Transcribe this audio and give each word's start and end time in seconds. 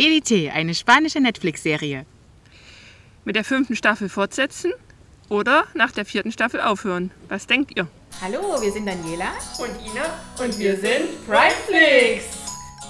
Elite, 0.00 0.50
eine 0.54 0.74
spanische 0.74 1.20
Netflix-Serie. 1.20 2.06
Mit 3.26 3.36
der 3.36 3.44
fünften 3.44 3.76
Staffel 3.76 4.08
fortsetzen 4.08 4.72
oder 5.28 5.64
nach 5.74 5.92
der 5.92 6.06
vierten 6.06 6.32
Staffel 6.32 6.62
aufhören? 6.62 7.10
Was 7.28 7.46
denkt 7.46 7.76
ihr? 7.76 7.86
Hallo, 8.22 8.40
wir 8.62 8.72
sind 8.72 8.86
Daniela. 8.86 9.28
Und 9.58 9.68
Ina 9.86 10.04
und 10.42 10.58
wir 10.58 10.74
sind 10.76 11.26
Primeflix. 11.26 12.24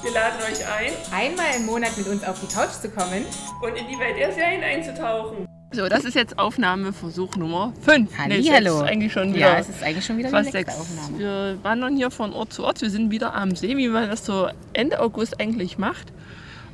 Wir 0.03 0.13
laden 0.13 0.39
euch 0.41 0.65
ein, 0.65 0.93
Einmal 1.13 1.57
im 1.57 1.67
Monat 1.67 1.99
mit 1.99 2.07
uns 2.07 2.23
auf 2.23 2.39
die 2.41 2.47
Couch 2.47 2.71
zu 2.81 2.89
kommen. 2.89 3.25
und 3.61 3.77
in 3.77 3.89
die 3.89 3.99
Welt 3.99 4.17
der 4.17 4.33
Serien 4.33 4.63
einzutauchen. 4.63 5.47
So, 5.73 5.89
das 5.89 6.05
ist 6.05 6.15
jetzt 6.15 6.39
Aufnahmeversuch 6.39 7.35
Nummer 7.35 7.73
5. 7.83 8.17
Hallihallo. 8.19 8.83
eigentlich 8.83 9.13
schon 9.13 9.35
wieder 9.35 9.55
Ja, 9.55 9.59
es 9.59 9.69
ist 9.69 9.83
eigentlich 9.83 10.07
schon 10.07 10.17
wieder 10.17 10.31
die 10.43 10.51
sechs. 10.51 10.77
Aufnahme. 10.79 11.19
Wir 11.19 11.59
wandern 11.63 11.97
hier 11.97 12.13
von 12.13 12.33
Ort 12.33 12.53
zu 12.53 12.63
Ort. 12.63 12.81
Wir 12.81 12.91
sind 12.91 13.11
wieder 13.11 13.35
am 13.35 13.57
See, 13.57 13.77
wie 13.77 13.89
man 13.89 14.09
das 14.09 14.25
so 14.25 14.49
Ende 14.75 15.01
August 15.01 15.41
eigentlich 15.41 15.77
macht. 15.77 16.13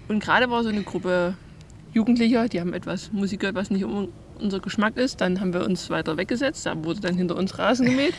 Und 0.09 0.21
gerade 0.21 0.51
war 0.51 0.63
so 0.63 0.69
eine 0.69 0.83
Gruppe 0.83 1.35
Jugendlicher, 1.93 2.49
die 2.49 2.61
haben 2.61 2.75
etwas 2.75 3.13
Musik 3.13 3.41
gehört, 3.41 3.57
was 3.57 3.71
nicht 3.71 3.85
um 3.85 4.09
unser 4.39 4.61
Geschmack 4.61 4.97
ist. 4.97 5.21
Dann 5.21 5.41
haben 5.41 5.53
wir 5.53 5.65
uns 5.65 5.89
weiter 5.91 6.17
weggesetzt. 6.17 6.67
Da 6.67 6.85
wurde 6.85 7.01
dann 7.01 7.17
hinter 7.17 7.37
uns 7.37 7.59
Rasen 7.59 7.87
gemäht. 7.91 8.15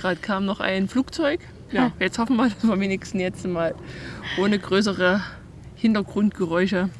Gerade 0.00 0.20
kam 0.20 0.44
noch 0.44 0.60
ein 0.60 0.88
Flugzeug. 0.88 1.40
Ja, 1.70 1.92
jetzt 2.00 2.18
hoffen 2.18 2.36
wir, 2.36 2.48
dass 2.48 2.64
wir 2.64 2.80
wenigstens 2.80 3.20
jetzt 3.20 3.46
mal 3.46 3.74
ohne 4.38 4.58
größere 4.58 5.22
Hintergrundgeräusche 5.76 6.90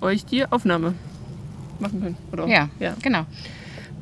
euch 0.00 0.24
die 0.24 0.44
Aufnahme 0.46 0.94
machen 1.78 2.00
können. 2.02 2.16
Oder? 2.32 2.46
Ja, 2.48 2.68
ja. 2.80 2.94
genau. 3.00 3.26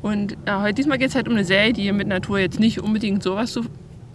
Und 0.00 0.36
ja, 0.46 0.62
heute 0.62 0.74
diesmal 0.74 0.98
geht 0.98 1.10
es 1.10 1.14
halt 1.14 1.28
um 1.28 1.34
eine 1.34 1.44
Serie, 1.44 1.72
die 1.72 1.90
mit 1.92 2.08
Natur 2.08 2.38
jetzt 2.38 2.58
nicht 2.58 2.80
unbedingt 2.80 3.22
sowas 3.22 3.52
zu, 3.52 3.66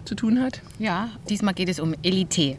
zu 0.06 0.16
tun 0.16 0.42
hat. 0.42 0.62
Ja, 0.80 1.10
diesmal 1.30 1.54
geht 1.54 1.70
es 1.70 1.80
um 1.80 1.96
Elite. 2.04 2.58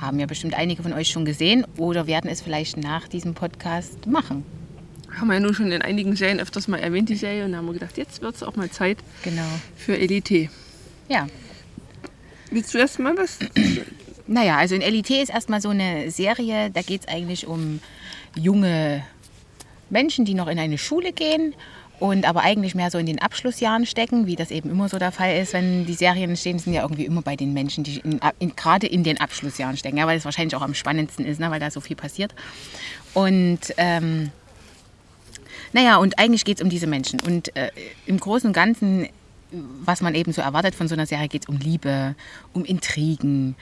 Haben 0.00 0.18
ja 0.18 0.26
bestimmt 0.26 0.54
einige 0.54 0.82
von 0.82 0.92
euch 0.92 1.08
schon 1.10 1.24
gesehen 1.24 1.66
oder 1.76 2.06
werden 2.06 2.30
es 2.30 2.40
vielleicht 2.40 2.76
nach 2.76 3.06
diesem 3.08 3.34
Podcast 3.34 4.06
machen. 4.06 4.44
Haben 5.14 5.26
wir 5.28 5.34
ja 5.34 5.40
nur 5.40 5.54
schon 5.54 5.70
in 5.72 5.82
einigen 5.82 6.16
Serien 6.16 6.40
öfters 6.40 6.68
mal 6.68 6.78
erwähnt, 6.78 7.08
die 7.08 7.16
Serie. 7.16 7.44
Und 7.44 7.52
da 7.52 7.58
haben 7.58 7.66
wir 7.66 7.74
gedacht, 7.74 7.98
jetzt 7.98 8.22
wird 8.22 8.34
es 8.36 8.42
auch 8.42 8.56
mal 8.56 8.70
Zeit 8.70 8.98
Genau. 9.22 9.42
für 9.76 9.98
Elite. 9.98 10.48
Ja. 11.08 11.26
Willst 12.50 12.72
du 12.72 12.78
erst 12.78 12.98
mal 12.98 13.16
was? 13.16 13.38
Naja, 14.26 14.58
also 14.58 14.76
in 14.76 14.80
Elite 14.80 15.14
ist 15.16 15.30
erstmal 15.30 15.60
so 15.60 15.70
eine 15.70 16.08
Serie, 16.12 16.70
da 16.70 16.82
geht 16.82 17.00
es 17.00 17.08
eigentlich 17.08 17.48
um 17.48 17.80
junge 18.36 19.02
Menschen, 19.88 20.24
die 20.24 20.34
noch 20.34 20.46
in 20.46 20.56
eine 20.60 20.78
Schule 20.78 21.12
gehen 21.12 21.52
und 22.00 22.26
aber 22.26 22.40
eigentlich 22.40 22.74
mehr 22.74 22.90
so 22.90 22.96
in 22.98 23.04
den 23.04 23.20
Abschlussjahren 23.20 23.84
stecken, 23.84 24.26
wie 24.26 24.34
das 24.34 24.50
eben 24.50 24.70
immer 24.70 24.88
so 24.88 24.98
der 24.98 25.12
Fall 25.12 25.36
ist, 25.36 25.52
wenn 25.52 25.84
die 25.84 25.92
Serien 25.92 26.34
stehen, 26.34 26.58
sind 26.58 26.72
ja 26.72 26.82
irgendwie 26.82 27.04
immer 27.04 27.20
bei 27.20 27.36
den 27.36 27.52
Menschen, 27.52 27.84
die 27.84 27.98
in, 27.98 28.20
in, 28.38 28.56
gerade 28.56 28.86
in 28.86 29.04
den 29.04 29.20
Abschlussjahren 29.20 29.76
stecken, 29.76 29.98
ja, 29.98 30.06
weil 30.06 30.16
es 30.16 30.24
wahrscheinlich 30.24 30.56
auch 30.56 30.62
am 30.62 30.74
spannendsten 30.74 31.26
ist, 31.26 31.38
ne, 31.38 31.50
weil 31.50 31.60
da 31.60 31.70
so 31.70 31.80
viel 31.80 31.96
passiert. 31.96 32.34
Und 33.12 33.60
ähm, 33.76 34.32
naja, 35.72 35.98
und 35.98 36.18
eigentlich 36.18 36.44
geht 36.44 36.56
es 36.56 36.62
um 36.62 36.70
diese 36.70 36.86
Menschen. 36.86 37.20
Und 37.20 37.54
äh, 37.54 37.70
im 38.06 38.18
Großen 38.18 38.48
und 38.48 38.54
Ganzen, 38.54 39.06
was 39.50 40.00
man 40.00 40.14
eben 40.14 40.32
so 40.32 40.40
erwartet 40.40 40.74
von 40.74 40.88
so 40.88 40.94
einer 40.94 41.06
Serie, 41.06 41.28
geht 41.28 41.42
es 41.42 41.48
um 41.48 41.58
Liebe, 41.58 42.14
um 42.54 42.64
Intrigen, 42.64 43.56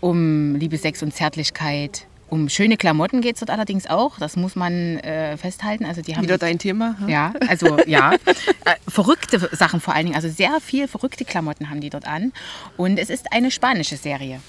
um 0.00 0.54
Liebe, 0.56 0.78
Sex 0.78 1.02
und 1.02 1.12
Zärtlichkeit. 1.12 2.06
Um 2.28 2.48
schöne 2.48 2.76
Klamotten 2.76 3.20
geht 3.20 3.34
es 3.34 3.40
dort 3.40 3.50
allerdings 3.50 3.86
auch. 3.86 4.18
Das 4.18 4.36
muss 4.36 4.56
man 4.56 4.98
äh, 4.98 5.36
festhalten. 5.36 5.84
Also 5.84 6.02
die 6.02 6.16
haben 6.16 6.22
Wieder 6.24 6.38
dein 6.38 6.58
Thema? 6.58 6.96
hm? 6.98 7.08
ja, 7.08 7.32
also 7.48 7.78
ja. 7.86 8.12
Äh, 8.64 8.74
verrückte 8.88 9.38
Sachen 9.54 9.80
vor 9.80 9.94
allen 9.94 10.06
Dingen. 10.06 10.16
Also 10.16 10.28
sehr 10.28 10.60
viel 10.60 10.88
verrückte 10.88 11.24
Klamotten 11.24 11.70
haben 11.70 11.80
die 11.80 11.88
dort 11.90 12.04
an. 12.08 12.32
Und 12.76 12.98
es 12.98 13.10
ist 13.10 13.32
eine 13.32 13.52
spanische 13.52 13.96
Serie. 13.96 14.40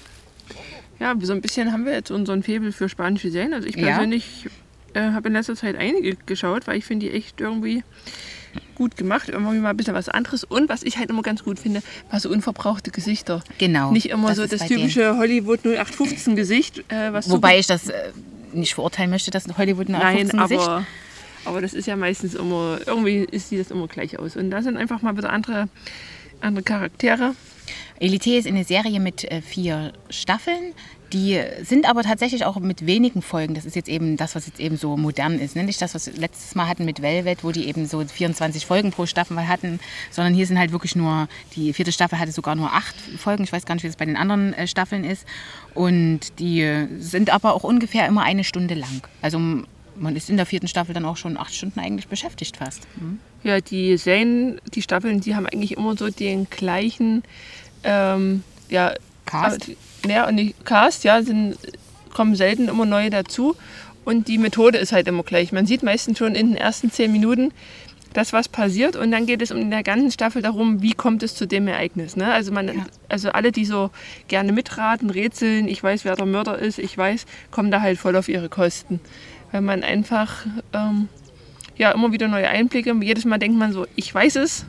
Ja, 0.98 1.14
so 1.20 1.32
ein 1.32 1.40
bisschen 1.40 1.72
haben 1.72 1.84
wir 1.86 1.92
jetzt 1.92 2.10
unseren 2.10 2.42
Febel 2.42 2.72
für 2.72 2.88
spanische 2.88 3.30
Serien. 3.30 3.54
Also 3.54 3.68
ich 3.68 3.76
Ja. 3.76 3.86
persönlich 3.88 4.46
äh, 4.94 5.12
habe 5.12 5.28
in 5.28 5.34
letzter 5.34 5.54
Zeit 5.54 5.76
einige 5.76 6.16
geschaut, 6.16 6.66
weil 6.66 6.78
ich 6.78 6.84
finde 6.84 7.06
die 7.06 7.12
echt 7.12 7.40
irgendwie 7.40 7.84
gut 8.74 8.96
gemacht. 8.96 9.28
Irgendwie 9.28 9.58
mal 9.58 9.70
ein 9.70 9.76
bisschen 9.76 9.94
was 9.94 10.08
anderes. 10.08 10.44
Und 10.44 10.68
was 10.68 10.82
ich 10.82 10.98
halt 10.98 11.10
immer 11.10 11.22
ganz 11.22 11.44
gut 11.44 11.58
finde, 11.58 11.82
war 12.10 12.20
so 12.20 12.30
unverbrauchte 12.30 12.90
Gesichter. 12.90 13.42
Genau, 13.58 13.90
Nicht 13.90 14.10
immer 14.10 14.28
das 14.28 14.36
so 14.36 14.46
das 14.46 14.66
typische 14.66 15.16
Hollywood 15.16 15.64
0815 15.64 16.36
Gesicht. 16.36 16.78
Äh, 16.90 17.12
was 17.12 17.28
Wobei 17.30 17.58
ich 17.58 17.66
das 17.66 17.88
äh, 17.88 18.12
nicht 18.52 18.74
verurteilen 18.74 19.10
möchte, 19.10 19.30
dass 19.30 19.44
Hollywood 19.56 19.88
eine 19.88 19.98
Nein, 19.98 20.16
15 20.18 20.40
Gesicht. 20.40 20.60
aber, 20.62 20.86
aber 21.44 21.60
das 21.60 21.74
ist 21.74 21.86
ja 21.86 21.96
meistens 21.96 22.34
immer, 22.34 22.78
irgendwie 22.86 23.26
ist 23.30 23.48
sieht 23.48 23.60
das 23.60 23.70
immer 23.70 23.88
gleich 23.88 24.18
aus. 24.18 24.36
Und 24.36 24.50
da 24.50 24.62
sind 24.62 24.76
einfach 24.76 25.02
mal 25.02 25.16
wieder 25.16 25.30
andere, 25.30 25.68
andere 26.40 26.62
Charaktere. 26.62 27.34
Elite 28.00 28.36
ist 28.36 28.46
eine 28.46 28.64
Serie 28.64 29.00
mit 29.00 29.24
äh, 29.24 29.42
vier 29.42 29.92
Staffeln. 30.08 30.72
Die 31.12 31.40
sind 31.62 31.88
aber 31.88 32.02
tatsächlich 32.02 32.44
auch 32.44 32.58
mit 32.60 32.84
wenigen 32.84 33.22
Folgen. 33.22 33.54
Das 33.54 33.64
ist 33.64 33.76
jetzt 33.76 33.88
eben 33.88 34.16
das, 34.16 34.34
was 34.34 34.46
jetzt 34.46 34.60
eben 34.60 34.76
so 34.76 34.96
modern 34.96 35.38
ist. 35.38 35.56
ne? 35.56 35.64
Nicht 35.64 35.80
das, 35.80 35.94
was 35.94 36.06
wir 36.06 36.14
letztes 36.14 36.54
Mal 36.54 36.68
hatten 36.68 36.84
mit 36.84 37.00
Velvet, 37.00 37.44
wo 37.44 37.50
die 37.50 37.66
eben 37.66 37.86
so 37.86 38.04
24 38.04 38.66
Folgen 38.66 38.90
pro 38.90 39.06
Staffel 39.06 39.48
hatten, 39.48 39.80
sondern 40.10 40.34
hier 40.34 40.46
sind 40.46 40.58
halt 40.58 40.72
wirklich 40.72 40.96
nur, 40.96 41.28
die 41.56 41.72
vierte 41.72 41.92
Staffel 41.92 42.18
hatte 42.18 42.32
sogar 42.32 42.56
nur 42.56 42.72
acht 42.72 42.94
Folgen. 43.16 43.44
Ich 43.44 43.52
weiß 43.52 43.64
gar 43.64 43.74
nicht, 43.74 43.84
wie 43.84 43.88
das 43.88 43.96
bei 43.96 44.04
den 44.04 44.16
anderen 44.16 44.52
äh, 44.52 44.66
Staffeln 44.66 45.04
ist. 45.04 45.26
Und 45.74 46.38
die 46.38 46.60
äh, 46.60 46.88
sind 46.98 47.30
aber 47.30 47.54
auch 47.54 47.64
ungefähr 47.64 48.06
immer 48.06 48.22
eine 48.22 48.44
Stunde 48.44 48.74
lang. 48.74 49.02
Also 49.22 49.38
man 49.38 50.14
ist 50.14 50.28
in 50.28 50.36
der 50.36 50.46
vierten 50.46 50.68
Staffel 50.68 50.94
dann 50.94 51.04
auch 51.04 51.16
schon 51.16 51.36
acht 51.36 51.54
Stunden 51.54 51.80
eigentlich 51.80 52.08
beschäftigt 52.08 52.58
fast. 52.58 52.86
Ja, 53.42 53.60
die 53.60 53.96
Serien, 53.96 54.60
die 54.74 54.82
Staffeln, 54.82 55.20
die 55.20 55.34
haben 55.34 55.46
eigentlich 55.46 55.76
immer 55.76 55.96
so 55.96 56.10
den 56.10 56.48
gleichen 56.50 57.22
ähm, 57.82 58.42
ja, 58.68 58.94
Cast? 59.26 59.70
Ja, 60.06 60.28
und 60.28 60.36
die 60.36 60.54
Cast, 60.64 61.04
ja, 61.04 61.22
sind, 61.22 61.56
kommen 62.12 62.34
selten 62.36 62.68
immer 62.68 62.86
neue 62.86 63.10
dazu. 63.10 63.56
Und 64.04 64.28
die 64.28 64.38
Methode 64.38 64.78
ist 64.78 64.92
halt 64.92 65.06
immer 65.08 65.22
gleich. 65.22 65.52
Man 65.52 65.66
sieht 65.66 65.82
meistens 65.82 66.18
schon 66.18 66.34
in 66.34 66.48
den 66.48 66.56
ersten 66.56 66.90
zehn 66.90 67.12
Minuten, 67.12 67.52
das, 68.14 68.32
was 68.32 68.48
passiert. 68.48 68.96
Und 68.96 69.10
dann 69.10 69.26
geht 69.26 69.42
es 69.42 69.50
in 69.50 69.70
der 69.70 69.82
ganzen 69.82 70.10
Staffel 70.10 70.40
darum, 70.40 70.80
wie 70.80 70.92
kommt 70.94 71.22
es 71.22 71.34
zu 71.34 71.46
dem 71.46 71.68
Ereignis. 71.68 72.16
Ne? 72.16 72.32
Also, 72.32 72.52
man, 72.52 72.68
Ja. 72.68 72.86
also 73.08 73.30
alle, 73.30 73.52
die 73.52 73.66
so 73.66 73.90
gerne 74.28 74.52
mitraten, 74.52 75.10
rätseln, 75.10 75.68
ich 75.68 75.82
weiß, 75.82 76.04
wer 76.04 76.16
der 76.16 76.26
Mörder 76.26 76.58
ist, 76.58 76.78
ich 76.78 76.96
weiß, 76.96 77.26
kommen 77.50 77.70
da 77.70 77.82
halt 77.82 77.98
voll 77.98 78.16
auf 78.16 78.28
ihre 78.28 78.48
Kosten. 78.48 79.00
Weil 79.52 79.60
man 79.60 79.82
einfach 79.82 80.46
ähm, 80.72 81.08
ja, 81.76 81.90
immer 81.92 82.12
wieder 82.12 82.28
neue 82.28 82.48
Einblicke. 82.48 82.94
Jedes 83.00 83.24
Mal 83.24 83.38
denkt 83.38 83.58
man 83.58 83.72
so, 83.72 83.86
ich 83.94 84.14
weiß 84.14 84.36
es. 84.36 84.64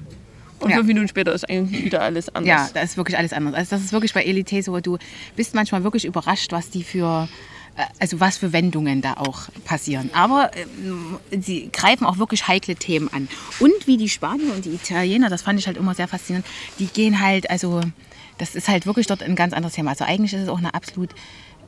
Und 0.59 0.69
Ja. 0.71 0.77
fünf 0.77 0.87
Minuten 0.87 1.07
später 1.07 1.33
ist 1.33 1.49
eigentlich 1.49 1.85
wieder 1.85 2.01
alles 2.01 2.33
anders. 2.35 2.47
Ja, 2.47 2.69
da 2.73 2.81
ist 2.81 2.97
wirklich 2.97 3.17
alles 3.17 3.33
anders. 3.33 3.55
Also 3.55 3.75
das 3.75 3.81
ist 3.85 3.93
wirklich 3.93 4.13
bei 4.13 4.23
Elite 4.23 4.61
so, 4.61 4.77
du 4.79 4.97
bist 5.35 5.55
manchmal 5.55 5.83
wirklich 5.83 6.05
überrascht, 6.05 6.51
was 6.51 6.69
die 6.69 6.83
für, 6.83 7.29
äh, 7.77 7.83
also 7.99 8.19
was 8.19 8.37
für 8.37 8.51
Wendungen 8.51 9.01
da 9.01 9.13
auch 9.13 9.43
passieren. 9.65 10.09
Aber 10.13 10.51
ähm, 10.55 11.17
sie 11.41 11.69
greifen 11.71 12.05
auch 12.05 12.17
wirklich 12.17 12.47
heikle 12.47 12.75
Themen 12.75 13.09
an. 13.13 13.27
Und 13.59 13.87
wie 13.87 13.97
die 13.97 14.09
Spanier 14.09 14.53
und 14.53 14.65
die 14.65 14.71
Italiener, 14.71 15.29
das 15.29 15.43
fand 15.43 15.59
ich 15.59 15.67
halt 15.67 15.77
immer 15.77 15.95
sehr 15.95 16.07
faszinierend, 16.07 16.45
die 16.77 16.87
gehen 16.87 17.21
halt, 17.21 17.49
also 17.49 17.81
das 18.37 18.55
ist 18.55 18.67
halt 18.67 18.85
wirklich 18.85 19.07
dort 19.07 19.23
ein 19.23 19.35
ganz 19.35 19.53
anderes 19.53 19.75
Thema. 19.75 19.91
Also 19.91 20.05
eigentlich 20.05 20.33
ist 20.33 20.41
es 20.43 20.49
auch 20.49 20.57
eine 20.57 20.73
absolut 20.73 21.09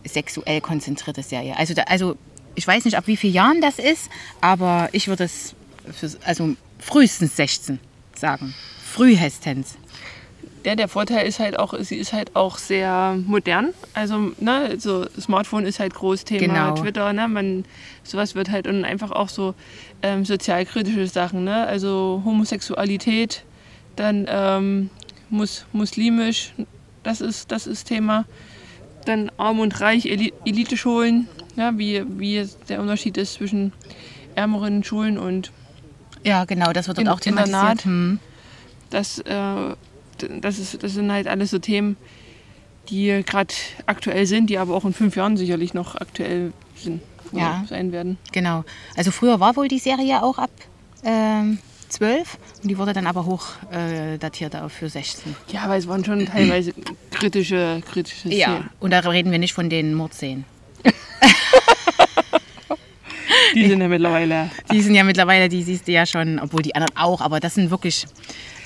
sexuell 0.05 0.61
konzentrierte 0.61 1.21
Serie. 1.23 1.55
Also, 1.57 1.73
da, 1.73 1.83
also 1.83 2.17
ich 2.55 2.67
weiß 2.67 2.85
nicht, 2.85 2.97
ab 2.97 3.07
wie 3.07 3.17
vielen 3.17 3.33
Jahren 3.33 3.61
das 3.61 3.79
ist, 3.79 4.09
aber 4.41 4.89
ich 4.91 5.07
würde 5.07 5.23
es 5.25 5.53
für, 5.97 6.09
also 6.25 6.55
frühestens 6.79 7.35
16 7.35 7.79
sagen. 8.15 8.53
Frühestens. 8.91 9.75
Ja, 10.63 10.75
der 10.75 10.87
Vorteil 10.87 11.25
ist 11.27 11.39
halt 11.39 11.57
auch, 11.57 11.73
sie 11.79 11.95
ist 11.95 12.13
halt 12.13 12.35
auch 12.35 12.59
sehr 12.59 13.17
modern. 13.25 13.69
Also, 13.95 14.31
ne, 14.39 14.75
so 14.77 15.07
Smartphone 15.19 15.65
ist 15.65 15.79
halt 15.79 15.95
groß 15.95 16.23
Thema, 16.23 16.39
Genau. 16.69 16.75
Twitter, 16.75 17.11
ne, 17.13 17.27
man, 17.27 17.65
sowas 18.03 18.35
wird 18.35 18.51
halt 18.51 18.67
und 18.67 18.85
einfach 18.85 19.11
auch 19.11 19.29
so 19.29 19.55
ähm, 20.03 20.23
sozialkritische 20.23 21.07
Sachen, 21.07 21.45
ne, 21.45 21.65
also 21.65 22.21
Homosexualität, 22.25 23.43
dann 23.95 24.27
ähm, 24.29 24.89
mus, 25.31 25.65
muslimisch, 25.71 26.53
das 27.01 27.21
ist, 27.21 27.51
das 27.51 27.65
ist 27.65 27.85
Thema. 27.85 28.25
Dann 29.05 29.31
arm 29.37 29.59
und 29.59 29.81
reich, 29.81 30.05
Eli 30.05 30.31
Elite-Schulen, 30.45 31.27
ja, 31.55 31.75
wie, 31.75 32.03
wie 32.19 32.47
der 32.69 32.81
Unterschied 32.81 33.17
ist 33.17 33.33
zwischen 33.33 33.73
ärmeren 34.35 34.83
Schulen 34.83 35.17
und 35.17 35.51
Ja, 36.23 36.45
genau, 36.45 36.71
das 36.71 36.87
wird 36.87 36.99
dort 36.99 37.07
In- 37.07 37.11
auch 37.13 37.19
thematisiert. 37.19 37.55
Internat. 37.57 37.85
Hm. 37.85 38.19
Das, 38.91 39.19
äh, 39.19 39.75
das, 40.41 40.59
ist, 40.59 40.83
das 40.83 40.93
sind 40.93 41.11
halt 41.11 41.27
alles 41.27 41.49
so 41.51 41.59
Themen, 41.59 41.97
die 42.89 43.23
gerade 43.25 43.53
aktuell 43.85 44.25
sind, 44.25 44.49
die 44.49 44.57
aber 44.57 44.75
auch 44.75 44.85
in 44.85 44.93
fünf 44.93 45.15
Jahren 45.15 45.37
sicherlich 45.37 45.73
noch 45.73 45.95
aktuell 45.95 46.53
sind, 46.75 47.01
Ja. 47.31 47.63
sein 47.69 47.91
werden. 47.91 48.17
Genau. 48.31 48.63
Also 48.95 49.11
früher 49.11 49.39
war 49.39 49.55
wohl 49.55 49.67
die 49.67 49.79
Serie 49.79 50.21
auch 50.23 50.37
ab 50.37 50.51
ähm, 51.03 51.57
12 51.89 52.37
und 52.63 52.69
die 52.69 52.77
wurde 52.77 52.93
dann 52.93 53.07
aber 53.07 53.25
hoch 53.25 53.47
äh, 53.71 54.17
datiert 54.17 54.55
auf 54.55 54.71
für 54.71 54.89
16. 54.89 55.35
Ja, 55.51 55.67
weil 55.67 55.79
es 55.79 55.87
waren 55.87 56.05
schon 56.05 56.25
teilweise 56.25 56.73
kritische, 57.11 57.81
kritische 57.91 58.29
Szenen. 58.29 58.69
Und 58.79 58.91
da 58.91 58.99
reden 58.99 59.31
wir 59.31 59.39
nicht 59.39 59.53
von 59.53 59.69
den 59.69 59.93
Mordszenen. 59.93 60.45
Die 63.55 63.67
sind 63.67 63.81
ja 63.81 63.87
mittlerweile. 63.87 64.49
Die 64.71 64.81
sind 64.81 64.95
ja 64.95 65.03
mittlerweile, 65.03 65.49
die 65.49 65.61
siehst 65.63 65.87
du 65.87 65.91
ja 65.91 66.05
schon, 66.05 66.39
obwohl 66.39 66.61
die 66.61 66.73
anderen 66.75 66.95
auch, 66.95 67.19
aber 67.21 67.39
das 67.39 67.55
sind 67.55 67.69
wirklich, 67.69 68.05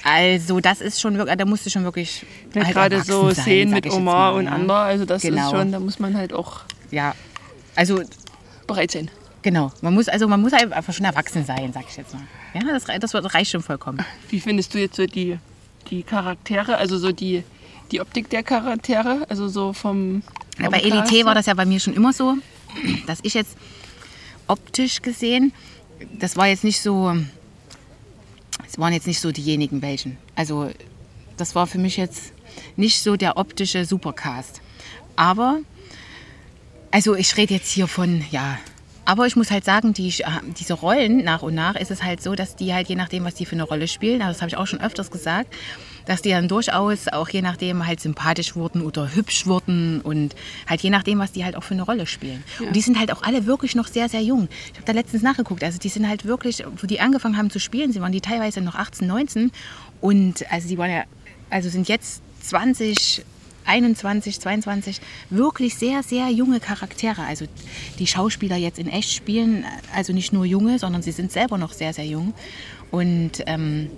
also 0.06 0.60
das 0.60 0.81
ist 0.81 1.02
schon 1.02 1.18
wirklich, 1.18 1.36
da 1.36 1.46
musst 1.46 1.66
du 1.66 1.72
schon 1.72 1.84
wirklich 1.84 2.24
Ja, 2.54 2.63
halt 2.63 2.74
gerade 2.75 3.02
so 3.04 3.31
sein, 3.31 3.44
Szenen 3.44 3.74
mit 3.74 3.90
Omar 3.92 4.31
mal, 4.34 4.38
und 4.38 4.46
ne? 4.46 4.52
Ander, 4.52 4.75
also 4.75 5.04
das 5.04 5.24
Genau. 5.24 5.46
ist 5.46 5.50
schon, 5.52 5.72
da 5.72 5.80
muss 5.80 5.98
man 6.00 6.16
halt 6.16 6.31
auch. 6.31 6.62
Ja, 6.92 7.16
also 7.75 8.02
bereit 8.68 8.92
sein. 8.92 9.10
Genau. 9.42 9.72
Man 9.81 9.96
muss 9.96 10.07
also 10.07 10.28
man 10.28 10.42
muss 10.42 10.54
einfach 10.54 10.94
schon 10.94 11.06
erwachsen 11.06 11.44
sein, 11.44 11.74
sag 11.74 11.86
ich 11.90 11.98
jetzt 11.98 12.13
mal. 12.13 12.22
Ja, 12.54 12.62
das, 12.72 13.12
das 13.12 13.34
reicht 13.34 13.52
schon 13.52 13.63
vollkommen. 13.63 14.06
Wie 14.30 14.40
findest 14.40 14.75
du 14.75 14.78
jetzt 14.80 14.96
so 14.96 15.07
die, 15.07 15.40
die 15.90 16.04
Charaktere, 16.04 16.78
also 16.78 17.00
so 17.00 17.12
die, 17.12 17.44
die 17.92 18.00
Optik 18.00 18.30
der 18.30 18.44
Charaktere, 18.44 19.25
also 19.28 19.48
so 19.48 19.74
vom. 19.74 20.22
Ja, 20.60 20.66
vom 20.66 20.72
bei 20.72 20.80
Elite 20.81 21.25
war 21.25 21.34
das 21.34 21.48
ja 21.48 21.56
bei 21.56 21.66
mir 21.66 21.80
schon 21.80 21.96
immer 21.96 22.13
so, 22.13 22.36
dass 23.07 23.19
ich 23.24 23.34
jetzt 23.34 23.57
optisch 24.48 25.02
gesehen, 25.02 25.52
das 26.19 26.38
war 26.38 26.48
jetzt 26.48 26.63
nicht 26.63 26.80
so, 26.81 27.16
waren 28.77 28.94
jetzt 28.94 29.07
nicht 29.07 29.19
so 29.19 29.31
diejenigen 29.31 29.81
welchen. 29.81 30.18
Also 30.36 30.69
das 31.38 31.56
war 31.56 31.68
für 31.68 31.77
mich 31.77 31.98
jetzt 31.98 32.33
nicht 32.75 33.01
so 33.01 33.16
der 33.16 33.38
optische 33.38 33.86
Supercast. 33.86 34.62
Aber, 35.16 35.60
also 36.92 37.16
ich 37.16 37.36
rede 37.38 37.54
jetzt 37.54 37.72
hier 37.72 37.88
von, 37.88 38.24
ja, 38.31 38.57
aber 39.06 39.27
ich 39.27 39.36
muss 39.36 39.51
halt 39.51 39.63
sagen, 39.63 39.94
die, 39.94 40.13
diese 40.57 40.74
Rollen 40.74 41.24
nach 41.24 41.44
und 41.44 41.54
nach 41.54 41.75
ist 41.75 41.92
es 41.92 42.04
halt 42.04 42.24
so, 42.24 42.33
dass 42.36 42.56
die 42.56 42.74
halt 42.74 42.89
je 42.89 42.95
nachdem, 42.95 43.24
was 43.24 43.36
die 43.36 43.45
für 43.45 43.54
eine 43.54 43.63
Rolle 43.63 43.88
spielen, 43.88 44.22
also 44.22 44.33
das 44.33 44.42
habe 44.42 44.50
ich 44.50 44.57
auch 44.57 44.66
schon 44.66 44.81
öfters 44.81 45.12
gesagt, 45.12 45.54
dass 46.06 46.22
die 46.22 46.30
dann 46.30 46.48
durchaus 46.48 47.07
auch 47.07 47.30
je 47.30 47.42
nachdem 47.42 47.86
halt 47.86 48.00
sympathisch 48.00 48.56
wurden 48.56 48.81
oder 48.81 49.13
hübsch 49.13 49.46
wurden 49.46 50.02
und 50.02 50.36
halt 50.68 50.81
je 50.81 50.90
nachdem, 50.90 51.19
was 51.19 51.31
die 51.31 51.44
halt 51.44 51.56
auch 51.56 51.63
für 51.63 51.74
eine 51.74 51.84
Rolle 51.84 52.06
spielen. 52.06 52.44
Und 52.60 52.75
die 52.75 52.81
sind 52.81 53.00
halt 53.00 53.12
auch 53.12 53.24
alle 53.24 53.46
wirklich 53.46 53.75
noch 53.75 53.88
sehr, 53.88 54.10
sehr 54.10 54.22
jung. 54.22 54.48
Ich 54.72 54.75
habe 54.75 54.86
da 54.86 54.94
letztens 54.94 55.24
nachgeguckt, 55.24 55.63
also 55.63 55.78
die 55.78 55.90
sind 55.90 56.07
halt 56.07 56.25
wirklich, 56.25 56.63
wo 56.78 56.88
die 56.88 57.00
angefangen 57.00 57.38
haben 57.38 57.50
zu 57.50 57.60
spielen, 57.60 57.92
sie 57.92 58.02
waren 58.02 58.12
die 58.12 58.22
teilweise 58.22 58.62
noch 58.62 58.75
18, 58.75 59.07
19 59.07 59.52
und 60.02 60.52
also 60.52 60.68
die 60.68 60.78
waren 60.78 60.92
ja, 60.92 61.04
also 61.50 61.69
sind 61.69 61.88
jetzt 61.88 62.22
20, 62.42 63.24
21, 63.66 64.40
22 64.40 65.02
wirklich 65.30 65.75
sehr, 65.75 66.04
sehr 66.04 66.30
junge 66.30 66.60
Charaktere. 66.60 67.24
Also 67.24 67.46
die 68.00 68.07
Schauspieler 68.07 68.56
jetzt 68.56 68.80
in 68.80 68.88
echt 68.88 69.12
spielen, 69.12 69.66
also 69.94 70.13
nicht 70.13 70.34
nur 70.34 70.46
junge, 70.46 70.80
sondern 70.80 71.02
sie 71.02 71.12
sind 71.12 71.31
selber 71.31 71.57
noch 71.57 71.74
sehr, 71.74 71.94
sehr 71.94 72.06
jung. 72.06 72.34
Und 72.92 73.44
ähm, 73.48 73.90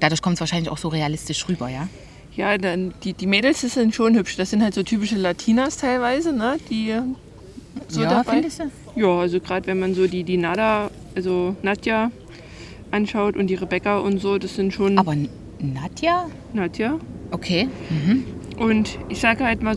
dadurch 0.00 0.22
kommt 0.22 0.34
es 0.34 0.40
wahrscheinlich 0.40 0.70
auch 0.70 0.78
so 0.78 0.88
realistisch 0.88 1.48
rüber, 1.48 1.68
ja? 1.68 1.88
Ja, 2.34 2.56
dann 2.56 2.94
die, 3.02 3.14
die 3.14 3.26
Mädels 3.26 3.60
die 3.60 3.68
sind 3.68 3.94
schon 3.94 4.14
hübsch. 4.14 4.36
Das 4.36 4.50
sind 4.50 4.62
halt 4.62 4.74
so 4.74 4.82
typische 4.82 5.16
Latinas 5.16 5.78
teilweise, 5.78 6.32
ne? 6.32 6.56
Die 6.70 6.94
so 7.88 8.02
ja, 8.02 8.10
dabei. 8.10 8.32
findest 8.32 8.60
du? 8.60 8.70
Ja, 8.96 9.18
also 9.20 9.40
gerade 9.40 9.66
wenn 9.66 9.80
man 9.80 9.94
so 9.94 10.06
die, 10.06 10.24
die 10.24 10.36
Nada, 10.36 10.90
also 11.14 11.56
Nadja 11.62 12.10
anschaut 12.90 13.36
und 13.36 13.48
die 13.48 13.54
Rebecca 13.54 13.98
und 13.98 14.20
so, 14.20 14.38
das 14.38 14.54
sind 14.54 14.72
schon 14.72 14.98
Aber 14.98 15.14
Nadja? 15.58 16.26
Nadja. 16.52 16.98
Okay. 17.30 17.68
Mhm. 17.90 18.24
Und 18.58 18.98
ich 19.08 19.20
sage 19.20 19.44
halt 19.44 19.62
mal, 19.62 19.76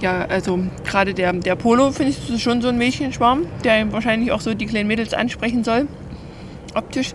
ja, 0.00 0.24
also 0.26 0.58
gerade 0.84 1.14
der, 1.14 1.32
der 1.32 1.56
Polo 1.56 1.90
finde 1.92 2.12
ich 2.12 2.42
schon 2.42 2.60
so 2.60 2.68
ein 2.68 2.78
Mädchenschwarm, 2.78 3.46
der 3.62 3.92
wahrscheinlich 3.92 4.32
auch 4.32 4.40
so 4.40 4.54
die 4.54 4.66
kleinen 4.66 4.88
Mädels 4.88 5.14
ansprechen 5.14 5.64
soll, 5.64 5.86
optisch. 6.74 7.14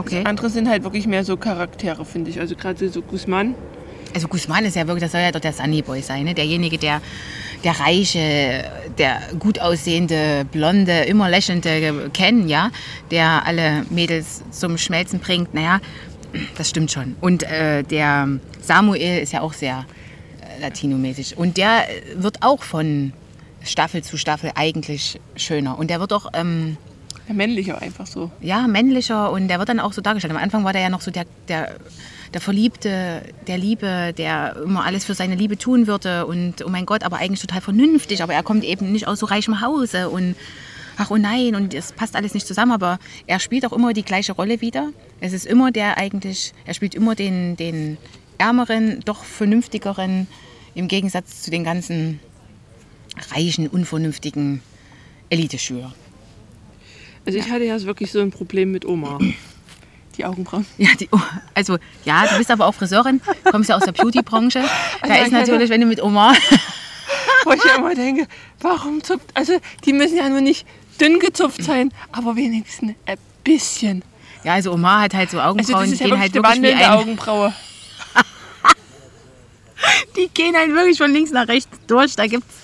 Okay. 0.00 0.22
Andere 0.24 0.48
sind 0.48 0.66
halt 0.66 0.82
wirklich 0.82 1.06
mehr 1.06 1.24
so 1.24 1.36
Charaktere, 1.36 2.06
finde 2.06 2.30
ich. 2.30 2.40
Also 2.40 2.56
gerade 2.56 2.88
so 2.88 3.02
Guzman. 3.02 3.54
Also 4.14 4.28
Guzman 4.28 4.64
ist 4.64 4.76
ja 4.76 4.86
wirklich, 4.86 5.02
das 5.02 5.12
soll 5.12 5.20
ja 5.20 5.30
doch 5.30 5.40
der 5.40 5.52
Sunnyboy 5.52 6.00
sein, 6.00 6.24
ne? 6.24 6.34
derjenige, 6.34 6.78
der, 6.78 7.00
der 7.62 7.78
reiche, 7.78 8.64
der 8.98 9.20
gut 9.38 9.60
aussehende, 9.60 10.46
blonde, 10.50 11.02
immer 11.02 11.28
lächelnde 11.28 12.10
Ken, 12.12 12.48
ja, 12.48 12.70
der 13.10 13.46
alle 13.46 13.84
Mädels 13.90 14.42
zum 14.50 14.78
Schmelzen 14.78 15.20
bringt. 15.20 15.52
Naja, 15.54 15.80
das 16.56 16.70
stimmt 16.70 16.90
schon. 16.90 17.14
Und 17.20 17.42
äh, 17.42 17.82
der 17.84 18.26
Samuel 18.60 19.18
ist 19.18 19.32
ja 19.32 19.42
auch 19.42 19.52
sehr 19.52 19.84
äh, 20.40 20.60
latinomäßig. 20.62 21.36
Und 21.36 21.58
der 21.58 21.84
wird 22.16 22.42
auch 22.42 22.62
von 22.62 23.12
Staffel 23.62 24.02
zu 24.02 24.16
Staffel 24.16 24.50
eigentlich 24.54 25.20
schöner. 25.36 25.78
Und 25.78 25.90
der 25.90 26.00
wird 26.00 26.14
auch... 26.14 26.30
Ähm, 26.32 26.78
Ja, 27.30 27.36
männlich 27.36 27.72
auch 27.72 27.80
einfach 27.80 28.08
so. 28.08 28.28
ja, 28.40 28.66
männlicher 28.66 29.30
und 29.30 29.46
der 29.46 29.60
wird 29.60 29.68
dann 29.68 29.78
auch 29.78 29.92
so 29.92 30.02
dargestellt. 30.02 30.34
Am 30.34 30.42
Anfang 30.42 30.64
war 30.64 30.72
der 30.72 30.82
ja 30.82 30.88
noch 30.88 31.00
so 31.00 31.12
der, 31.12 31.26
der, 31.46 31.76
der 32.34 32.40
Verliebte, 32.40 33.22
der 33.46 33.56
Liebe, 33.56 34.12
der 34.18 34.56
immer 34.64 34.84
alles 34.84 35.04
für 35.04 35.14
seine 35.14 35.36
Liebe 35.36 35.56
tun 35.56 35.86
würde 35.86 36.26
und 36.26 36.64
oh 36.66 36.68
mein 36.68 36.86
Gott, 36.86 37.04
aber 37.04 37.18
eigentlich 37.18 37.40
total 37.40 37.60
vernünftig, 37.60 38.24
aber 38.24 38.34
er 38.34 38.42
kommt 38.42 38.64
eben 38.64 38.90
nicht 38.90 39.06
aus 39.06 39.20
so 39.20 39.26
reichem 39.26 39.60
Hause 39.60 40.10
und 40.10 40.34
ach 40.96 41.12
oh 41.12 41.18
nein 41.18 41.54
und 41.54 41.72
es 41.72 41.92
passt 41.92 42.16
alles 42.16 42.34
nicht 42.34 42.48
zusammen, 42.48 42.72
aber 42.72 42.98
er 43.28 43.38
spielt 43.38 43.64
auch 43.64 43.72
immer 43.72 43.92
die 43.92 44.02
gleiche 44.02 44.32
Rolle 44.32 44.60
wieder. 44.60 44.88
Es 45.20 45.32
ist 45.32 45.46
immer 45.46 45.70
der 45.70 45.98
eigentlich, 45.98 46.52
er 46.64 46.74
spielt 46.74 46.96
immer 46.96 47.14
den, 47.14 47.56
den 47.56 47.96
ärmeren, 48.38 49.02
doch 49.04 49.22
vernünftigeren 49.22 50.26
im 50.74 50.88
Gegensatz 50.88 51.42
zu 51.42 51.52
den 51.52 51.62
ganzen 51.62 52.18
reichen, 53.32 53.68
unvernünftigen 53.68 54.62
Eliteschüler. 55.28 55.94
Also 57.26 57.38
ich 57.38 57.50
hatte 57.50 57.64
ja 57.64 57.80
wirklich 57.82 58.10
so 58.12 58.20
ein 58.20 58.30
Problem 58.30 58.70
mit 58.72 58.84
Oma. 58.84 59.18
Die 60.16 60.24
Augenbrauen. 60.24 60.66
Ja, 60.76 60.88
die, 60.98 61.08
oh, 61.12 61.20
also 61.54 61.78
ja, 62.04 62.26
du 62.26 62.36
bist 62.36 62.50
aber 62.50 62.66
auch 62.66 62.74
Friseurin, 62.74 63.20
kommst 63.44 63.70
ja 63.70 63.76
aus 63.76 63.84
der 63.84 63.92
Beauty-Branche. 63.92 64.60
Da 65.02 65.08
Also, 65.08 65.24
ist 65.26 65.32
natürlich, 65.32 65.70
wenn 65.70 65.80
du 65.80 65.86
mit 65.86 66.02
Oma, 66.02 66.34
Wo 67.44 67.52
ich 67.52 67.64
ja 67.64 67.76
immer 67.76 67.94
denke, 67.94 68.26
warum 68.60 69.02
zupft. 69.02 69.28
Also 69.34 69.58
die 69.84 69.92
müssen 69.92 70.16
ja 70.16 70.28
nur 70.28 70.40
nicht 70.42 70.66
dünn 71.00 71.20
gezupft 71.20 71.62
sein, 71.62 71.90
aber 72.12 72.36
wenigstens 72.36 72.94
ein 73.06 73.16
bisschen. 73.44 74.02
ja, 74.44 74.54
also 74.54 74.72
Oma 74.72 75.00
hat 75.00 75.14
halt 75.14 75.30
so 75.30 75.38
Also 75.38 75.50
Augenbrauen, 75.50 75.80
das 75.82 75.88
die 75.88 75.94
ist 75.94 76.00
ja 76.00 76.06
gehen 76.06 76.20
wirklich 76.20 76.34
halt 76.34 76.46
eine 76.46 76.58
wirklich 76.58 76.74
wie 76.74 76.76
wandelnde 76.76 76.84
ein, 76.86 76.98
Augenbraue. 76.98 77.54
die 80.16 80.28
gehen 80.32 80.54
halt 80.56 80.70
wirklich 80.70 80.98
von 80.98 81.12
links 81.12 81.30
nach 81.30 81.48
rechts 81.48 81.78
durch. 81.86 82.16
Da 82.16 82.26
gibt's, 82.26 82.54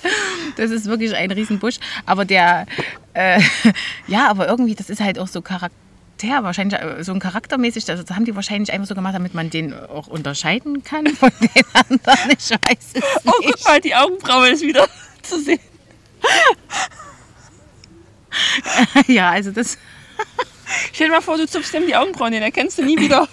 das 0.57 0.71
ist 0.71 0.87
wirklich 0.87 1.15
ein 1.15 1.31
Riesenbusch. 1.31 1.77
Aber 2.05 2.25
der, 2.25 2.67
äh, 3.15 3.41
ja, 4.07 4.29
aber 4.29 4.49
irgendwie, 4.49 4.75
das 4.75 4.91
ist 4.91 5.01
halt 5.01 5.19
auch 5.19 5.29
so 5.29 5.43
Charakter. 5.43 5.73
Wahrscheinlich 6.19 6.81
äh, 6.81 7.05
so 7.05 7.13
ein 7.13 7.21
charaktermäßig, 7.21 7.85
das 7.85 8.01
haben 8.11 8.25
die 8.25 8.35
wahrscheinlich 8.35 8.73
einfach 8.73 8.87
so 8.89 8.95
gemacht, 8.95 9.15
damit 9.15 9.35
man 9.35 9.51
den 9.51 9.75
auch 9.75 10.07
unterscheiden 10.07 10.83
kann 10.83 11.07
von 11.09 11.31
den 11.41 11.65
anderen. 11.75 12.31
Ich 12.31 12.51
weiß 12.51 12.93
es 12.95 13.03
Oh, 13.25 13.33
nicht. 13.41 13.53
guck 13.55 13.65
mal, 13.67 13.81
die 13.81 13.95
Augenbraue 13.95 14.49
ist 14.49 14.63
wieder 14.63 14.89
zu 15.23 15.39
sehen. 15.41 15.61
Ja, 19.07 19.31
also 19.31 19.51
das. 19.51 19.79
Stell 20.93 21.09
dir 21.09 21.15
mal 21.15 21.21
vor, 21.23 21.37
du 21.37 21.47
zupfst 21.47 21.75
ihm 21.75 21.87
die 21.87 21.95
Augenbrauen, 21.97 22.33
den 22.33 22.43
erkennst 22.43 22.79
du 22.79 22.85
nie 22.85 22.99
wieder. 22.99 23.29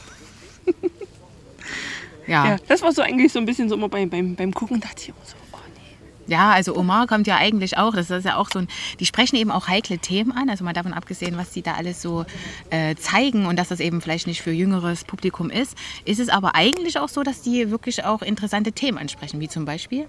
Ja. 2.28 2.52
Ja, 2.52 2.58
das 2.68 2.82
war 2.82 2.92
so 2.92 3.02
eigentlich 3.02 3.32
so 3.32 3.40
ein 3.40 3.46
bisschen 3.46 3.70
so 3.70 3.76
immer 3.76 3.90
beim, 3.90 4.10
beim, 4.10 4.36
beim 4.36 4.54
Gucken, 4.54 4.80
dachte 4.80 5.02
ich 5.02 5.10
immer 5.10 5.18
so, 5.24 5.36
oh 5.52 5.58
nee. 5.76 6.34
Ja, 6.34 6.52
also 6.52 6.76
Omar 6.76 7.08
kommt 7.08 7.28
ja 7.28 7.38
eigentlich 7.38 7.78
auch, 7.78 7.94
das 7.94 8.10
ist 8.10 8.26
ja 8.26 8.38
auch 8.38 8.50
so 8.52 8.60
ein, 8.60 8.68
die 9.00 9.06
sprechen 9.06 9.36
eben 9.36 9.52
auch 9.52 9.68
heikle 9.68 9.98
Themen 9.98 10.32
an, 10.32 10.50
also 10.50 10.64
mal 10.64 10.74
davon 10.74 10.94
abgesehen, 10.94 11.38
was 11.38 11.52
die 11.52 11.62
da 11.62 11.74
alles 11.74 12.02
so 12.02 12.26
äh, 12.70 12.96
zeigen 12.96 13.46
und 13.46 13.58
dass 13.58 13.68
das 13.70 13.80
eben 13.80 14.02
vielleicht 14.02 14.28
nicht 14.28 14.42
für 14.42 14.52
jüngeres 14.52 15.04
Publikum 15.04 15.50
ist, 15.50 15.78
ist 16.06 16.20
es 16.20 16.30
aber 16.30 16.56
eigentlich 16.56 16.98
auch 16.98 17.10
so, 17.10 17.24
dass 17.24 17.42
die 17.42 17.72
wirklich 17.72 18.06
auch 18.06 18.22
interessante 18.22 18.72
Themen 18.72 18.98
ansprechen, 18.98 19.40
wie 19.40 19.50
zum 19.50 19.66
Beispiel, 19.66 20.06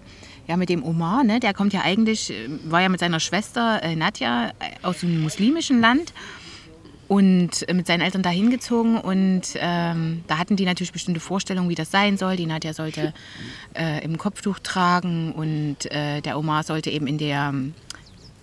ja 0.46 0.56
mit 0.56 0.68
dem 0.68 0.84
Omar, 0.84 1.24
ne, 1.24 1.40
der 1.40 1.54
kommt 1.54 1.72
ja 1.72 1.80
eigentlich, 1.82 2.30
äh, 2.30 2.48
war 2.64 2.80
ja 2.80 2.88
mit 2.88 3.00
seiner 3.00 3.20
Schwester 3.20 3.82
äh, 3.82 3.96
Nadja 3.96 4.48
äh, 4.50 4.52
aus 4.82 5.02
einem 5.02 5.22
muslimischen 5.22 5.80
Land 5.80 6.12
und 7.08 7.68
äh, 7.68 7.74
mit 7.74 7.86
seinen 7.86 8.00
Eltern 8.00 8.22
dahin 8.22 8.50
gezogen 8.50 8.98
und 8.98 9.42
ähm, 9.56 10.24
da 10.26 10.38
hatten 10.38 10.56
die 10.56 10.64
natürlich 10.64 10.92
bestimmte 10.92 11.20
Vorstellungen, 11.20 11.68
wie 11.68 11.74
das 11.74 11.90
sein 11.90 12.16
soll. 12.16 12.36
Die 12.36 12.46
Nadja 12.46 12.72
sollte 12.72 13.12
äh, 13.74 14.02
im 14.04 14.18
Kopftuch 14.18 14.58
tragen 14.58 15.32
und 15.32 15.90
äh, 15.90 16.20
der 16.20 16.38
Omar 16.38 16.62
sollte 16.62 16.90
eben 16.90 17.06
in 17.06 17.18
der 17.18 17.52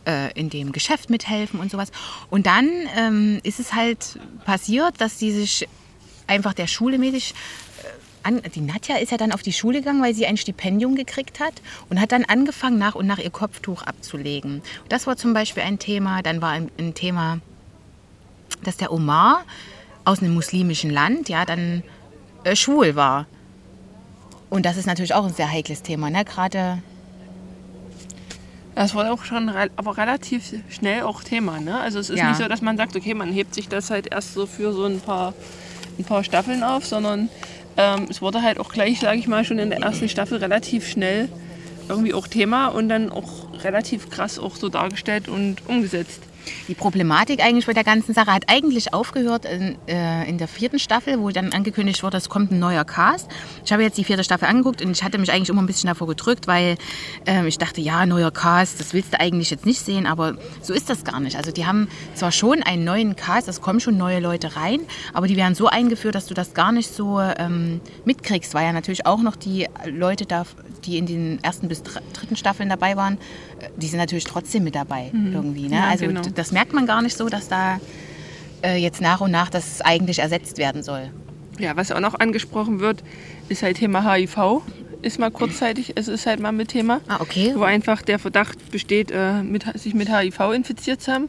äh, 0.06 0.32
in 0.40 0.50
dem 0.50 0.72
Geschäft 0.72 1.10
mithelfen 1.10 1.60
und 1.60 1.72
sowas. 1.72 1.92
Und 2.30 2.46
dann 2.46 2.70
ähm, 2.98 3.40
ist 3.44 3.60
es 3.60 3.74
halt 3.74 4.20
passiert, 4.46 5.00
dass 5.00 5.18
die 5.18 5.32
sich 5.32 5.68
einfach 6.28 6.54
der 6.54 6.68
Schule 6.68 6.98
mäßig 6.98 7.34
äh, 7.34 8.28
an, 8.28 8.42
die 8.54 8.62
Nadja 8.62 8.98
ist 8.98 9.12
ja 9.12 9.18
dann 9.18 9.32
auf 9.32 9.42
die 9.42 9.54
Schule 9.54 9.80
gegangen, 9.80 10.02
weil 10.02 10.14
sie 10.14 10.26
ein 10.26 10.38
Stipendium 10.38 10.96
gekriegt 10.96 11.40
hat 11.40 11.54
und 11.90 12.00
hat 12.00 12.12
dann 12.12 12.24
angefangen, 12.26 12.78
nach 12.78 12.96
und 12.96 13.08
nach 13.08 13.20
ihr 13.20 13.32
Kopftuch 13.32 13.84
abzulegen. 13.84 14.62
Das 14.90 15.08
war 15.08 15.18
zum 15.18 15.34
Beispiel 15.34 15.64
ein 15.64 15.80
Thema. 15.80 16.22
Dann 16.22 16.42
war 16.42 16.52
ein, 16.52 16.70
ein 16.78 16.94
Thema, 16.94 17.40
dass 18.64 18.78
der 18.78 18.92
Omar 18.92 19.42
aus 20.06 20.22
einem 20.22 20.34
muslimischen 20.34 20.90
Land 20.90 21.30
ja 21.30 21.46
dann 21.46 21.84
äh, 22.44 22.56
schwul 22.56 22.96
war. 22.96 23.28
Und 24.50 24.66
das 24.66 24.78
ist 24.78 24.86
natürlich 24.86 25.14
auch 25.14 25.26
ein 25.26 25.34
sehr 25.34 25.52
heikles 25.52 25.82
Thema, 25.82 26.10
ne? 26.10 26.26
Gerade 26.26 26.80
Das 28.76 28.94
wurde 28.94 29.12
auch 29.12 29.24
schon 29.24 29.50
re 29.50 29.70
aber 29.76 29.98
relativ 29.98 30.54
schnell 30.70 31.04
auch 31.04 31.24
Thema. 31.24 31.60
Ne? 31.60 31.80
Also 31.80 32.00
es 32.00 32.10
ist 32.10 32.20
Ja. 32.20 32.30
nicht 32.30 32.38
so, 32.38 32.48
dass 32.48 32.62
man 32.62 32.78
sagt, 32.78 32.96
okay, 32.96 33.14
man 33.14 33.32
hebt 33.32 33.54
sich 33.54 33.68
das 33.68 33.90
halt 33.90 34.12
erst 34.12 34.34
so 34.34 34.46
für 34.46 34.74
so 34.74 34.86
ein 34.86 35.00
paar, 35.02 35.34
ein 36.00 36.04
paar 36.06 36.24
Staffeln 36.24 36.64
auf, 36.64 36.86
sondern 36.86 37.30
ähm, 37.78 38.08
es 38.10 38.22
wurde 38.22 38.42
halt 38.42 38.60
auch 38.60 38.72
gleich, 38.72 39.00
sage 39.00 39.20
ich 39.20 39.28
mal, 39.28 39.44
schon 39.46 39.60
in 39.60 39.70
der 39.70 39.80
ersten 39.82 40.10
Staffel 40.10 40.38
relativ 40.40 40.88
schnell 40.88 41.30
irgendwie 41.90 42.14
auch 42.14 42.28
Thema 42.28 42.68
und 42.68 42.90
dann 42.90 43.10
auch 43.10 43.48
relativ 43.64 44.10
krass 44.10 44.40
auch 44.40 44.56
so 44.56 44.70
dargestellt 44.70 45.28
und 45.28 45.58
umgesetzt. 45.68 46.22
Die 46.68 46.74
Problematik 46.74 47.44
eigentlich 47.44 47.66
bei 47.66 47.74
der 47.74 47.84
ganzen 47.84 48.14
Sache 48.14 48.34
hat 48.34 48.44
eigentlich 48.48 48.94
aufgehört 48.94 49.46
in, 49.46 49.78
äh, 49.88 50.28
in 50.30 50.38
der 50.38 50.48
vierten 50.48 50.80
Staffel, 50.80 51.20
wo 51.20 51.30
dann 51.30 51.54
angekündigt 51.54 52.04
wurde, 52.04 52.18
es 52.18 52.30
kommt 52.30 52.52
ein 52.52 52.60
neuer 52.60 52.86
Cast. 52.86 53.30
Ich 53.66 53.72
habe 53.72 53.84
jetzt 53.84 53.98
die 53.98 54.04
vierte 54.04 54.24
Staffel 54.24 54.46
angeguckt 54.48 54.82
und 54.82 54.92
ich 54.92 55.04
hatte 55.04 55.18
mich 55.18 55.32
eigentlich 55.32 55.50
immer 55.50 55.62
ein 55.62 55.68
bisschen 55.68 55.88
davor 55.88 56.08
gedrückt, 56.08 56.48
weil 56.48 56.78
ähm, 57.26 57.48
ich 57.48 57.58
dachte, 57.58 57.82
ja, 57.82 58.06
neuer 58.06 58.32
Cast, 58.32 58.80
das 58.80 58.94
willst 58.94 59.14
du 59.14 59.20
eigentlich 59.20 59.50
jetzt 59.50 59.66
nicht 59.66 59.80
sehen, 59.80 60.06
aber 60.06 60.36
so 60.62 60.74
ist 60.74 60.90
das 60.90 61.04
gar 61.04 61.20
nicht. 61.20 61.36
Also 61.36 61.52
die 61.52 61.66
haben 61.66 61.88
zwar 62.16 62.32
schon 62.32 62.64
einen 62.64 62.84
neuen 62.84 63.16
Cast, 63.16 63.48
es 63.48 63.62
kommen 63.62 63.80
schon 63.80 63.98
neue 63.98 64.20
Leute 64.20 64.56
rein, 64.56 64.80
aber 65.14 65.28
die 65.28 65.38
werden 65.38 65.56
so 65.56 65.68
eingeführt, 65.68 66.16
dass 66.16 66.26
du 66.26 66.34
das 66.34 66.54
gar 66.54 66.72
nicht 66.72 66.94
so 66.94 67.20
ähm, 67.20 67.82
mitkriegst, 68.06 68.54
weil 68.54 68.66
ja 68.66 68.74
natürlich 68.74 69.06
auch 69.06 69.22
noch 69.22 69.36
die 69.36 69.68
Leute 69.86 70.26
da, 70.26 70.46
die 70.86 70.98
in 70.98 71.06
den 71.06 71.44
ersten 71.44 71.68
bis 71.68 71.84
dritten 71.84 72.36
Staffeln 72.36 72.70
dabei 72.70 72.96
waren, 72.96 73.14
äh, 73.16 73.20
die 73.78 73.88
sind 73.88 74.00
natürlich 74.00 74.26
trotzdem 74.26 74.64
mit 74.64 74.76
dabei 74.76 75.10
mhm. 75.12 75.34
irgendwie. 75.34 75.68
Ne? 75.68 75.76
Ja, 75.76 75.90
also 75.90 76.06
genau. 76.08 76.22
das 76.36 76.52
merkt 76.52 76.74
man 76.74 76.86
gar 76.86 77.02
nicht 77.02 77.18
so, 77.18 77.30
dass 77.30 77.48
da 77.48 77.80
äh, 78.64 78.78
jetzt 78.78 79.02
nach 79.02 79.22
und 79.22 79.32
nach 79.32 79.50
das 79.50 79.82
eigentlich 79.82 80.20
ersetzt 80.20 80.58
werden 80.58 80.84
soll. 80.84 81.10
Ja, 81.60 81.76
was 81.76 81.92
auch 81.92 82.00
noch 82.00 82.20
angesprochen 82.20 82.80
wird, 82.80 83.04
ist 83.50 83.64
halt 83.64 83.78
Thema 83.78 84.12
HIV. 84.12 84.62
Ist 85.02 85.18
mal 85.20 85.32
kurzzeitig, 85.32 85.94
es 85.96 86.08
ist 86.08 86.26
halt 86.28 86.40
mal 86.40 86.52
mit 86.52 86.70
Thema. 86.70 87.02
Ah, 87.08 87.18
okay. 87.22 87.54
Wo 87.56 87.64
einfach 87.64 88.04
der 88.04 88.20
Verdacht 88.20 88.70
besteht, 88.72 89.10
äh, 89.12 89.42
mit, 89.42 89.66
sich 89.80 89.94
mit 89.96 90.10
HIV 90.16 90.40
infiziert 90.54 91.02
zu 91.02 91.12
haben. 91.12 91.24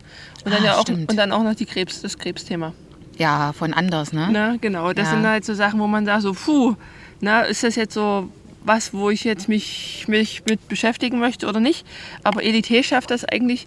Und 0.45 0.53
dann, 0.53 0.63
Ah, 0.63 0.67
ja 0.67 0.77
auch, 0.77 0.83
stimmt. 0.83 1.11
und 1.11 1.17
dann 1.17 1.33
auch 1.33 1.43
noch 1.43 1.55
die 1.55 1.65
Krebs, 1.67 2.03
das 2.03 2.19
Krebsthema. 2.19 2.75
Ja, 3.17 3.53
von 3.53 3.73
anders, 3.73 4.13
ne? 4.13 4.29
Na, 4.31 4.57
genau. 4.61 4.93
Das 4.93 5.09
Ja. 5.09 5.15
sind 5.15 5.27
halt 5.27 5.45
so 5.45 5.55
Sachen, 5.55 5.81
wo 5.81 5.87
man 5.87 6.05
sagt, 6.05 6.23
so, 6.23 6.33
puh, 6.35 6.75
na, 7.21 7.43
ist 7.43 7.63
das 7.63 7.77
jetzt 7.77 7.95
so 7.95 8.29
was, 8.65 8.93
wo 8.93 9.11
ich 9.11 9.25
jetzt 9.25 9.49
mich, 9.49 10.07
mich 10.09 10.43
mit 10.49 10.69
beschäftigen 10.69 11.19
möchte 11.19 11.47
oder 11.47 11.61
nicht? 11.61 11.87
Aber 12.23 12.43
EDT 12.43 12.85
schafft 12.85 13.11
das 13.11 13.25
eigentlich 13.25 13.67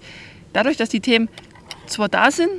dadurch, 0.54 0.78
dass 0.78 0.90
die 0.90 1.02
Themen 1.02 1.30
zwar 1.88 2.10
da 2.10 2.32
sind, 2.32 2.50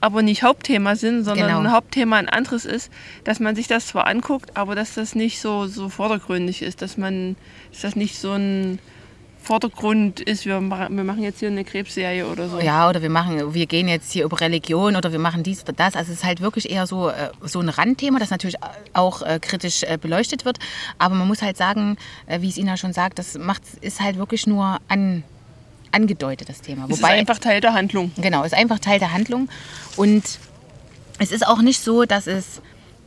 aber 0.00 0.22
nicht 0.22 0.42
Hauptthema 0.42 0.94
sind, 0.96 1.24
sondern 1.24 1.48
Genau. 1.48 1.60
ein 1.60 1.72
Hauptthema 1.72 2.16
ein 2.16 2.28
anderes 2.28 2.64
ist, 2.64 2.90
dass 3.24 3.40
man 3.40 3.56
sich 3.56 3.66
das 3.66 3.88
zwar 3.88 4.06
anguckt, 4.06 4.56
aber 4.56 4.74
dass 4.74 4.94
das 4.94 5.14
nicht 5.14 5.40
so, 5.40 5.66
so 5.66 5.88
vordergründig 5.88 6.62
ist, 6.62 6.82
dass 6.82 6.96
man, 6.96 7.36
dass 7.72 7.80
das 7.82 7.96
nicht 7.96 8.16
so 8.18 8.32
ein 8.32 8.78
Vordergrund 9.48 10.20
ist, 10.20 10.44
wir, 10.44 10.60
wir 10.60 11.04
machen 11.04 11.22
jetzt 11.22 11.40
hier 11.40 11.48
eine 11.48 11.64
Krebsserie 11.64 12.26
oder 12.26 12.50
so. 12.50 12.60
Ja, 12.60 12.86
oder 12.86 13.00
wir 13.00 13.08
machen, 13.08 13.54
wir 13.54 13.64
gehen 13.64 13.88
jetzt 13.88 14.12
hier 14.12 14.26
über 14.26 14.38
Religion 14.42 14.94
oder 14.94 15.10
wir 15.10 15.18
machen 15.18 15.42
dies 15.42 15.62
oder 15.62 15.72
das. 15.72 15.96
Also 15.96 16.12
es 16.12 16.18
ist 16.18 16.24
halt 16.24 16.42
wirklich 16.42 16.70
eher 16.70 16.86
so, 16.86 17.08
äh, 17.08 17.30
so 17.40 17.58
ein 17.60 17.70
Randthema, 17.70 18.18
das 18.18 18.28
natürlich 18.28 18.56
auch 18.92 19.22
äh, 19.22 19.38
kritisch 19.40 19.84
äh, 19.84 19.96
beleuchtet 19.98 20.44
wird. 20.44 20.58
Aber 20.98 21.14
man 21.14 21.26
muss 21.26 21.40
halt 21.40 21.56
sagen, 21.56 21.96
wie 22.26 22.50
es 22.50 22.58
Ina 22.58 22.76
schon 22.76 22.92
sagt, 22.92 23.18
das 23.18 23.38
macht, 23.38 23.62
ist 23.80 24.02
halt 24.02 24.18
wirklich 24.18 24.46
nur 24.46 24.76
an, 24.86 25.24
angedeutet, 25.92 26.50
das 26.50 26.60
Thema. 26.60 26.84
Es 26.90 26.98
ist 26.98 27.04
einfach 27.04 27.38
Teil 27.38 27.62
der 27.62 27.72
Handlung. 27.72 28.12
Genau, 28.18 28.44
ist 28.44 28.52
einfach 28.52 28.80
Teil 28.80 28.98
der 28.98 29.14
Handlung. 29.14 29.48
Und 29.96 30.24
es 31.18 31.32
ist 31.32 31.46
auch 31.46 31.62
nicht 31.62 31.82
so, 31.82 32.04
dass 32.04 32.26
es. 32.26 32.60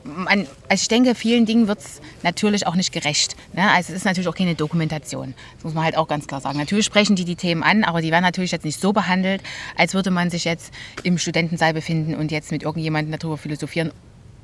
Man, 0.03 0.48
also 0.67 0.81
ich 0.81 0.88
denke, 0.88 1.13
vielen 1.15 1.46
Dingen 1.46 1.67
wird 1.67 1.79
es 1.79 2.01
natürlich 2.24 2.65
auch 2.67 2.75
nicht 2.75 2.91
gerecht. 2.91 3.36
Ne? 3.53 3.70
Also 3.72 3.91
es 3.93 3.98
ist 4.00 4.05
natürlich 4.05 4.27
auch 4.27 4.36
keine 4.36 4.55
Dokumentation. 4.55 5.34
Das 5.55 5.63
muss 5.63 5.74
man 5.74 5.84
halt 5.84 5.96
auch 5.98 6.08
ganz 6.08 6.27
klar 6.27 6.41
sagen. 6.41 6.58
Natürlich 6.58 6.86
sprechen 6.86 7.15
die 7.15 7.25
die 7.25 7.36
Themen 7.36 7.62
an, 7.63 7.84
aber 7.84 8.01
die 8.01 8.10
werden 8.12 8.24
natürlich 8.24 8.51
jetzt 8.51 8.65
nicht 8.65 8.79
so 8.79 8.93
behandelt, 8.93 9.41
als 9.77 9.93
würde 9.93 10.10
man 10.12 10.29
sich 10.29 10.43
jetzt 10.46 10.74
im 11.03 11.17
Studentensaal 11.17 11.74
befinden 11.74 12.15
und 12.15 12.31
jetzt 12.31 12.51
mit 12.51 12.63
irgendjemandem 12.63 13.17
darüber 13.20 13.38
philosophieren, 13.38 13.91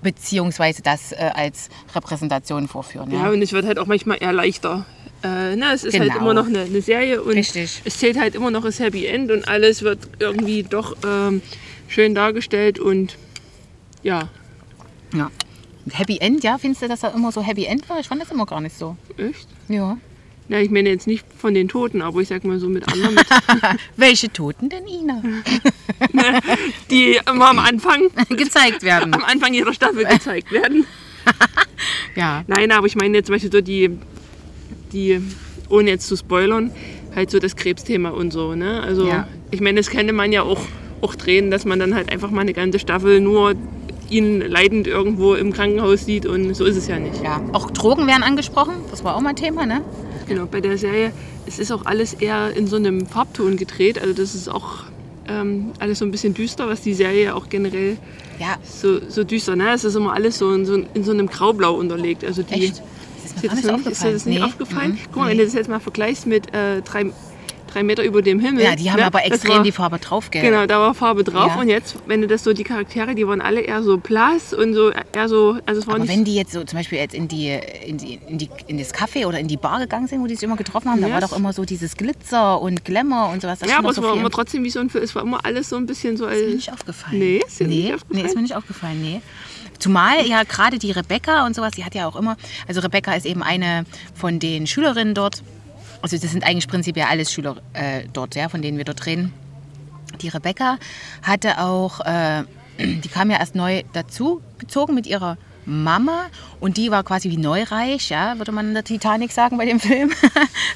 beziehungsweise 0.04 0.82
das 0.84 1.12
äh, 1.12 1.32
als 1.34 1.70
Repräsentation 1.96 2.68
vorführen. 2.68 3.10
Ja, 3.12 3.24
Ja? 3.26 3.30
und 3.32 3.42
es 3.42 3.52
wird 3.52 3.66
halt 3.66 3.80
auch 3.80 3.88
manchmal 3.88 4.18
eher 4.22 4.34
leichter. 4.34 4.86
Äh, 5.24 5.56
na, 5.56 5.74
es 5.74 5.84
ist 5.84 5.98
halt 6.00 6.12
Genau. 6.12 6.22
immer 6.22 6.34
noch 6.36 6.46
eine, 6.46 6.62
eine 6.62 6.82
Serie 6.84 7.24
und 7.24 7.34
Richtig. 7.34 7.82
es 7.84 7.98
zählt 7.98 8.20
halt 8.20 8.36
immer 8.36 8.52
noch 8.52 8.64
das 8.64 8.80
Happy 8.80 9.08
End 9.08 9.32
und 9.32 9.48
alles 9.48 9.82
wird 9.82 10.08
irgendwie 10.20 10.62
doch 10.62 10.96
ähm, 11.04 11.42
schön 11.88 12.14
dargestellt 12.14 12.78
und 12.78 13.18
ja, 14.04 14.30
ja. 15.16 15.32
Happy 15.94 16.17
End, 16.20 16.44
ja? 16.44 16.58
Findest 16.58 16.82
du, 16.84 16.88
dass 16.88 17.03
er 17.03 17.13
immer 17.13 17.32
so 17.32 17.41
Happy 17.41 17.65
End 17.65 17.88
war? 17.89 18.00
Ich 18.00 18.08
fand 18.08 18.22
das 18.22 18.32
immer 18.32 18.46
gar 18.46 18.62
nicht 18.62 18.77
so. 18.77 18.96
echt. 19.17 19.48
Ja. 19.67 19.98
Ja, 20.50 20.60
ich 20.60 20.70
meine 20.72 20.88
jetzt 20.89 21.08
nicht 21.08 21.25
von 21.38 21.53
den 21.53 21.67
Toten, 21.67 22.01
aber 22.01 22.22
ich 22.22 22.29
sag 22.29 22.46
mal 22.46 22.58
so 22.58 22.70
mit 22.70 22.88
anderen, 22.91 23.17
Welche 23.98 24.32
Toten 24.32 24.70
denn, 24.70 24.88
Ina? 24.88 25.22
die 26.89 27.20
immer 27.29 27.50
am 27.50 27.60
Anfang, 27.60 28.03
Gezeigt 28.29 28.84
werden. 28.84 29.13
am 29.13 29.24
Anfang 29.25 29.53
ihrer 29.53 29.74
Staffel 29.74 30.06
gezeigt 30.06 30.51
werden. 30.51 30.86
Ja. 32.15 32.44
Nein, 32.48 32.72
aber 32.72 32.88
ich 32.88 32.96
meine 32.96 33.17
jetzt 33.17 33.27
zum 33.27 33.36
Beispiel 33.36 33.51
so 33.51 33.60
die, 33.62 33.98
die, 34.94 35.22
ohne 35.70 35.89
jetzt 35.89 36.08
zu 36.08 36.15
spoilern, 36.15 36.72
halt 37.15 37.29
so 37.29 37.39
das 37.39 37.56
Krebsthema 37.58 38.10
und 38.12 38.32
so. 38.32 38.56
Ne? 38.56 38.82
Also 38.82 39.06
Ja. 39.08 39.27
ich 39.51 39.60
meine, 39.60 39.79
das 39.82 39.89
könnte 39.89 40.13
man 40.13 40.32
ja 40.32 40.44
auch, 40.44 40.62
auch 41.01 41.15
drehen, 41.15 41.51
dass 41.51 41.65
man 41.65 41.79
dann 41.79 41.94
halt 41.94 42.10
einfach 42.12 42.32
mal 42.32 42.41
eine 42.41 42.53
ganze 42.53 42.79
Staffel 42.79 43.20
nur 43.20 43.53
ihn 44.10 44.42
leidend 44.42 44.88
irgendwo 44.88 45.34
im 45.36 45.54
Krankenhaus 45.54 46.06
sieht 46.06 46.26
und 46.26 46.54
so 46.56 46.66
ist 46.66 46.76
es 46.78 46.88
ja 46.88 46.98
nicht. 47.00 47.22
Ja, 47.24 47.42
auch 47.54 47.72
Drogen 47.72 48.08
werden 48.08 48.24
angesprochen. 48.24 48.76
Das 48.92 49.04
war 49.04 49.16
auch 49.16 49.22
mal 49.22 49.34
Thema, 49.34 49.66
ne? 49.66 49.82
Genau, 50.28 50.46
bei 50.46 50.62
der 50.62 50.78
Serie, 50.78 51.12
es 51.46 51.60
ist 51.60 51.72
auch 51.72 51.86
alles 51.86 52.14
eher 52.14 52.56
in 52.56 52.68
so 52.68 52.76
einem 52.76 53.06
Farbton 53.06 53.56
gedreht, 53.58 54.00
also 54.02 54.14
das 54.14 54.36
ist 54.36 54.50
auch 54.50 54.84
ähm, 55.30 55.72
alles 55.80 56.00
so 56.00 56.06
ein 56.06 56.12
bisschen 56.12 56.34
düster, 56.34 56.68
was 56.68 56.82
die 56.82 56.94
Serie 56.94 57.36
auch 57.36 57.50
generell 57.50 57.98
Ja, 58.40 58.56
so, 58.64 59.00
so 59.10 59.24
düster, 59.24 59.56
ne? 59.56 59.72
Es 59.74 59.84
ist 59.84 59.96
immer 59.96 60.14
alles 60.14 60.38
so 60.38 60.52
in 60.54 60.66
so, 60.66 60.76
in 60.94 61.04
so 61.04 61.12
einem 61.12 61.28
Graublau 61.28 61.74
unterlegt. 61.76 62.24
Also 62.24 62.44
die, 62.44 62.54
echt. 62.54 62.82
Das 63.24 63.44
ist 63.54 63.68
gar 63.68 63.78
das, 63.78 63.86
nicht 63.86 63.88
ist 63.92 64.04
dir 64.04 64.10
aufgefallen. 64.10 64.14
das 64.14 64.26
nicht 64.26 64.38
Nee. 64.40 64.44
aufgefallen? 64.46 64.92
Mhm. 64.92 64.98
Guck 65.12 65.16
mal, 65.18 65.30
wenn 65.30 65.38
du 65.38 65.44
das 65.44 65.54
jetzt 65.54 65.70
mal 65.70 65.80
vergleichst 65.82 66.28
mit 66.28 66.54
äh, 66.54 66.82
drei, 66.82 67.08
drei 67.77 67.84
Meter 67.84 68.03
über 68.03 68.22
dem 68.22 68.39
Himmel. 68.39 68.63
Ja, 68.63 68.75
die 68.75 68.91
haben 68.91 69.00
ne, 69.00 69.05
aber 69.05 69.24
extrem 69.25 69.57
war, 69.57 69.63
die 69.63 69.72
Farbe 69.72 70.00
drauf, 70.00 70.31
gell? 70.31 70.41
Genau, 70.41 70.65
da 70.65 70.79
war 70.79 70.93
Farbe 70.93 71.24
drauf. 71.24 71.51
Ja. 71.55 71.62
Und 71.62 71.69
jetzt, 71.69 71.96
wenn 72.07 72.22
du 72.22 72.27
das 72.27 72.43
so, 72.43 72.53
die 72.53 72.63
Charaktere, 72.63 73.13
die 73.15 73.27
waren 73.27 73.41
alle 73.41 73.62
eher 73.62 73.84
so 73.84 73.98
blass 73.98 74.53
und 74.53 74.74
so 74.74 74.89
eher 74.89 75.29
so, 75.29 75.57
also 75.65 75.81
es 75.81 75.88
war 75.88 75.96
Aber 75.96 76.03
nicht 76.03 76.13
wenn 76.13 76.25
die 76.25 76.36
jetzt 76.36 76.51
so 76.53 76.63
zum 76.63 76.77
Beispiel 76.77 76.98
jetzt 76.98 77.13
in 77.13 77.27
die, 77.27 77.57
in 77.86 77.98
die, 77.98 78.19
in 78.27 78.38
die 78.38 78.50
in 78.67 78.77
das 78.77 78.93
Café 78.93 79.27
oder 79.27 79.39
in 79.39 79.48
die 79.48 79.57
Bar 79.57 79.79
gegangen 79.79 80.07
sind, 80.07 80.22
wo 80.22 80.27
die 80.27 80.36
sich 80.36 80.43
immer 80.43 80.55
getroffen 80.55 80.89
haben, 80.89 81.01
da 81.01 81.07
Ja, 81.07 81.13
war 81.13 81.22
doch 81.22 81.36
immer 81.36 81.53
so 81.53 81.65
dieses 81.65 81.96
Glitzer 81.96 82.60
und 82.62 82.84
Glamour 82.84 83.29
und 83.29 83.41
sowas. 83.41 83.60
Das 83.60 83.69
ja, 83.69 83.77
aber 83.77 83.84
noch 83.84 83.89
es 83.91 83.96
so 83.98 84.03
war 84.03 84.13
viel. 84.13 84.22
immer 84.22 84.31
trotzdem 84.31 84.63
wie 84.63 84.69
so 84.69 84.79
ein 84.79 84.89
Film. 84.89 85.03
Es 85.03 85.13
war 85.15 85.22
immer 85.22 85.46
alles 85.46 85.69
so 85.69 85.75
ein 85.75 85.86
bisschen 85.86 86.17
so 86.17 86.25
ist 86.25 86.39
mir 86.39 86.46
als. 86.46 86.55
nicht 86.55 86.74
aufgefallen. 86.74 87.19
Nee, 87.19 87.41
ist 87.46 87.62
nee, 87.62 87.67
nicht 87.67 87.93
aufgefallen? 87.93 88.22
Nee, 88.22 88.27
ist 88.27 88.36
mir 88.36 88.41
nicht 88.41 88.55
aufgefallen, 88.55 89.01
nee. 89.01 89.22
Zumal 89.79 90.25
ja 90.25 90.41
gerade 90.43 90.79
die 90.79 90.91
Rebecca 90.91 91.46
und 91.46 91.55
sowas, 91.55 91.74
die 91.74 91.86
hat 91.86 91.93
ja 91.93 92.07
auch 92.07 92.15
immer, 92.15 92.36
also 92.67 92.81
Rebecca 92.81 93.13
ist 93.13 93.27
eben 93.27 93.43
eine 93.43 93.86
von 94.15 94.39
den 94.39 94.65
Schülerinnen 94.65 95.13
dort. 95.13 95.43
Also 96.01 96.18
das 96.18 96.32
sind 96.32 96.44
eigentlich 96.44 96.68
prinzipiell 96.68 97.08
alles 97.10 97.32
Schüler 97.32 97.58
äh, 97.74 98.04
dort, 98.13 98.36
ja, 98.36 98.50
von 98.50 98.62
denen 98.62 98.77
wir 98.77 98.86
dort 98.86 99.06
reden. 99.06 99.34
Die 100.22 100.30
Rebecca 100.30 100.77
hatte 101.22 101.60
auch, 101.60 102.00
äh, 102.01 102.44
die 102.80 103.10
kam 103.10 103.32
ja 103.32 103.39
erst 103.39 103.56
neu 103.56 103.84
dazu 103.94 104.42
gezogen 104.58 104.94
mit 104.94 105.08
ihrer 105.08 105.38
Mama 105.66 106.27
und 106.62 106.77
die 106.77 106.92
war 106.92 107.04
quasi 107.04 107.30
wie 107.30 107.38
neureich, 107.38 108.10
ja, 108.10 108.38
würde 108.38 108.54
man 108.54 108.70
in 108.70 108.74
der 108.74 108.86
Titanic 108.86 109.32
sagen 109.32 109.58
bei 109.58 109.66
dem 109.66 109.80
Film. 109.82 110.12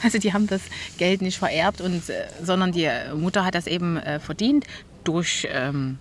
Also 0.03 0.17
die 0.17 0.33
haben 0.33 0.47
das 0.47 0.61
Geld 0.97 1.21
nicht 1.21 1.37
vererbt, 1.37 1.81
und, 1.81 2.09
äh, 2.09 2.27
sondern 2.43 2.71
die 2.71 2.89
Mutter 3.15 3.45
hat 3.45 3.55
das 3.55 3.67
eben 3.67 3.97
äh, 3.97 4.19
verdient 4.19 4.65
durch 5.03 5.47
ähm, 5.51 5.97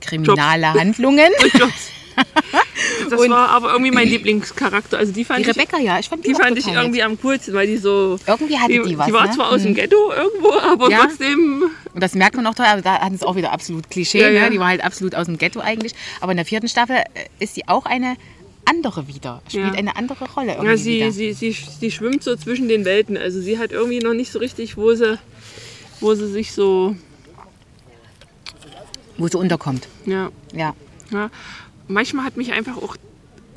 kriminale 0.00 0.74
Handlungen. 0.74 1.30
Das 3.10 3.20
Und- 3.20 3.30
war 3.30 3.50
aber 3.50 3.72
irgendwie 3.72 3.90
mein 3.92 4.08
Lieblingscharakter. 4.08 4.98
Also 4.98 5.12
die 5.12 5.24
fand 5.24 5.44
Die 5.46 5.50
ich, 5.50 5.56
Rebecca, 5.56 5.78
ja, 5.78 5.98
ich 5.98 6.08
fand 6.08 6.26
die 6.26 6.34
auch 6.34 6.38
fand 6.40 6.58
ich 6.58 6.66
irgendwie 6.66 6.98
nett. 6.98 7.06
am 7.06 7.20
coolsten, 7.20 7.54
weil 7.54 7.66
die 7.66 7.76
so. 7.76 8.18
Irgendwie 8.26 8.58
hatte 8.58 8.72
die, 8.72 8.98
was. 8.98 9.06
die 9.06 9.12
war 9.12 9.26
ne? 9.26 9.32
zwar 9.32 9.50
aus 9.50 9.62
dem 9.62 9.72
Mhm. 9.72 9.76
Ghetto 9.76 10.12
irgendwo, 10.12 10.52
aber 10.52 10.90
Ja. 10.90 11.00
trotzdem. 11.06 11.64
Und 11.94 12.02
das 12.02 12.14
merkt 12.14 12.36
man 12.36 12.46
auch 12.46 12.54
da, 12.54 12.64
aber 12.64 12.82
da 12.82 12.98
hat 13.00 13.12
es 13.12 13.22
auch 13.22 13.36
wieder 13.36 13.52
absolut 13.52 13.88
Klischee. 13.90 14.20
Ja, 14.20 14.28
ja. 14.28 14.44
Ne? 14.46 14.50
Die 14.50 14.58
war 14.58 14.68
halt 14.68 14.82
absolut 14.84 15.14
aus 15.14 15.26
dem 15.26 15.38
Ghetto 15.38 15.60
eigentlich. 15.60 15.94
Aber 16.20 16.32
in 16.32 16.36
der 16.36 16.46
vierten 16.46 16.68
Staffel 16.68 16.96
äh, 16.96 17.04
ist 17.38 17.54
sie 17.54 17.66
auch 17.68 17.86
eine 17.86 18.16
andere 18.64 19.06
wieder. 19.08 19.40
Spielt 19.48 19.66
Ja. 19.66 19.72
eine 19.72 19.96
andere 19.96 20.28
Rolle 20.32 20.52
irgendwie 20.54 20.68
Ja, 20.70 20.76
sie, 20.76 20.96
wieder. 20.96 21.12
sie, 21.12 21.32
sie, 21.32 21.52
sie 21.52 21.90
schwimmt 21.90 22.22
so 22.24 22.34
zwischen 22.36 22.68
den 22.68 22.84
Welten. 22.84 23.16
Also 23.16 23.40
sie 23.40 23.58
hat 23.58 23.70
irgendwie 23.72 24.00
noch 24.00 24.14
nicht 24.14 24.32
so 24.32 24.38
richtig, 24.40 24.76
wo 24.76 24.92
sie, 24.94 25.18
wo 26.00 26.14
sie 26.14 26.28
sich 26.28 26.52
so. 26.52 26.96
Wo 29.18 29.28
sie 29.28 29.38
unterkommt. 29.38 29.88
Ja, 30.04 30.30
Ja. 30.52 30.74
ja. 31.10 31.30
Manchmal 31.88 32.24
hat 32.24 32.36
mich 32.36 32.52
einfach 32.52 32.76
auch, 32.76 32.96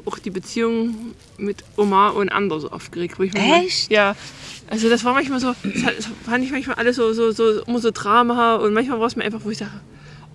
auch 0.05 0.19
die 0.19 0.29
Beziehung 0.29 1.13
mit 1.37 1.63
Omar 1.77 2.15
und 2.15 2.29
Ander 2.29 2.59
so 2.59 2.69
aufgeregt. 2.71 3.17
Wo 3.19 3.23
ich 3.23 3.33
manchmal- 3.33 3.63
Echt? 3.65 3.91
Ja. 3.91 4.15
Also 4.69 4.87
das 4.89 5.03
war 5.03 5.13
manchmal 5.13 5.39
so, 5.39 5.53
das 5.63 5.83
hat- 5.83 5.97
das 5.97 6.07
fand 6.25 6.43
ich 6.43 6.51
manchmal 6.51 6.75
alles 6.77 6.95
so, 6.95 7.11
so, 7.13 7.31
so, 7.31 7.61
immer 7.63 7.79
so 7.79 7.89
Drama 7.91 8.55
und 8.55 8.73
manchmal 8.73 8.99
war 8.99 9.07
es 9.07 9.15
mir 9.15 9.23
einfach, 9.23 9.41
wo 9.43 9.49
ich 9.49 9.57
sage, 9.57 9.71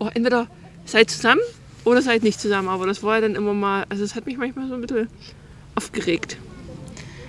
oh, 0.01 0.09
entweder 0.13 0.49
seid 0.85 1.09
zusammen 1.11 1.41
oder 1.85 2.03
seid 2.03 2.23
nicht 2.25 2.41
zusammen. 2.41 2.69
Aber 2.69 2.87
das 2.87 3.03
war 3.03 3.15
ja 3.17 3.21
dann 3.21 3.37
immer 3.37 3.55
mal, 3.55 3.87
also 3.89 4.03
es 4.03 4.15
hat 4.17 4.27
mich 4.27 4.37
manchmal 4.37 4.69
so 4.69 4.75
ein 4.75 4.81
bisschen 4.81 5.09
aufgeregt. 5.77 6.37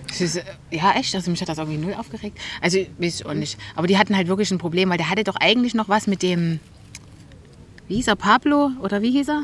Das 0.07 0.21
ist, 0.21 0.37
äh, 0.37 0.43
ja, 0.71 0.93
echt. 0.93 1.13
Also 1.13 1.29
mich 1.29 1.41
hat 1.41 1.49
das 1.49 1.57
irgendwie 1.57 1.77
null 1.77 1.93
aufgeregt. 1.93 2.37
Also, 2.61 2.77
ich 2.77 2.89
weiß 2.97 3.25
auch 3.25 3.33
nicht. 3.33 3.57
Aber 3.75 3.85
die 3.85 3.97
hatten 3.97 4.15
halt 4.15 4.27
wirklich 4.29 4.49
ein 4.49 4.57
Problem, 4.59 4.89
weil 4.89 4.97
der 4.97 5.09
hatte 5.09 5.23
doch 5.25 5.35
eigentlich 5.35 5.73
noch 5.75 5.89
was 5.89 6.07
mit 6.07 6.21
dem. 6.23 6.59
Wie 7.87 7.95
hieß 7.97 8.07
er? 8.07 8.15
Pablo? 8.15 8.71
Oder 8.81 9.01
wie 9.01 9.11
hieß 9.11 9.27
er? 9.29 9.43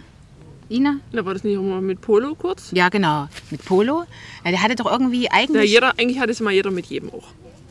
Ina? 0.71 0.97
Da 1.11 1.25
war 1.25 1.33
das 1.33 1.43
nicht 1.43 1.53
immer 1.55 1.81
mit 1.81 2.01
Polo 2.01 2.35
kurz? 2.35 2.71
Ja, 2.73 2.89
genau. 2.89 3.27
Mit 3.49 3.63
Polo. 3.65 4.05
Ja, 4.45 4.51
der 4.51 4.61
hatte 4.63 4.75
doch 4.75 4.89
irgendwie 4.91 5.23
Ja, 5.25 5.31
eigentlich. 5.33 5.71
jeder, 5.71 5.97
eigentlich 5.99 6.19
hat 6.19 6.29
es 6.29 6.39
mal 6.39 6.51
jeder 6.53 6.71
mit 6.71 6.85
jedem 6.87 7.09
auch. 7.11 7.27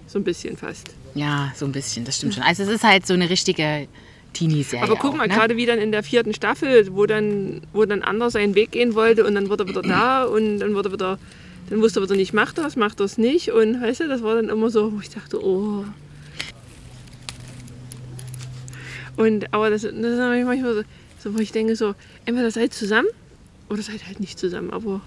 So 0.07 0.19
ein 0.19 0.25
bisschen 0.25 0.57
fast. 0.57 0.91
Ja, 1.15 1.53
so 1.57 1.65
ein 1.67 1.73
bisschen, 1.73 2.05
das 2.05 2.17
stimmt 2.17 2.35
schon. 2.35 2.43
Also 2.43 2.63
es 2.65 2.69
ist 2.69 2.85
halt 2.85 3.07
so 3.07 3.15
eine 3.15 3.31
richtige 3.31 3.87
Teenie-Serie. 4.33 4.85
Aber 4.85 4.97
guck 4.97 5.13
auch, 5.13 5.17
mal, 5.17 5.29
ne? 5.29 5.35
gerade 5.35 5.57
wie 5.57 5.67
dann 5.67 5.79
in 5.79 5.93
der 5.93 6.03
vierten 6.03 6.35
Staffel, 6.35 6.89
wo 6.95 7.07
dann, 7.07 7.63
wo 7.73 7.85
dann 7.85 8.03
Anders 8.03 8.35
seinen 8.35 8.55
Weg 8.55 8.73
gehen 8.73 8.95
wollte 8.95 9.25
und 9.25 9.35
dann 9.35 9.49
wurde 9.49 9.65
er 9.65 9.69
wieder 9.69 9.83
da 9.83 10.25
und 10.25 10.59
dann 10.59 10.75
wurde 10.75 10.91
er 10.91 10.93
wieder, 10.93 11.19
dann 11.69 11.81
wusste 11.81 12.01
er 12.01 12.05
wieder 12.05 12.17
nicht, 12.17 12.33
macht 12.33 12.59
das, 12.59 12.77
macht 12.77 13.01
das 13.01 13.19
nicht. 13.19 13.51
Und 13.53 13.81
weißt 13.81 14.01
du, 14.01 14.09
das 14.09 14.23
war 14.23 14.35
dann 14.37 14.49
immer 14.49 14.71
so, 14.71 14.93
wo 14.93 15.01
ich 15.01 15.11
dachte, 15.11 15.45
oh. 15.45 15.85
Und 19.17 19.53
aber 19.53 19.71
das, 19.71 19.83
das 19.83 19.93
ist 19.93 20.19
manchmal 20.19 20.75
so, 20.75 20.83
so, 21.23 21.35
wo 21.35 21.39
ich 21.39 21.53
denke, 21.53 21.77
so, 21.77 21.95
entweder 22.25 22.51
seid 22.51 22.73
zusammen 22.75 23.09
oder 23.69 23.83
seid 23.83 24.07
halt 24.07 24.21
nicht 24.21 24.39
zusammen, 24.39 24.71
aber 24.71 25.01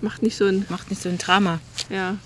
macht 0.00 0.22
nicht 0.22 0.36
so 0.36 0.46
ein, 0.46 0.64
Macht 0.68 0.90
nicht 0.90 1.02
so 1.02 1.08
ein 1.08 1.18
Drama. 1.18 1.60
ja. 1.88 2.16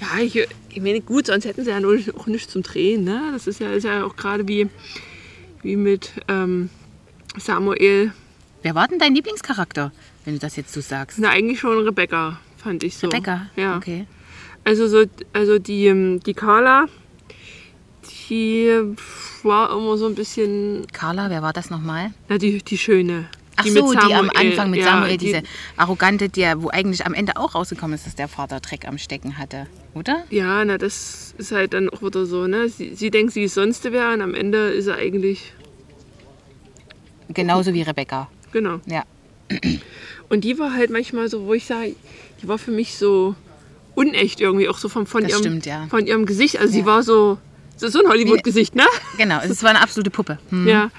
Ja, 0.00 0.18
ich, 0.22 0.34
ich 0.34 0.80
meine, 0.80 1.02
gut, 1.02 1.26
sonst 1.26 1.44
hätten 1.44 1.62
sie 1.62 1.70
ja 1.70 1.78
auch 2.16 2.26
nichts 2.26 2.50
zum 2.50 2.62
Drehen. 2.62 3.04
Ne? 3.04 3.20
Das 3.32 3.46
ist 3.46 3.60
ja, 3.60 3.70
ist 3.70 3.84
ja 3.84 4.02
auch 4.04 4.16
gerade 4.16 4.48
wie, 4.48 4.70
wie 5.62 5.76
mit 5.76 6.12
ähm, 6.26 6.70
Samuel. 7.36 8.12
Wer 8.62 8.74
war 8.74 8.88
denn 8.88 8.98
dein 8.98 9.14
Lieblingscharakter, 9.14 9.92
wenn 10.24 10.34
du 10.34 10.40
das 10.40 10.56
jetzt 10.56 10.72
so 10.72 10.80
sagst? 10.80 11.18
Na, 11.18 11.28
eigentlich 11.28 11.60
schon 11.60 11.84
Rebecca, 11.84 12.40
fand 12.56 12.82
ich 12.82 12.96
so. 12.96 13.08
Rebecca? 13.08 13.50
Ja. 13.56 13.76
Okay. 13.76 14.06
Also, 14.64 14.88
so, 14.88 15.04
also 15.34 15.58
die, 15.58 15.86
ähm, 15.86 16.20
die 16.20 16.34
Carla, 16.34 16.86
die 18.30 18.70
war 19.42 19.70
immer 19.76 19.96
so 19.98 20.06
ein 20.06 20.14
bisschen, 20.14 20.86
Carla, 20.92 21.28
wer 21.30 21.42
war 21.42 21.52
das 21.52 21.68
nochmal? 21.70 22.12
na, 22.28 22.38
die, 22.38 22.58
die 22.62 22.78
Schöne. 22.78 23.26
Ach 23.56 23.64
die 23.64 23.70
so, 23.72 23.92
die 23.92 24.14
am 24.14 24.30
Anfang 24.34 24.70
mit 24.70 24.80
ja, 24.80 24.86
Samuel, 24.86 25.18
die- 25.18 25.26
diese 25.26 25.42
arrogante, 25.76 26.30
der, 26.30 26.62
wo 26.62 26.70
eigentlich 26.70 27.04
am 27.04 27.12
Ende 27.12 27.36
auch 27.36 27.54
rausgekommen 27.54 27.94
ist, 27.94 28.06
dass 28.06 28.14
der 28.14 28.28
Vater 28.28 28.60
Dreck 28.60 28.86
am 28.88 28.96
Stecken 28.96 29.36
hatte, 29.36 29.66
oder? 29.94 30.24
Ja, 30.30 30.64
na, 30.64 30.78
das 30.78 31.34
ist 31.36 31.52
halt 31.52 31.74
dann 31.74 31.90
auch 31.90 32.00
wieder 32.02 32.24
so, 32.24 32.46
ne? 32.46 32.70
Sie, 32.70 32.94
sie 32.94 33.10
denkt, 33.10 33.34
sie 33.34 33.42
ist 33.42 33.54
sonst 33.54 33.84
wer 33.92 34.12
und 34.14 34.22
am 34.22 34.34
Ende 34.34 34.68
ist 34.70 34.86
er 34.86 34.96
eigentlich, 34.96 35.52
Genauso 37.28 37.72
wie 37.74 37.82
Rebecca. 37.82 38.28
genau. 38.52 38.80
Ja. 38.86 39.04
Und 40.28 40.42
die 40.44 40.58
war 40.58 40.72
halt 40.74 40.90
manchmal 40.90 41.28
so, 41.28 41.44
wo 41.46 41.54
ich 41.54 41.64
sage, 41.66 41.94
die 42.42 42.48
war 42.48 42.58
für 42.58 42.70
mich 42.70 42.96
so 42.96 43.34
unecht 43.94 44.40
irgendwie, 44.40 44.68
auch 44.68 44.78
so 44.78 44.88
von, 44.88 45.06
von, 45.06 45.22
Das 45.22 45.32
ihrem, 45.32 45.40
stimmt, 45.40 45.66
ja. 45.66 45.86
von 45.90 46.06
ihrem 46.06 46.24
Gesicht. 46.26 46.58
Also 46.58 46.72
sie 46.72 46.80
Ja. 46.80 46.86
war 46.86 47.02
so, 47.02 47.38
so 47.80 47.88
so 47.88 48.02
ein 48.04 48.08
Hollywood-Gesicht, 48.08 48.74
ne? 48.74 48.84
Genau, 49.16 49.40
es 49.40 49.62
war 49.62 49.70
eine 49.70 49.80
absolute 49.80 50.10
Puppe. 50.10 50.38
Hm. 50.50 50.68
Ja. 50.68 50.90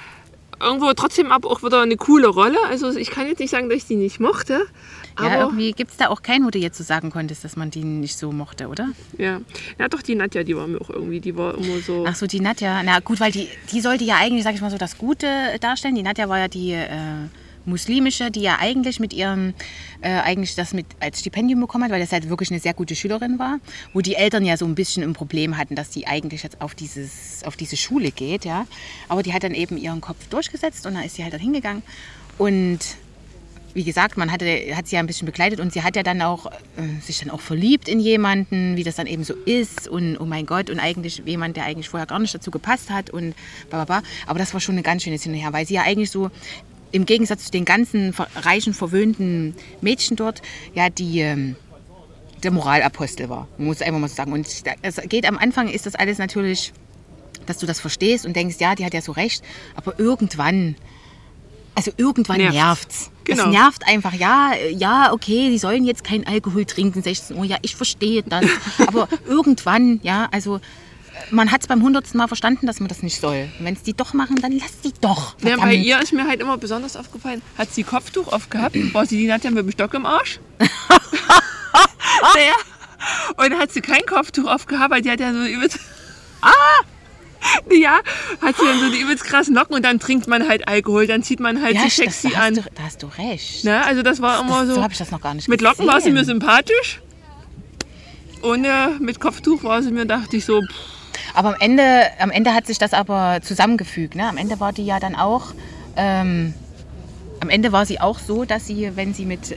Irgendwo 0.60 0.94
trotzdem 0.94 1.32
aber 1.32 1.50
auch 1.50 1.64
wieder 1.64 1.82
eine 1.82 1.98
coole 1.98 2.28
Rolle. 2.28 2.58
Also 2.70 2.96
ich 2.96 3.10
kann 3.10 3.28
jetzt 3.28 3.40
nicht 3.40 3.50
sagen, 3.50 3.70
dass 3.70 3.78
ich 3.78 3.86
die 3.86 3.96
nicht 3.96 4.20
mochte. 4.20 4.68
Ja, 5.20 5.26
Aber 5.26 5.36
irgendwie 5.40 5.72
gibt 5.74 5.92
es 5.92 5.98
da 5.98 6.08
auch 6.08 6.22
keinen, 6.22 6.46
wo 6.46 6.50
du 6.50 6.60
jetzt 6.60 6.78
so 6.78 6.84
sagen 6.84 7.10
konntest, 7.10 7.44
dass 7.44 7.56
man 7.56 7.70
die 7.70 7.84
nicht 7.84 8.18
so 8.18 8.32
mochte, 8.32 8.68
oder? 8.68 8.90
ja. 9.18 9.42
ja, 9.78 9.88
doch 9.90 10.02
die 10.02 10.16
Nadja, 10.16 10.44
die 10.44 10.56
war 10.56 10.68
mir 10.68 10.80
auch 10.80 10.90
irgendwie, 10.90 11.20
die 11.20 11.36
war 11.36 11.56
immer 11.58 11.80
so. 11.80 12.06
Ach 12.08 12.16
so, 12.16 12.28
die 12.28 12.40
Nadja. 12.40 12.82
Na 12.84 13.00
gut, 13.00 13.20
weil 13.20 13.32
die, 13.32 13.50
die 13.72 13.82
sollte 13.82 14.04
ja 14.04 14.16
eigentlich, 14.18 14.44
sag 14.44 14.56
ich 14.56 14.62
mal 14.62 14.72
so, 14.72 14.78
das 14.78 14.98
Gute 14.98 15.28
darstellen. 15.60 15.96
Die 15.96 16.04
Nadja 16.04 16.30
war 16.30 16.40
ja 16.40 16.48
die 16.48 16.72
äh, 16.72 16.88
muslimische, 17.65 18.32
die 18.32 18.41
ja 18.41 18.58
eigentlich 18.60 19.00
mit 19.00 19.13
ihrem, 19.13 19.53
äh, 20.01 20.10
eigentlich 20.10 20.56
das 20.56 20.74
mit 20.74 20.86
als 21.00 21.20
Stipendium 21.20 21.60
bekommen 21.62 21.86
hat, 21.86 21.91
weil 21.91 22.00
das 22.00 22.12
halt 22.12 22.30
wirklich 22.30 22.51
eine 22.51 22.60
sehr 22.60 22.74
gute 22.74 22.96
Schülerin 22.96 23.39
war, 23.39 23.60
wo 23.94 24.01
die 24.01 24.15
Eltern 24.15 24.46
ja 24.46 24.58
so 24.58 24.65
ein 24.65 24.75
bisschen 24.75 25.03
ein 25.03 25.13
Problem 25.13 25.58
hatten, 25.58 25.75
dass 25.75 25.89
die 25.89 26.08
eigentlich 26.08 26.44
jetzt 26.44 26.62
auf, 26.62 26.75
dieses, 26.75 27.44
auf 27.46 27.56
diese 27.56 27.77
Schule 27.77 28.12
geht, 28.12 28.46
ja. 28.46 28.65
Aber 29.10 29.24
die 29.24 29.34
hat 29.34 29.44
dann 29.44 29.53
eben 29.53 29.77
ihren 29.77 30.01
Kopf 30.01 30.27
durchgesetzt 30.30 30.86
und 30.86 30.96
dann 30.96 31.03
ist 31.03 31.15
sie 31.15 31.24
halt 31.24 31.34
dann 31.34 31.41
hingegangen 31.41 31.84
und 32.38 32.80
wie 33.74 33.84
gesagt, 33.84 34.18
man 34.18 34.32
hatte, 34.32 34.46
hat 34.75 34.88
sie 34.88 34.96
ja 34.96 35.00
ein 35.00 35.08
bisschen 35.08 35.25
begleitet 35.25 35.60
und 35.60 35.72
sie 35.72 35.84
hat 35.84 35.96
ja 35.96 36.03
dann 36.03 36.22
auch 36.22 36.48
äh, 36.48 37.01
sich 37.01 37.20
dann 37.20 37.30
auch 37.30 37.39
verliebt 37.39 37.88
in 37.88 38.00
jemanden, 38.00 38.75
wie 38.75 38.84
das 38.84 38.96
dann 38.96 39.08
eben 39.08 39.24
so 39.24 39.34
ist 39.46 39.88
und 39.88 40.18
oh 40.18 40.25
mein 40.25 40.46
Gott 40.46 40.70
und 40.70 40.80
eigentlich 40.80 41.22
jemand, 41.25 41.58
der 41.58 41.65
eigentlich 41.65 41.89
vorher 41.89 42.08
gar 42.08 42.20
nicht 42.20 42.34
dazu 42.34 42.51
gepasst 42.51 42.89
hat 42.89 43.10
und 43.10 43.36
bla 43.70 43.86
bla 43.86 44.00
bla. 44.00 44.10
Aber 44.27 44.39
das 44.39 44.53
war 44.53 44.60
schon 44.60 44.75
eine 44.75 44.84
ganz 44.84 45.03
schöne 45.03 45.18
und 45.25 45.34
Her, 45.34 45.53
weil 45.53 45.65
sie 45.65 45.75
ja 45.75 45.84
eigentlich 45.84 46.12
so 46.12 46.32
im 46.91 47.05
Gegensatz 47.05 47.45
zu 47.45 47.51
den 47.51 47.65
ganzen 47.65 48.13
reichen, 48.36 48.74
verwöhnten 48.74 49.55
Mädchen 49.81 50.17
dort 50.17 50.41
ja 50.74 50.89
die 50.89 51.19
ähm, 51.19 51.55
der 52.43 52.51
Moralapostel 52.51 53.29
war, 53.29 53.48
muss 53.57 53.81
einfach 53.81 54.00
mal 54.00 54.07
so 54.07 54.15
sagen. 54.15 54.33
Und 54.33 54.48
es 54.81 55.01
geht 55.10 55.27
am 55.27 55.38
Anfang 55.38 55.69
ist 55.69 55.86
das 55.86 55.95
alles 55.95 56.17
natürlich, 56.17 56.74
dass 57.45 57.60
du 57.60 57.65
das 57.65 57.79
verstehst 57.79 58.25
und 58.25 58.36
denkst, 58.36 58.55
ja, 58.60 58.74
die 58.75 58.83
hat 58.86 58.93
ja 58.93 59.01
so 59.01 59.12
recht, 59.12 59.43
aber 59.75 60.00
irgendwann 60.00 60.75
also 61.73 61.91
irgendwann 61.95 62.38
Nervt's. 62.38 62.56
nervt's. 62.56 63.12
Genau. 63.23 63.43
Das 63.45 63.54
nervt 63.54 63.88
einfach. 63.88 64.13
Ja, 64.13 64.51
ja, 64.71 65.13
okay, 65.13 65.49
die 65.49 65.58
sollen 65.58 65.86
jetzt 65.86 66.04
keinen 66.04 66.27
Alkohol 66.27 66.65
trinken, 66.65 67.01
16 67.01 67.38
Uhr. 67.38 67.45
Ja, 67.45 67.58
ich 67.62 67.75
verstehe 67.75 68.23
das. 68.23 68.45
Aber 68.88 69.08
irgendwann, 69.25 69.99
ja, 70.04 70.27
also 70.32 70.60
man 71.31 71.51
hat 71.51 71.62
es 71.62 71.67
beim 71.67 71.81
hundertsten 71.81 72.17
Mal 72.17 72.27
verstanden, 72.27 72.67
dass 72.67 72.79
man 72.79 72.89
das 72.89 73.03
nicht 73.03 73.19
soll. 73.19 73.49
Wenn 73.60 73.73
es 73.73 73.84
die 73.84 73.93
doch 73.93 74.13
machen, 74.13 74.38
dann 74.41 74.51
lass 74.51 74.81
die 74.81 74.93
doch. 74.99 75.36
Ja, 75.43 75.57
bei 75.57 75.75
ihr 75.75 76.01
ist 76.01 76.13
mir 76.13 76.27
halt 76.27 76.41
immer 76.41 76.57
besonders 76.57 76.95
aufgefallen, 76.95 77.41
hat 77.57 77.73
sie 77.73 77.84
Kopftuch 77.84 78.31
aufgehabt, 78.31 78.75
war 78.93 79.05
sie 79.05 79.17
die 79.17 79.27
Nadja 79.27 79.51
mit 79.51 79.65
dem 79.65 79.71
Stock 79.71 79.93
im 79.93 80.05
Arsch? 80.05 80.39
naja. 80.60 82.53
Und 83.38 83.57
hat 83.60 83.71
sie 83.71 83.81
kein 83.81 84.05
Kopftuch 84.05 84.45
aufgehabt, 84.45 84.91
weil 84.91 85.01
die 85.01 85.12
hat 85.12 85.19
ja 85.19 85.34
so 85.34 85.43
übelst... 85.43 85.79
Ah! 86.43 86.84
Ja, 87.69 87.99
hat 88.41 88.55
sie 88.57 88.65
dann 88.65 88.79
so 88.79 88.89
die 88.89 88.99
übelst 88.99 89.23
krassen 89.23 89.55
Locken 89.55 89.75
und 89.75 89.84
dann 89.84 89.99
trinkt 89.99 90.27
man 90.27 90.47
halt 90.47 90.67
Alkohol, 90.67 91.07
dann 91.07 91.23
zieht 91.23 91.39
man 91.39 91.62
halt 91.62 91.75
ja, 91.75 91.81
sich 91.81 91.95
das, 91.97 92.21
sexy 92.21 92.29
da, 92.29 92.38
hast 92.38 92.47
an. 92.47 92.55
du, 92.55 92.62
da 92.62 92.84
hast 92.84 93.03
du 93.03 93.07
recht. 93.17 93.63
Ne? 93.63 93.84
Also 93.84 94.03
das 94.03 94.21
war 94.21 94.41
immer 94.41 94.60
das, 94.60 94.69
so 94.69 94.75
so... 94.75 94.84
habe 94.84 94.93
ich 94.93 94.99
das 94.99 95.12
noch 95.12 95.21
gar 95.21 95.34
nicht 95.34 95.47
Mit 95.47 95.62
Locken 95.62 95.88
war 95.88 96.01
sie 96.01 96.12
mir 96.12 96.19
gesehen. 96.19 96.39
sympathisch. 96.39 97.01
Ohne 98.43 98.97
mit 98.99 99.19
Kopftuch 99.19 99.63
war 99.63 99.84
sie 99.84 99.91
mir, 99.91 100.05
dachte 100.05 100.38
ich 100.38 100.45
so, 100.45 100.62
pff, 100.62 101.01
Aber 101.34 101.50
am 101.50 101.56
Ende, 101.60 101.84
am 102.20 102.32
Ende 102.32 102.54
hat 102.54 102.67
sich 102.67 102.78
das 102.78 102.94
aber 102.94 103.39
zusammengefügt. 103.41 104.15
Ne? 104.15 104.28
Am 104.28 104.38
Ende 104.38 104.60
war 104.60 104.74
die 104.74 104.86
ja 104.86 105.00
dann 105.00 105.15
auch. 105.15 105.54
Ähm, 105.96 106.54
am 107.39 107.50
Ende 107.50 107.72
war 107.72 107.86
sie 107.86 108.00
auch 108.00 108.20
so, 108.20 108.46
dass 108.46 108.67
sie, 108.67 108.96
wenn 108.96 109.13
sie 109.13 109.26
mit 109.26 109.52
äh, 109.52 109.56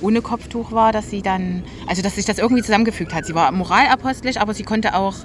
ohne 0.00 0.22
Kopftuch 0.22 0.72
war, 0.72 0.92
dass 0.92 1.10
sie 1.10 1.22
dann, 1.22 1.64
also 1.88 2.02
dass 2.02 2.14
sich 2.14 2.24
das 2.24 2.38
irgendwie 2.38 2.62
zusammengefügt 2.62 3.12
hat. 3.12 3.26
Sie 3.26 3.34
war 3.34 3.50
moralapostlich, 3.50 4.40
aber 4.40 4.54
sie 4.54 4.62
konnte 4.62 4.94
auch 4.94 5.16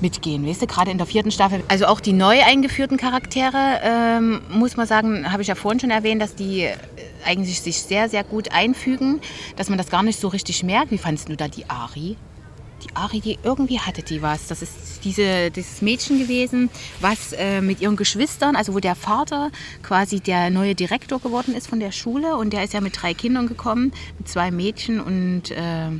mitgehen, 0.00 0.46
weißt 0.46 0.62
du, 0.62 0.66
gerade 0.66 0.90
in 0.90 0.98
der 0.98 1.06
vierten 1.06 1.30
Staffel. 1.30 1.62
Also 1.68 1.86
auch 1.86 2.00
die 2.00 2.12
neu 2.12 2.40
eingeführten 2.42 2.96
Charaktere, 2.96 3.80
ähm, 3.82 4.40
muss 4.48 4.76
man 4.76 4.86
sagen, 4.86 5.30
habe 5.32 5.42
ich 5.42 5.48
ja 5.48 5.54
vorhin 5.54 5.80
schon 5.80 5.90
erwähnt, 5.90 6.22
dass 6.22 6.34
die 6.34 6.62
äh, 6.62 6.76
eigentlich 7.26 7.60
sich 7.60 7.82
sehr, 7.82 8.08
sehr 8.08 8.24
gut 8.24 8.52
einfügen, 8.52 9.20
dass 9.56 9.68
man 9.68 9.76
das 9.76 9.90
gar 9.90 10.02
nicht 10.02 10.20
so 10.20 10.28
richtig 10.28 10.62
merkt. 10.62 10.90
Wie 10.92 10.98
fandest 10.98 11.28
du 11.28 11.36
da 11.36 11.48
die 11.48 11.68
Ari? 11.68 12.16
Die 12.82 12.94
Ari, 12.94 13.38
irgendwie 13.42 13.80
hatte 13.80 14.02
die 14.02 14.22
was. 14.22 14.46
Das 14.46 14.62
ist 14.62 15.04
diese, 15.04 15.50
dieses 15.50 15.82
Mädchen 15.82 16.18
gewesen, 16.18 16.70
was 17.00 17.32
äh, 17.32 17.60
mit 17.60 17.80
ihren 17.80 17.96
Geschwistern, 17.96 18.56
also 18.56 18.74
wo 18.74 18.78
der 18.78 18.94
Vater 18.94 19.50
quasi 19.82 20.20
der 20.20 20.50
neue 20.50 20.74
Direktor 20.74 21.18
geworden 21.18 21.54
ist 21.54 21.68
von 21.68 21.80
der 21.80 21.92
Schule 21.92 22.36
und 22.36 22.52
der 22.52 22.64
ist 22.64 22.74
ja 22.74 22.80
mit 22.80 23.00
drei 23.00 23.14
Kindern 23.14 23.48
gekommen, 23.48 23.92
mit 24.18 24.28
zwei 24.28 24.50
Mädchen 24.50 25.00
und 25.00 25.50
äh, 25.50 25.90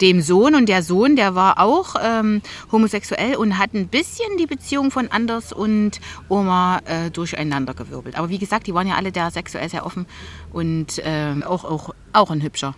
dem 0.00 0.20
Sohn. 0.22 0.54
Und 0.54 0.68
der 0.68 0.82
Sohn, 0.82 1.16
der 1.16 1.34
war 1.34 1.58
auch 1.58 1.96
ähm, 2.02 2.42
homosexuell 2.70 3.36
und 3.36 3.58
hat 3.58 3.74
ein 3.74 3.88
bisschen 3.88 4.36
die 4.38 4.46
Beziehung 4.46 4.90
von 4.90 5.08
Anders 5.08 5.52
und 5.52 6.00
Oma 6.28 6.80
äh, 6.84 7.10
durcheinandergewirbelt. 7.10 8.16
Aber 8.16 8.28
wie 8.28 8.38
gesagt, 8.38 8.66
die 8.66 8.74
waren 8.74 8.86
ja 8.86 8.94
alle 8.94 9.12
da 9.12 9.30
sexuell 9.30 9.68
sehr 9.68 9.84
offen 9.84 10.06
und 10.52 11.00
ähm, 11.04 11.42
auch, 11.42 11.64
auch, 11.64 11.94
auch 12.12 12.30
ein 12.30 12.42
hübscher. 12.42 12.74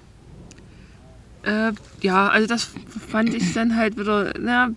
Äh, 1.42 1.72
ja, 2.02 2.28
also 2.28 2.46
das 2.46 2.68
fand 3.08 3.34
ich 3.34 3.54
dann 3.54 3.76
halt 3.76 3.96
wieder, 3.98 4.32
na, 4.38 4.70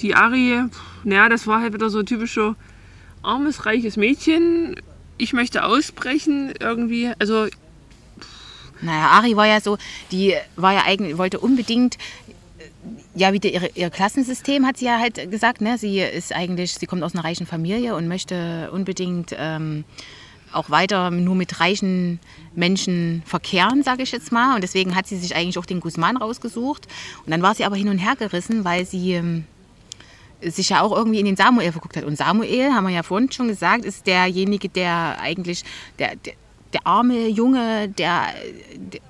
die 0.00 0.14
Ari, 0.14 0.64
pff, 0.70 1.04
naja, 1.04 1.28
das 1.28 1.46
war 1.46 1.60
halt 1.60 1.74
wieder 1.74 1.90
so 1.90 2.02
typisch 2.02 2.34
so 2.34 2.54
armes, 3.22 3.66
reiches 3.66 3.96
Mädchen. 3.96 4.76
Ich 5.18 5.32
möchte 5.32 5.64
ausbrechen 5.64 6.52
irgendwie, 6.58 7.12
also 7.18 7.46
Naja, 8.80 9.08
Ari 9.08 9.36
war 9.36 9.46
ja 9.46 9.60
so, 9.60 9.78
die 10.10 10.34
war 10.56 10.72
ja 10.74 10.82
eigentlich, 10.84 11.16
wollte 11.16 11.38
unbedingt, 11.40 11.96
ja, 13.14 13.32
wieder 13.32 13.48
ihre, 13.50 13.70
ihr 13.74 13.90
Klassensystem 13.90 14.66
hat 14.66 14.76
sie 14.78 14.86
ja 14.86 14.98
halt 14.98 15.30
gesagt, 15.30 15.60
ne? 15.60 15.78
Sie 15.78 16.00
ist 16.00 16.34
eigentlich, 16.34 16.74
sie 16.74 16.86
kommt 16.86 17.02
aus 17.02 17.14
einer 17.14 17.24
reichen 17.24 17.46
Familie 17.46 17.94
und 17.94 18.08
möchte 18.08 18.70
unbedingt 18.72 19.34
ähm, 19.38 19.84
auch 20.54 20.70
weiter 20.70 21.10
nur 21.10 21.34
mit 21.34 21.60
reichen 21.60 22.20
Menschen 22.54 23.22
verkehren, 23.26 23.82
sage 23.82 24.02
ich 24.02 24.12
jetzt 24.12 24.32
mal. 24.32 24.54
Und 24.54 24.62
deswegen 24.62 24.94
hat 24.94 25.06
sie 25.06 25.16
sich 25.16 25.34
eigentlich 25.34 25.58
auch 25.58 25.66
den 25.66 25.80
Guzman 25.80 26.16
rausgesucht. 26.16 26.86
Und 27.24 27.30
dann 27.30 27.42
war 27.42 27.54
sie 27.54 27.64
aber 27.64 27.76
hin 27.76 27.88
und 27.88 27.98
her 27.98 28.16
gerissen, 28.16 28.64
weil 28.64 28.86
sie 28.86 29.12
ähm, 29.12 29.44
sich 30.40 30.70
ja 30.70 30.82
auch 30.82 30.96
irgendwie 30.96 31.20
in 31.20 31.26
den 31.26 31.36
Samuel 31.36 31.72
verguckt 31.72 31.96
hat. 31.96 32.04
Und 32.04 32.16
Samuel, 32.16 32.72
haben 32.72 32.86
wir 32.86 32.94
ja 32.94 33.02
vorhin 33.02 33.30
schon 33.30 33.48
gesagt, 33.48 33.84
ist 33.84 34.06
derjenige, 34.06 34.68
der 34.68 35.18
eigentlich, 35.20 35.64
der, 35.98 36.16
der, 36.16 36.34
der 36.72 36.86
arme 36.86 37.28
Junge, 37.28 37.88
der, 37.88 38.34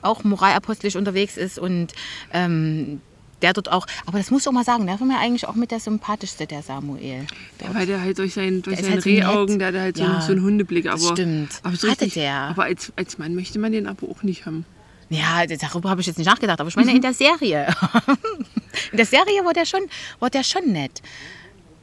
auch 0.03 0.25
moralapostolisch 0.25 0.97
unterwegs 0.97 1.37
ist 1.37 1.59
und 1.59 1.93
ähm, 2.33 3.01
der 3.45 3.53
dort 3.53 3.71
auch, 3.71 3.87
aber 4.07 4.19
das 4.19 4.31
muss 4.31 4.43
ich 4.43 4.49
auch 4.49 4.53
mal 4.53 4.65
sagen, 4.65 4.87
der 4.87 4.99
war 4.99 5.07
mir 5.07 5.19
eigentlich 5.19 5.47
auch 5.47 5.55
mit 5.55 5.71
der 5.71 5.79
sympathischste, 5.79 6.47
der 6.47 6.63
Samuel. 6.63 7.27
Ja, 7.61 7.75
weil 7.75 7.87
der 7.87 8.01
halt 8.01 8.19
durch, 8.19 8.33
sein, 8.35 8.63
durch 8.63 8.77
Der 8.77 8.85
seine 8.85 8.97
halt. 8.97 9.07
Rehaugen, 9.07 9.59
der 9.59 9.69
hat 9.69 9.75
halt 9.75 9.97
so, 9.99 10.03
Ja, 10.03 10.13
einen, 10.13 10.23
so 10.23 10.33
einen 10.33 10.43
Hundeblick. 10.43 10.87
Aber, 10.87 10.97
das 10.97 11.09
stimmt. 11.11 11.51
Aber, 11.63 11.77
so 11.77 11.89
Hatte 11.89 12.03
richtig, 12.03 12.23
der. 12.23 12.35
aber 12.35 12.65
als, 12.65 12.93
als 12.97 13.19
Mann 13.19 13.35
möchte 13.35 13.59
man 13.59 13.73
den 13.73 13.87
aber 13.87 14.09
auch 14.09 14.23
nicht 14.23 14.47
haben. 14.47 14.65
Ja, 15.11 15.45
darüber 15.47 15.91
habe 15.91 16.01
ich 16.01 16.07
jetzt 16.07 16.17
nicht 16.17 16.27
nachgedacht, 16.27 16.59
aber 16.61 16.69
ich 16.69 16.77
meine 16.77 16.91
in 16.93 17.03
der 17.03 17.13
Serie. 17.25 17.67
in 18.91 18.97
der 18.97 19.07
Serie 19.07 19.45
war 19.45 19.53
der 19.53 19.67
schon, 19.67 19.83
war 20.19 20.31
der 20.31 20.43
schon 20.43 20.73
nett. 20.73 21.03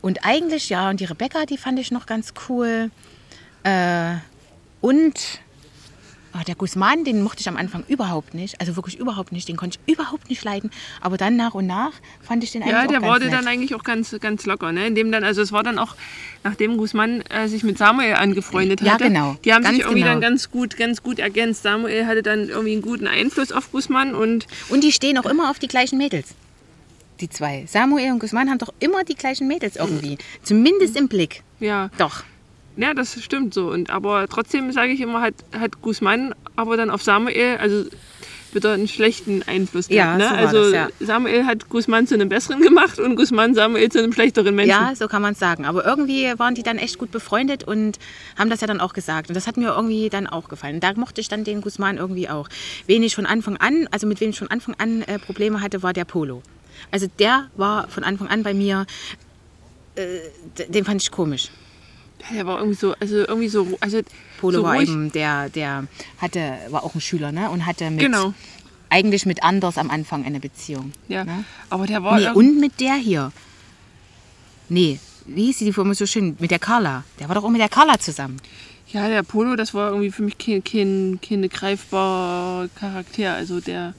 Und 0.01 0.25
eigentlich, 0.25 0.69
ja, 0.69 0.89
und 0.89 0.99
die 0.99 1.05
Rebecca, 1.05 1.45
die 1.45 1.57
fand 1.57 1.77
ich 1.79 1.91
noch 1.91 2.07
ganz 2.07 2.33
cool. 2.49 2.89
Äh, 3.63 4.15
und 4.81 5.13
ah, 6.33 6.43
der 6.45 6.55
Guzman, 6.55 7.03
den 7.03 7.21
mochte 7.23 7.41
ich 7.41 7.47
am 7.49 7.57
Anfang 7.57 7.83
überhaupt 7.87 8.33
nicht. 8.33 8.59
Also 8.61 8.75
wirklich 8.75 8.97
überhaupt 8.97 9.31
nicht. 9.31 9.47
Den 9.47 9.57
konnte 9.57 9.79
ich 9.85 9.93
überhaupt 9.93 10.29
nicht 10.29 10.43
leiden. 10.43 10.71
Aber 11.01 11.17
dann 11.17 11.35
nach 11.35 11.53
und 11.53 11.67
nach 11.67 11.91
fand 12.21 12.43
ich 12.43 12.51
den 12.51 12.61
eigentlich 12.63 12.73
Ja, 12.73 12.87
der 12.87 13.01
wurde 13.01 13.25
nett. 13.25 13.33
dann 13.33 13.47
eigentlich 13.47 13.75
auch 13.75 13.83
ganz, 13.83 14.15
ganz 14.19 14.45
locker. 14.45 14.71
Ne? 14.71 14.87
Indem 14.87 15.11
dann, 15.11 15.23
also 15.23 15.41
es 15.41 15.51
war 15.51 15.63
dann 15.63 15.77
auch, 15.77 15.95
nachdem 16.43 16.77
Guzman 16.77 17.21
äh, 17.29 17.47
sich 17.47 17.63
mit 17.63 17.77
Samuel 17.77 18.15
angefreundet 18.15 18.81
Ja, 18.81 18.93
hatte, 18.93 19.05
genau. 19.05 19.35
die 19.45 19.53
haben 19.53 19.63
Ganz 19.63 19.75
sich 19.75 19.83
irgendwie 19.85 20.01
genau. 20.01 20.13
dann 20.13 20.21
ganz 20.21 20.51
gut, 20.51 20.77
ganz 20.77 21.03
gut 21.03 21.19
ergänzt. 21.19 21.63
Samuel 21.63 22.05
hatte 22.07 22.23
dann 22.23 22.49
irgendwie 22.49 22.73
einen 22.73 22.81
guten 22.81 23.07
Einfluss 23.07 23.51
auf 23.51 23.71
Guzman 23.71 24.15
und 24.15 24.47
Und 24.69 24.83
die 24.83 24.91
stehen 24.91 25.17
auch 25.17 25.25
immer 25.25 25.49
auf 25.49 25.59
die 25.59 25.67
gleichen 25.67 25.97
Mädels. 25.97 26.29
Die 27.19 27.29
zwei. 27.29 27.65
Samuel 27.67 28.11
und 28.13 28.19
Guzman 28.19 28.49
haben 28.49 28.57
doch 28.57 28.73
immer 28.79 29.03
die 29.03 29.13
gleichen 29.15 29.47
Mädels 29.47 29.75
irgendwie. 29.75 30.17
Zumindest 30.41 30.97
im 30.97 31.07
Blick. 31.07 31.43
ja, 31.59 31.89
Doch. 31.99 32.23
Ja, 32.77 32.93
das 32.93 33.21
stimmt 33.21 33.53
so. 33.53 33.69
Und 33.69 33.89
aber 33.89 34.27
trotzdem 34.27 34.71
sage 34.71 34.91
ich 34.91 35.01
immer, 35.01 35.21
hat, 35.21 35.35
hat 35.57 35.81
Guzman 35.81 36.33
aber 36.55 36.77
dann 36.77 36.89
auf 36.89 37.03
Samuel, 37.03 37.57
also 37.57 37.85
wieder 38.53 38.73
einen 38.73 38.87
schlechten 38.87 39.43
Einfluss 39.43 39.87
Ja, 39.89 40.17
gehabt. 40.17 40.35
Ne? 40.35 40.47
so 40.49 40.57
also 40.57 40.71
das, 40.71 40.91
Samuel 40.99 41.45
hat 41.45 41.69
Guzman 41.69 42.07
zu 42.07 42.15
einem 42.15 42.29
besseren 42.29 42.61
gemacht 42.61 42.99
und 42.99 43.15
Guzman 43.15 43.53
Samuel 43.53 43.89
zu 43.89 43.99
einem 43.99 44.13
schlechteren 44.13 44.55
Menschen. 44.55 44.71
Ja, 44.71 44.95
so 44.95 45.07
kann 45.07 45.21
man 45.21 45.33
es 45.33 45.39
sagen. 45.39 45.65
Aber 45.65 45.85
irgendwie 45.85 46.33
waren 46.37 46.55
die 46.55 46.63
dann 46.63 46.77
echt 46.77 46.97
gut 46.97 47.11
befreundet 47.11 47.63
und 47.63 47.97
haben 48.37 48.49
das 48.49 48.61
ja 48.61 48.67
dann 48.67 48.81
auch 48.81 48.93
gesagt. 48.93 49.29
Und 49.29 49.35
das 49.35 49.47
hat 49.47 49.57
mir 49.57 49.69
irgendwie 49.69 50.09
dann 50.09 50.27
auch 50.27 50.49
gefallen. 50.49 50.79
Da 50.79 50.93
mochte 50.95 51.21
ich 51.21 51.29
dann 51.29 51.43
den 51.43 51.61
Guzman 51.61 51.97
irgendwie 51.97 52.29
auch. 52.29 52.49
Wen 52.87 53.03
ich 53.03 53.15
von 53.15 53.25
Anfang 53.25 53.57
an, 53.57 53.87
also 53.91 54.07
mit 54.07 54.19
wem 54.21 54.31
ich 54.31 54.39
von 54.39 54.49
Anfang 54.49 54.75
an 54.77 55.01
äh, 55.03 55.19
Probleme 55.19 55.61
hatte, 55.61 55.83
war 55.83 55.93
der 55.93 56.05
Polo. 56.05 56.41
Also 56.89 57.07
der 57.19 57.47
war 57.55 57.87
von 57.87 58.03
Anfang 58.03 58.27
an 58.27 58.43
bei 58.43 58.53
mir, 58.53 58.85
äh, 59.95 60.03
den 60.67 60.85
fand 60.85 61.01
ich 61.01 61.11
komisch. 61.11 61.49
Der 62.33 62.45
war 62.45 62.57
irgendwie 62.59 62.77
so, 62.77 62.93
also 62.99 63.15
irgendwie 63.17 63.47
so, 63.49 63.77
also 63.79 63.99
Polo 64.39 64.59
so 64.59 64.63
war 64.63 64.75
ruhig. 64.75 64.89
eben 64.89 65.11
der, 65.11 65.49
der 65.49 65.87
hatte, 66.19 66.57
war 66.69 66.83
auch 66.83 66.93
ein 66.95 67.01
Schüler, 67.01 67.31
ne? 67.31 67.49
Und 67.49 67.65
hatte 67.65 67.89
mit, 67.89 67.99
Genau. 67.99 68.33
eigentlich 68.89 69.25
mit 69.25 69.43
Anders 69.43 69.77
am 69.77 69.89
Anfang 69.89 70.25
eine 70.25 70.39
Beziehung. 70.39 70.91
Ja, 71.07 71.23
Ne? 71.23 71.43
aber 71.69 71.87
der 71.87 72.03
war 72.03 72.19
Nee, 72.19 72.29
und 72.29 72.59
mit 72.59 72.79
der 72.79 72.95
hier. 72.95 73.31
Nee, 74.69 74.99
wie 75.25 75.45
hieß 75.45 75.59
sie 75.59 75.65
die 75.65 75.73
Firma 75.73 75.93
so 75.93 76.05
schön? 76.05 76.35
Mit 76.39 76.51
der 76.51 76.59
Carla. 76.59 77.03
Der 77.19 77.27
war 77.27 77.35
doch 77.35 77.43
auch 77.43 77.49
mit 77.49 77.61
der 77.61 77.69
Carla 77.69 77.99
zusammen. 77.99 78.37
Ja, 78.87 79.07
der 79.07 79.23
Polo, 79.23 79.55
das 79.55 79.73
war 79.73 79.89
irgendwie 79.89 80.11
für 80.11 80.23
mich 80.23 80.37
kein, 80.37 80.63
kein, 80.63 81.19
kein 81.21 81.47
greifbarer 81.47 82.67
Charakter. 82.75 83.33
Also 83.35 83.59
der, 83.61 83.93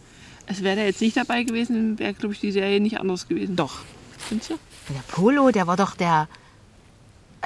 es 0.47 0.63
wäre 0.63 0.77
der 0.77 0.87
jetzt 0.87 1.01
nicht 1.01 1.17
dabei 1.17 1.45
gewesen, 1.45 1.99
wäre, 1.99 2.13
glaube 2.15 2.35
ich, 2.35 2.41
die 2.41 2.53
Serie 2.53 2.81
nicht 2.81 2.99
anders 3.01 3.27
gewesen. 3.29 3.57
Doch. 3.57 3.81
Findest 4.19 4.51
du? 4.51 4.55
Der 4.91 5.01
Polo, 5.09 5.51
der 5.51 5.67
war 5.67 5.77
doch 5.77 5.95
der. 5.97 6.29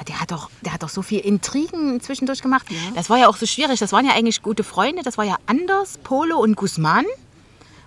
Der 0.05 0.21
hat 0.21 0.31
doch, 0.31 0.49
der 0.61 0.73
hat 0.73 0.83
doch 0.83 0.89
so 0.89 1.01
viel 1.01 1.19
Intrigen 1.19 1.99
zwischendurch 2.01 2.41
gemacht. 2.41 2.67
Das 2.95 3.09
war 3.09 3.17
ja 3.17 3.27
auch 3.27 3.37
so 3.37 3.45
schwierig. 3.45 3.79
Das 3.79 3.91
waren 3.91 4.05
ja 4.05 4.13
eigentlich 4.13 4.43
gute 4.43 4.63
Freunde. 4.63 5.01
Das 5.03 5.17
war 5.17 5.25
ja 5.25 5.37
Anders, 5.47 5.97
Polo 5.97 6.37
und 6.37 6.55
Guzman. 6.55 7.05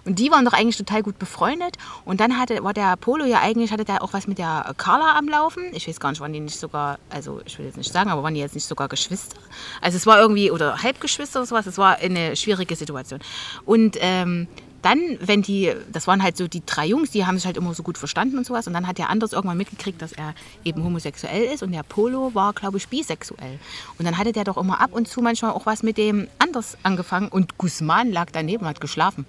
Und 0.04 0.18
die 0.18 0.30
waren 0.30 0.44
doch 0.44 0.52
eigentlich 0.52 0.76
total 0.76 1.02
gut 1.02 1.18
befreundet. 1.18 1.76
Und 2.04 2.20
dann 2.20 2.38
hatte, 2.38 2.64
war 2.64 2.72
der 2.72 2.96
Polo 2.96 3.24
ja 3.24 3.40
eigentlich, 3.40 3.70
hatte 3.70 3.84
der 3.84 4.02
auch 4.02 4.12
was 4.12 4.26
mit 4.26 4.38
der 4.38 4.74
Carla 4.76 5.16
am 5.16 5.28
Laufen. 5.28 5.64
Ich 5.72 5.86
weiß 5.86 6.00
gar 6.00 6.10
nicht, 6.10 6.20
waren 6.20 6.32
die 6.32 6.40
nicht 6.40 6.58
sogar, 6.58 6.98
also 7.10 7.40
ich 7.44 7.58
will 7.58 7.66
jetzt 7.66 7.76
nicht 7.76 7.92
sagen, 7.92 8.10
aber 8.10 8.22
waren 8.22 8.34
die 8.34 8.40
jetzt 8.40 8.54
nicht 8.54 8.66
sogar 8.66 8.88
Geschwister? 8.88 9.36
Also 9.80 9.96
es 9.96 10.06
war 10.06 10.18
irgendwie, 10.18 10.50
oder 10.50 10.82
Halbgeschwister 10.82 11.40
oder 11.40 11.46
sowas, 11.46 11.66
es 11.66 11.78
war 11.78 11.96
eine 11.96 12.34
schwierige 12.34 12.76
Situation. 12.76 13.20
Und 13.66 13.98
ähm, 14.00 14.48
dann, 14.82 14.98
wenn 15.20 15.42
die, 15.42 15.72
das 15.92 16.06
waren 16.06 16.22
halt 16.22 16.36
so 16.36 16.48
die 16.48 16.62
drei 16.64 16.86
Jungs, 16.86 17.10
die 17.10 17.26
haben 17.26 17.36
sich 17.36 17.46
halt 17.46 17.56
immer 17.56 17.74
so 17.74 17.82
gut 17.82 17.98
verstanden 17.98 18.38
und 18.38 18.46
sowas. 18.46 18.66
Und 18.66 18.72
dann 18.72 18.86
hat 18.86 18.98
der 18.98 19.10
Anders 19.10 19.32
irgendwann 19.32 19.58
mitgekriegt, 19.58 20.00
dass 20.00 20.12
er 20.12 20.34
eben 20.64 20.82
homosexuell 20.84 21.44
ist. 21.52 21.62
Und 21.62 21.72
der 21.72 21.82
Polo 21.82 22.34
war, 22.34 22.52
glaube 22.54 22.78
ich, 22.78 22.88
bisexuell. 22.88 23.58
Und 23.98 24.04
dann 24.06 24.16
hatte 24.16 24.32
der 24.32 24.44
doch 24.44 24.56
immer 24.56 24.80
ab 24.80 24.92
und 24.92 25.06
zu 25.08 25.20
manchmal 25.20 25.50
auch 25.52 25.66
was 25.66 25.82
mit 25.82 25.98
dem 25.98 26.28
Anders 26.38 26.78
angefangen. 26.82 27.28
Und 27.28 27.58
Guzman 27.58 28.10
lag 28.10 28.28
daneben 28.32 28.62
und 28.62 28.68
hat 28.68 28.80
geschlafen. 28.80 29.26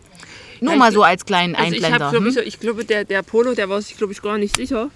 Nur 0.62 0.74
Ja, 0.74 0.80
mal 0.80 0.88
ich- 0.90 0.94
so 0.94 1.04
als 1.04 1.26
kleinen 1.26 1.56
Also 1.56 1.74
ich, 1.76 1.84
Einblender. 1.84 2.12
ich, 2.14 2.20
hm? 2.20 2.32
so- 2.32 2.40
ich 2.40 2.60
glaube, 2.60 2.86
der, 2.86 3.04
der 3.04 3.22
Polo, 3.24 3.54
der 3.54 3.68
war 3.68 3.82
sich, 3.82 3.98
glaube 3.98 4.14
ich, 4.14 4.22
gar 4.22 4.38
nicht 4.38 4.56
sicher, 4.56 4.90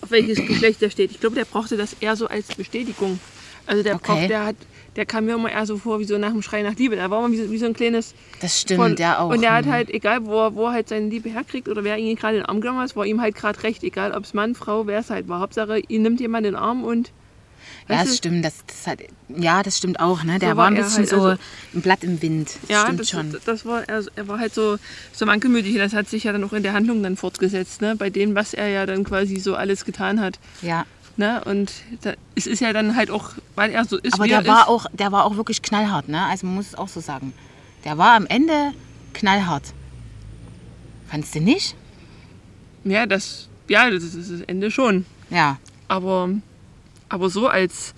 auf 0.00 0.10
welches 0.10 0.36
Geschlecht 0.46 0.80
der 0.80 0.90
steht. 0.90 1.10
Ich 1.10 1.20
glaube, 1.20 1.34
der 1.34 1.44
brauchte 1.44 1.76
das 1.76 1.94
eher 2.00 2.14
so 2.16 2.28
als 2.28 2.54
Bestätigung. 2.54 3.18
Also 3.66 3.82
der, 3.82 3.94
Okay. 3.96 4.04
braucht, 4.12 4.30
der, 4.30 4.44
hat, 4.46 4.56
der 4.96 5.06
kam 5.06 5.24
mir 5.26 5.34
immer 5.34 5.50
eher 5.50 5.64
so 5.66 5.78
vor 5.78 6.00
wie 6.00 6.04
so 6.04 6.18
nach 6.18 6.30
dem 6.32 6.42
Schrei 6.42 6.62
nach 6.62 6.74
Liebe. 6.76 6.96
Der 6.96 7.10
war 7.10 7.24
immer 7.24 7.32
wie 7.32 7.42
so, 7.42 7.50
wie 7.50 7.58
so 7.58 7.66
ein 7.66 7.74
kleines... 7.74 8.14
Das 8.40 8.60
stimmt, 8.60 8.80
Von- 8.80 8.96
der 8.96 9.20
auch. 9.20 9.30
Und 9.30 9.40
der 9.42 9.52
hat 9.54 9.64
hm. 9.66 9.72
halt, 9.72 9.90
egal 9.90 10.24
wo, 10.26 10.40
er- 10.40 10.54
wo 10.54 10.66
er 10.66 10.72
halt 10.72 10.88
seine 10.88 11.08
Liebe 11.08 11.28
herkriegt 11.30 11.68
oder 11.68 11.84
wer 11.84 11.96
ihn 11.98 12.16
gerade 12.16 12.36
in 12.36 12.42
den 12.42 12.48
Arm 12.48 12.60
genommen 12.60 12.80
hat, 12.80 12.94
war 12.96 13.06
ihm 13.06 13.20
halt 13.20 13.34
gerade 13.34 13.62
recht. 13.62 13.82
Egal 13.84 14.12
ob 14.12 14.24
es 14.24 14.34
Mann, 14.34 14.54
Frau, 14.54 14.86
wer 14.86 14.98
es 14.98 15.10
halt 15.10 15.28
war. 15.28 15.40
Hauptsache, 15.40 15.78
ihn 15.78 16.02
nimmt 16.02 16.20
jemand 16.20 16.46
in 16.46 16.54
den 16.54 16.60
Arm 16.60 16.84
und. 16.84 17.12
Ja, 17.88 17.98
das 18.00 18.10
du, 18.10 18.14
stimmt. 18.16 18.44
Das, 18.44 18.54
das 18.66 18.86
hat, 18.86 18.98
ja, 19.28 19.62
das 19.62 19.78
stimmt 19.78 19.98
auch. 20.00 20.22
Ne? 20.24 20.38
Der 20.38 20.50
So 20.50 20.56
war 20.56 20.64
war 20.64 20.66
ein 20.68 20.74
bisschen 20.76 20.98
halt, 20.98 21.08
so 21.08 21.16
also- 21.22 21.42
ein 21.74 21.80
Blatt 21.82 22.04
im 22.04 22.20
Wind. 22.22 22.50
Das 22.62 22.70
Ja, 22.70 22.82
stimmt 22.82 23.00
das, 23.00 23.10
schon. 23.10 23.36
das 23.44 23.64
war, 23.66 23.88
er, 23.88 24.02
er 24.16 24.28
war 24.28 24.38
halt 24.38 24.54
so, 24.54 24.76
so 25.12 25.26
wankelmütig. 25.26 25.72
Und 25.74 25.78
das 25.80 25.92
hat 25.92 26.08
sich 26.08 26.24
ja 26.24 26.32
dann 26.32 26.42
auch 26.44 26.52
in 26.52 26.62
der 26.62 26.72
Handlung 26.74 27.02
dann 27.02 27.16
fortgesetzt, 27.16 27.80
ne? 27.80 27.94
bei 27.96 28.10
dem, 28.10 28.34
was 28.34 28.54
er 28.54 28.68
ja 28.68 28.86
dann 28.86 29.04
quasi 29.04 29.36
so 29.38 29.54
alles 29.56 29.84
getan 29.84 30.20
hat. 30.20 30.38
Ja. 30.60 30.84
Ne? 31.16 31.42
Und 31.44 31.72
da, 32.02 32.14
es 32.34 32.46
ist 32.46 32.60
ja 32.60 32.72
dann 32.72 32.96
halt 32.96 33.10
auch, 33.10 33.30
weil 33.54 33.70
er 33.70 33.84
so 33.84 33.98
ist, 33.98 34.14
Aber 34.14 34.26
der 34.26 34.38
er 34.40 34.46
war, 34.46 34.62
ist. 34.62 34.68
auch, 34.68 34.86
der 34.92 35.12
war 35.12 35.24
auch 35.24 35.36
wirklich 35.36 35.60
knallhart. 35.62 36.08
Ne? 36.08 36.24
Also 36.26 36.46
man 36.46 36.56
muss 36.56 36.68
es 36.68 36.74
auch 36.74 36.88
so 36.88 37.00
sagen. 37.00 37.32
Der 37.84 37.98
war 37.98 38.12
am 38.16 38.26
Ende 38.26 38.72
knallhart. 39.12 39.64
Fandst 41.08 41.34
du 41.34 41.40
nicht? 41.40 41.76
Ja, 42.84 43.06
das, 43.06 43.48
ja, 43.68 43.90
das 43.90 44.02
ist 44.02 44.30
das 44.30 44.40
Ende 44.42 44.70
schon. 44.70 45.04
Ja. 45.30 45.58
Aber, 45.88 46.30
aber 47.08 47.28
so 47.28 47.48
als, 47.48 47.94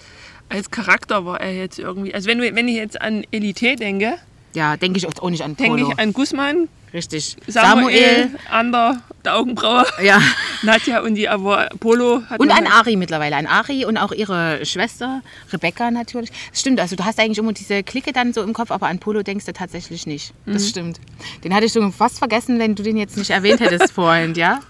als 0.49 0.71
Charakter 0.71 1.25
war 1.25 1.41
er 1.41 1.55
jetzt 1.55 1.79
irgendwie. 1.79 2.13
Also 2.15 2.29
wenn, 2.29 2.41
wenn 2.41 2.69
ich 2.69 2.77
jetzt 2.77 3.01
an 3.01 3.25
Elite 3.31 3.77
denke, 3.77 4.15
Ja, 4.55 4.77
denke 4.77 4.99
ich 4.99 5.07
auch 5.07 5.31
nicht 5.31 5.43
an 5.43 5.57
denke 5.57 5.79
Polo. 5.79 5.93
ich 5.93 5.99
an 5.99 6.13
Guzman, 6.13 6.69
Richtig. 6.95 7.37
Samuel, 7.49 8.31
Ander, 8.49 9.03
der 9.25 9.37
Augenbraue, 9.37 9.85
Ja. 10.03 10.23
Nadja 10.63 11.01
und 11.03 11.17
die, 11.17 11.29
aber 11.29 11.69
Polo 11.81 12.23
hat 12.31 12.39
Und 12.39 12.55
halt- 12.55 12.71
Ari 12.73 12.95
mittlerweile. 12.95 13.35
An 13.35 13.47
Ari 13.47 13.85
und 13.85 13.99
auch 13.99 14.13
ihre 14.13 14.65
Schwester, 14.65 15.21
Rebecca 15.53 15.91
natürlich. 15.91 16.31
Das 16.51 16.61
stimmt, 16.61 16.79
also 16.79 16.95
du 16.95 17.05
hast 17.05 17.19
eigentlich 17.19 17.39
immer 17.39 17.53
diese 17.53 17.83
Clique 17.83 18.13
dann 18.13 18.33
so 18.33 18.43
im 18.43 18.53
Kopf, 18.53 18.71
aber 18.71 18.87
an 18.87 19.01
Polo 19.01 19.25
denkst 19.25 19.45
du 19.45 19.53
tatsächlich 19.53 20.07
nicht. 20.07 20.33
Mhm. 20.47 20.53
Das 20.53 20.69
stimmt. 20.69 21.01
Den 21.43 21.53
hatte 21.53 21.67
ich 21.67 21.73
schon 21.73 21.93
fast 21.93 22.19
vergessen, 22.19 22.61
wenn 22.61 22.77
du 22.77 22.85
den 22.85 22.97
jetzt 22.97 23.17
nicht 23.17 23.31
erwähnt 23.31 23.59
hättest 23.61 23.93
vorhin, 23.93 24.35
ja? 24.35 24.61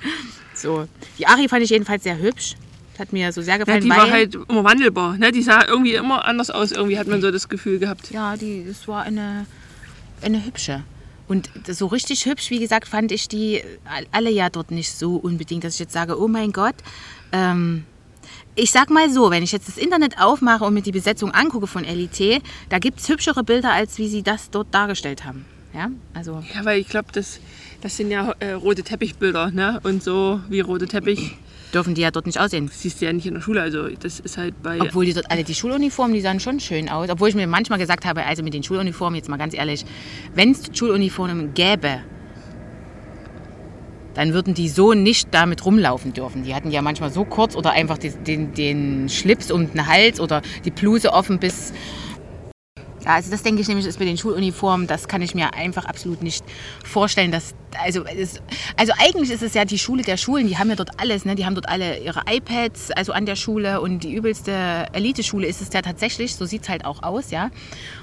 So. 0.54 0.88
Die 1.18 1.26
Ari 1.26 1.48
fand 1.48 1.62
ich 1.62 1.70
jedenfalls 1.70 2.04
sehr 2.04 2.16
hübsch. 2.18 2.54
Hat 2.98 3.12
mir 3.12 3.32
so 3.32 3.42
sehr 3.42 3.54
Ja, 3.54 3.58
gefallen, 3.58 3.82
die 3.82 3.90
weil... 3.90 3.98
war 3.98 4.10
halt 4.10 4.34
immer 4.48 4.64
wandelbar. 4.64 5.18
Ne? 5.18 5.30
Die 5.32 5.42
sah 5.42 5.66
irgendwie 5.66 5.94
immer 5.94 6.24
anders 6.24 6.48
aus. 6.50 6.70
Irgendwie 6.72 6.96
hat 6.98 7.06
man 7.08 7.20
so 7.20 7.30
das 7.30 7.48
Gefühl 7.50 7.80
gehabt. 7.80 8.10
Ja, 8.12 8.36
die, 8.36 8.64
das 8.66 8.86
war 8.88 9.02
eine, 9.02 9.46
eine 10.22 10.42
hübsche. 10.44 10.84
Und 11.26 11.50
so 11.66 11.86
richtig 11.86 12.26
hübsch, 12.26 12.50
wie 12.50 12.58
gesagt, 12.58 12.88
fand 12.88 13.12
ich 13.12 13.28
die 13.28 13.62
alle 14.12 14.30
ja 14.30 14.50
dort 14.50 14.70
nicht 14.70 14.92
so 14.92 15.16
unbedingt, 15.16 15.64
dass 15.64 15.74
ich 15.74 15.80
jetzt 15.80 15.92
sage, 15.92 16.20
oh 16.20 16.28
mein 16.28 16.52
Gott. 16.52 16.74
Ähm, 17.32 17.84
ich 18.54 18.70
sag 18.70 18.90
mal 18.90 19.10
so, 19.10 19.30
wenn 19.30 19.42
ich 19.42 19.52
jetzt 19.52 19.68
das 19.68 19.78
Internet 19.78 20.20
aufmache 20.20 20.64
und 20.64 20.74
mir 20.74 20.82
die 20.82 20.92
Besetzung 20.92 21.32
angucke 21.32 21.66
von 21.66 21.84
LIT, 21.84 22.42
da 22.68 22.78
gibt 22.78 23.00
es 23.00 23.08
hübschere 23.08 23.42
Bilder, 23.42 23.72
als 23.72 23.98
wie 23.98 24.08
sie 24.08 24.22
das 24.22 24.50
dort 24.50 24.68
dargestellt 24.72 25.24
haben. 25.24 25.44
Ja, 25.74 25.90
also 26.12 26.42
Ja, 26.54 26.64
weil 26.64 26.80
ich 26.80 26.88
glaube, 26.88 27.08
das, 27.12 27.40
das 27.80 27.96
sind 27.96 28.10
ja 28.10 28.32
äh, 28.38 28.52
rote 28.52 28.84
Teppichbilder. 28.84 29.50
Ne? 29.50 29.80
Und 29.82 30.04
so 30.04 30.40
wie 30.48 30.60
rote 30.60 30.86
Teppich 30.86 31.36
dürfen 31.74 31.94
die 31.94 32.02
ja 32.02 32.10
dort 32.10 32.26
nicht 32.26 32.38
aussehen. 32.38 32.70
siehst 32.72 33.00
du 33.00 33.06
ja 33.06 33.12
nicht 33.12 33.26
in 33.26 33.34
der 33.34 33.40
Schule. 33.40 33.60
Also 33.60 33.88
das 33.88 34.20
ist 34.20 34.38
halt 34.38 34.62
bei... 34.62 34.80
Obwohl 34.80 35.04
die 35.04 35.12
dort 35.12 35.30
alle 35.30 35.44
die 35.44 35.54
Schuluniformen, 35.54 36.14
die 36.14 36.20
sahen 36.20 36.40
schon 36.40 36.60
schön 36.60 36.88
aus. 36.88 37.10
Obwohl 37.10 37.28
ich 37.28 37.34
mir 37.34 37.46
manchmal 37.46 37.78
gesagt 37.78 38.04
habe, 38.04 38.24
also 38.24 38.42
mit 38.42 38.54
den 38.54 38.62
Schuluniformen, 38.62 39.16
jetzt 39.16 39.28
mal 39.28 39.36
ganz 39.36 39.54
ehrlich, 39.54 39.84
wenn 40.34 40.52
es 40.52 40.62
Schuluniformen 40.72 41.54
gäbe, 41.54 42.00
dann 44.14 44.32
würden 44.32 44.54
die 44.54 44.68
so 44.68 44.94
nicht 44.94 45.28
damit 45.32 45.64
rumlaufen 45.64 46.12
dürfen. 46.12 46.44
Die 46.44 46.54
hatten 46.54 46.70
ja 46.70 46.82
manchmal 46.82 47.10
so 47.10 47.24
kurz 47.24 47.56
oder 47.56 47.72
einfach 47.72 47.98
die, 47.98 48.10
den, 48.10 48.54
den 48.54 49.08
Schlips 49.08 49.50
um 49.50 49.70
den 49.72 49.86
Hals 49.86 50.20
oder 50.20 50.40
die 50.64 50.70
Bluse 50.70 51.12
offen 51.12 51.38
bis. 51.38 51.72
Also 53.04 53.30
das 53.30 53.42
denke 53.42 53.60
ich 53.60 53.68
nämlich 53.68 53.86
ist 53.86 53.98
mit 53.98 54.08
den 54.08 54.16
Schuluniformen, 54.18 54.86
das 54.86 55.08
kann 55.08 55.22
ich 55.22 55.34
mir 55.34 55.54
einfach 55.54 55.84
absolut 55.84 56.22
nicht 56.22 56.44
vorstellen. 56.84 57.30
Dass, 57.30 57.54
also, 57.82 58.04
es, 58.04 58.40
also 58.76 58.92
eigentlich 58.98 59.30
ist 59.30 59.42
es 59.42 59.54
ja 59.54 59.64
die 59.64 59.78
Schule 59.78 60.02
der 60.02 60.16
Schulen, 60.16 60.46
die 60.48 60.58
haben 60.58 60.70
ja 60.70 60.76
dort 60.76 61.00
alles, 61.00 61.24
ne? 61.24 61.34
die 61.34 61.44
haben 61.44 61.54
dort 61.54 61.68
alle 61.68 61.98
ihre 61.98 62.22
iPads, 62.28 62.90
also 62.92 63.12
an 63.12 63.26
der 63.26 63.36
Schule 63.36 63.80
und 63.80 64.04
die 64.04 64.14
übelste 64.14 64.86
Eliteschule 64.92 65.46
ist 65.46 65.60
es 65.60 65.72
ja 65.72 65.82
tatsächlich, 65.82 66.34
so 66.34 66.46
sieht 66.46 66.62
es 66.62 66.68
halt 66.68 66.84
auch 66.84 67.02
aus, 67.02 67.30
ja. 67.30 67.50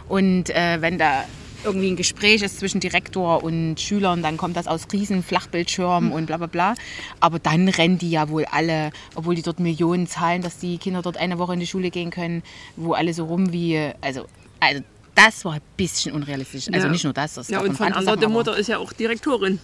Und 0.07 0.49
äh, 0.49 0.81
wenn 0.81 0.97
da 0.97 1.23
irgendwie 1.63 1.91
ein 1.91 1.95
Gespräch 1.95 2.41
ist 2.41 2.59
zwischen 2.59 2.79
Direktor 2.79 3.43
und 3.43 3.79
Schülern, 3.79 4.23
dann 4.23 4.37
kommt 4.37 4.57
das 4.57 4.67
aus 4.67 4.87
riesen 4.91 5.23
Flachbildschirmen 5.23 6.11
und 6.11 6.25
bla 6.25 6.37
bla 6.37 6.47
bla. 6.47 6.73
Aber 7.19 7.39
dann 7.39 7.67
rennen 7.69 7.97
die 7.97 8.09
ja 8.09 8.29
wohl 8.29 8.45
alle, 8.45 8.91
obwohl 9.15 9.35
die 9.35 9.41
dort 9.41 9.59
Millionen 9.59 10.07
zahlen, 10.07 10.41
dass 10.41 10.57
die 10.57 10.77
Kinder 10.77 11.01
dort 11.01 11.17
eine 11.17 11.37
Woche 11.37 11.53
in 11.53 11.59
die 11.59 11.67
Schule 11.67 11.91
gehen 11.91 12.09
können, 12.09 12.43
wo 12.75 12.93
alle 12.93 13.13
so 13.13 13.25
rum 13.25 13.51
wie, 13.51 13.91
also, 14.01 14.25
also 14.59 14.81
das 15.15 15.43
war 15.45 15.53
ein 15.53 15.61
bisschen 15.77 16.13
unrealistisch. 16.13 16.67
Also 16.71 16.87
Ja. 16.87 16.91
nicht 16.91 17.03
nur 17.03 17.13
das, 17.13 17.33
das 17.35 17.49
ja, 17.49 17.59
auch 17.59 17.63
und 17.63 17.75
von 17.75 17.87
der 17.87 17.97
aber 17.97 18.29
Mutter 18.29 18.57
ist 18.57 18.67
ja 18.67 18.77
auch 18.77 18.93
Direktorin. 18.93 19.59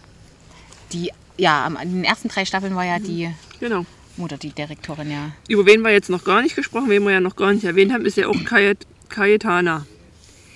Die, 0.94 1.12
ja, 1.38 1.66
am- 1.66 1.78
in 1.78 1.94
den 1.96 2.04
ersten 2.04 2.28
drei 2.30 2.46
Staffeln 2.46 2.76
war 2.76 2.86
ja 2.86 3.00
die, 3.00 3.30
Genau. 3.60 3.86
Oder 4.18 4.38
die 4.38 4.50
Direktorin, 4.50 5.12
ja. 5.12 5.32
Über 5.48 5.66
wen 5.68 5.82
wir 5.84 5.92
jetzt 5.92 6.10
noch 6.10 6.24
gar 6.24 6.42
nicht 6.42 6.56
gesprochen, 6.56 6.90
wen 6.90 7.04
wir 7.04 7.12
ja 7.12 7.20
noch 7.20 7.36
gar 7.36 7.54
nicht 7.54 7.64
erwähnt 7.66 7.94
haben, 7.94 8.04
ist 8.06 8.18
ja 8.18 8.28
auch 8.28 8.44
Kayet, 8.46 8.88
Cayetana. 9.10 9.86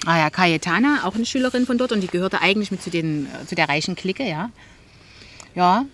Ah 0.08 0.18
ja, 0.18 0.30
Cayetana, 0.32 1.02
auch 1.04 1.14
eine 1.14 1.28
Schülerin 1.28 1.68
von 1.68 1.78
dort 1.78 1.92
und 1.92 2.02
die 2.02 2.08
gehörte 2.08 2.42
eigentlich 2.42 2.72
mit 2.72 2.82
zu, 2.82 2.90
den, 2.90 3.28
äh, 3.28 3.46
zu 3.46 3.54
der 3.54 3.70
reichen 3.70 3.96
Clique, 3.96 4.28
ja. 4.28 4.50
Ja, 5.54 5.86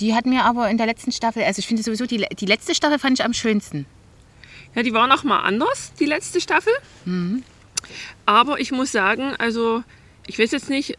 die 0.00 0.14
hat 0.14 0.24
mir 0.24 0.44
aber 0.44 0.70
in 0.70 0.78
der 0.78 0.86
letzten 0.86 1.12
Staffel, 1.12 1.42
also 1.44 1.58
ich 1.58 1.66
finde 1.66 1.82
sowieso, 1.82 2.06
die, 2.06 2.24
die 2.38 2.46
letzte 2.46 2.74
Staffel 2.74 2.98
fand 2.98 3.18
ich 3.18 3.24
am 3.26 3.34
schönsten. 3.34 3.84
Ja, 4.74 4.82
die 4.82 4.94
war 4.94 5.06
noch 5.06 5.22
mal 5.22 5.40
anders, 5.42 5.92
die 6.00 6.06
letzte 6.06 6.40
Staffel. 6.40 6.72
Aber 8.26 8.60
ich 8.60 8.72
muss 8.72 8.92
sagen, 8.92 9.34
also 9.38 9.82
ich 10.26 10.38
weiß 10.38 10.50
jetzt 10.52 10.70
nicht, 10.70 10.96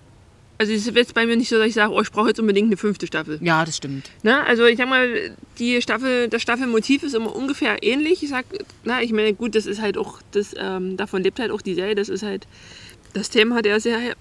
also 0.57 0.71
es 0.71 0.85
ist 0.87 0.95
jetzt 0.95 1.13
bei 1.13 1.25
mir 1.25 1.35
nicht 1.35 1.49
so, 1.49 1.57
dass 1.57 1.67
ich 1.67 1.73
sage, 1.73 1.91
oh, 1.91 2.01
ich 2.01 2.11
brauche 2.11 2.27
jetzt 2.27 2.39
unbedingt 2.39 2.67
eine 2.67 2.77
fünfte 2.77 3.07
Staffel. 3.07 3.39
Ja, 3.41 3.65
das 3.65 3.77
stimmt. 3.77 4.11
Ne? 4.21 4.45
Also 4.45 4.65
ich 4.65 4.77
sag 4.77 4.87
mal, 4.87 5.35
die 5.59 5.81
Staffel, 5.81 6.29
das 6.29 6.41
Staffelmotiv 6.41 7.03
ist 7.03 7.15
immer 7.15 7.35
ungefähr 7.35 7.81
ähnlich. 7.83 8.21
Ich 8.23 8.29
sag, 8.29 8.45
na, 8.83 9.01
ich 9.01 9.11
meine, 9.11 9.33
gut, 9.33 9.55
das 9.55 9.65
ist 9.65 9.81
halt 9.81 9.97
auch, 9.97 10.19
das, 10.31 10.53
ähm, 10.57 10.95
davon 10.95 11.23
lebt 11.23 11.39
halt 11.39 11.51
auch 11.51 11.61
die 11.61 11.73
Serie, 11.73 11.95
das 11.95 12.09
ist 12.09 12.23
halt, 12.23 12.47
das 13.13 13.29
Thema 13.29 13.61
der 13.61 13.79
Serie. 13.79 14.13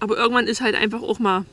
Aber 0.00 0.16
irgendwann 0.16 0.46
ist 0.46 0.60
halt 0.60 0.74
einfach 0.74 1.02
auch 1.02 1.18
mal 1.18 1.44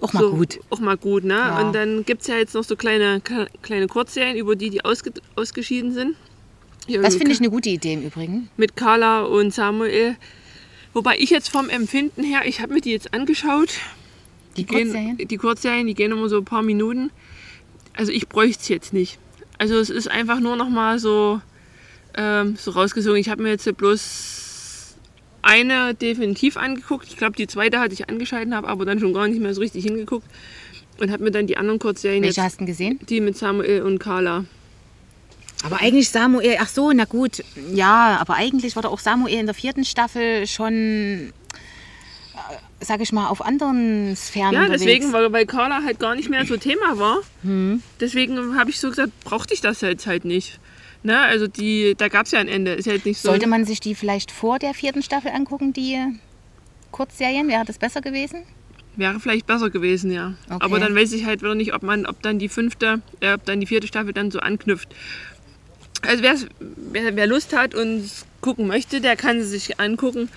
Auch 0.00 0.12
mal 0.12 0.20
so, 0.20 0.30
gut. 0.32 0.58
Auch 0.70 0.80
mal 0.80 0.96
gut, 0.96 1.24
ne? 1.24 1.34
Ja. 1.34 1.60
Und 1.60 1.74
dann 1.74 2.04
gibt 2.04 2.22
es 2.22 2.28
ja 2.28 2.36
jetzt 2.36 2.54
noch 2.54 2.64
so 2.64 2.74
kleine, 2.74 3.20
kleine 3.62 3.86
Kurzserien, 3.86 4.36
über 4.36 4.56
die, 4.56 4.70
die 4.70 4.84
ausge, 4.84 5.12
ausgeschieden 5.36 5.92
sind. 5.92 6.16
Ja, 6.86 7.02
Das 7.02 7.16
finde 7.16 7.32
ich 7.32 7.38
eine 7.38 7.50
gute 7.50 7.68
Idee 7.68 7.94
im 7.94 8.02
Übrigen. 8.02 8.48
mit 8.56 8.76
Carla 8.76 9.22
und 9.22 9.52
Samuel. 9.54 10.16
Wobei 10.92 11.16
ich 11.18 11.30
jetzt 11.30 11.48
vom 11.50 11.68
Empfinden 11.68 12.24
her, 12.24 12.42
ich 12.46 12.60
habe 12.60 12.74
mir 12.74 12.80
die 12.80 12.90
jetzt 12.90 13.14
angeschaut. 13.14 13.70
Die 14.56 14.64
gehen- 14.66 14.88
Kurzserien? 14.90 15.16
Die 15.18 15.36
Kurzserien, 15.36 15.86
die 15.86 15.94
gehen 15.94 16.10
immer 16.10 16.28
so 16.28 16.38
ein 16.38 16.44
paar 16.44 16.62
Minuten. 16.62 17.10
Also 17.94 18.10
ich 18.10 18.28
bräuchte 18.28 18.60
es 18.62 18.68
jetzt 18.68 18.92
nicht. 18.92 19.18
Also 19.58 19.76
es 19.78 19.90
ist 19.90 20.08
einfach 20.08 20.40
nur 20.40 20.56
noch 20.56 20.68
mal 20.68 20.98
so, 20.98 21.40
ähm, 22.16 22.56
so 22.56 22.72
rausgesogen. 22.72 23.20
Ich 23.20 23.28
habe 23.28 23.42
mir 23.42 23.50
jetzt 23.50 23.76
bloß 23.76 24.96
eine 25.42 25.94
definitiv 25.94 26.56
angeguckt. 26.56 27.06
Ich 27.08 27.16
glaube, 27.16 27.36
die 27.36 27.46
zweite 27.46 27.78
hatte 27.78 27.94
ich 27.94 28.08
angeschalten, 28.08 28.54
habe 28.54 28.68
aber 28.68 28.84
dann 28.84 28.98
schon 28.98 29.12
gar 29.14 29.28
nicht 29.28 29.40
mehr 29.40 29.54
so 29.54 29.60
richtig 29.60 29.84
hingeguckt. 29.84 30.26
Und 30.98 31.10
habe 31.12 31.22
mir 31.22 31.30
dann 31.30 31.46
die 31.46 31.56
anderen 31.56 31.78
Kurzserien 31.78 32.22
Welche 32.22 32.40
jetzt, 32.40 32.44
hast 32.44 32.54
du 32.56 32.58
denn 32.58 32.66
gesehen? 32.66 32.98
die 33.08 33.20
mit 33.20 33.36
Samuel 33.36 33.82
und 33.82 33.98
Carla. 34.00 34.44
Aber 35.64 35.80
eigentlich 35.80 36.08
Samuel, 36.08 36.56
ach 36.58 36.68
so, 36.68 36.92
na 36.92 37.04
gut, 37.04 37.42
ja, 37.72 38.16
aber 38.20 38.34
eigentlich 38.34 38.76
war 38.76 38.82
doch 38.82 38.92
auch 38.92 38.98
Samuel 38.98 39.38
in 39.40 39.46
der 39.46 39.54
vierten 39.54 39.84
Staffel 39.84 40.46
schon, 40.46 41.32
äh, 42.34 42.84
sag 42.84 43.00
ich 43.02 43.12
mal, 43.12 43.28
auf 43.28 43.44
anderen 43.44 44.16
Sphären 44.16 44.54
Ja, 44.54 44.60
unterwegs. 44.62 44.82
deswegen, 44.84 45.12
weil, 45.12 45.32
weil 45.32 45.44
Carla 45.46 45.82
halt 45.84 45.98
gar 45.98 46.14
nicht 46.14 46.30
mehr 46.30 46.46
so 46.46 46.56
Thema 46.56 46.98
war. 46.98 47.18
Deswegen 48.00 48.58
habe 48.58 48.70
ich 48.70 48.80
so 48.80 48.88
gesagt, 48.88 49.12
brauchte 49.24 49.52
ich 49.52 49.60
das 49.60 49.82
jetzt 49.82 50.06
halt 50.06 50.24
nicht. 50.24 50.58
Ne? 51.02 51.18
Also 51.18 51.46
die, 51.46 51.94
da 51.96 52.08
gab 52.08 52.26
es 52.26 52.32
ja 52.32 52.40
ein 52.40 52.48
Ende. 52.48 52.72
Ist 52.72 52.86
halt 52.88 53.04
nicht 53.06 53.20
so. 53.20 53.28
Sollte 53.28 53.46
man 53.46 53.64
sich 53.64 53.80
die 53.80 53.94
vielleicht 53.94 54.30
vor 54.30 54.58
der 54.58 54.74
vierten 54.74 55.02
Staffel 55.02 55.30
angucken, 55.30 55.72
die 55.72 55.98
Kurzserien? 56.90 57.48
Wäre 57.48 57.64
das 57.64 57.78
besser 57.78 58.00
gewesen? 58.00 58.42
Wäre 58.96 59.18
vielleicht 59.20 59.46
besser 59.46 59.70
gewesen, 59.70 60.10
ja. 60.10 60.34
Okay. 60.46 60.58
Aber 60.60 60.78
dann 60.78 60.94
weiß 60.94 61.12
ich 61.12 61.24
halt 61.24 61.42
wieder 61.42 61.54
nicht, 61.54 61.72
ob 61.74 61.82
man, 61.82 62.04
ob 62.06 62.20
dann 62.22 62.38
die 62.38 62.48
fünfte, 62.48 63.00
äh, 63.20 63.34
ob 63.34 63.44
dann 63.46 63.60
die 63.60 63.66
vierte 63.66 63.86
Staffel 63.86 64.12
dann 64.12 64.30
so 64.30 64.40
anknüpft. 64.40 64.88
Also 66.02 66.22
wer, 66.22 67.16
wer 67.16 67.26
Lust 67.26 67.54
hat 67.56 67.74
und 67.74 67.98
es 68.04 68.24
gucken 68.40 68.66
möchte, 68.66 69.00
der 69.00 69.16
kann 69.16 69.40
sie 69.40 69.46
sich 69.46 69.78
angucken. 69.80 70.28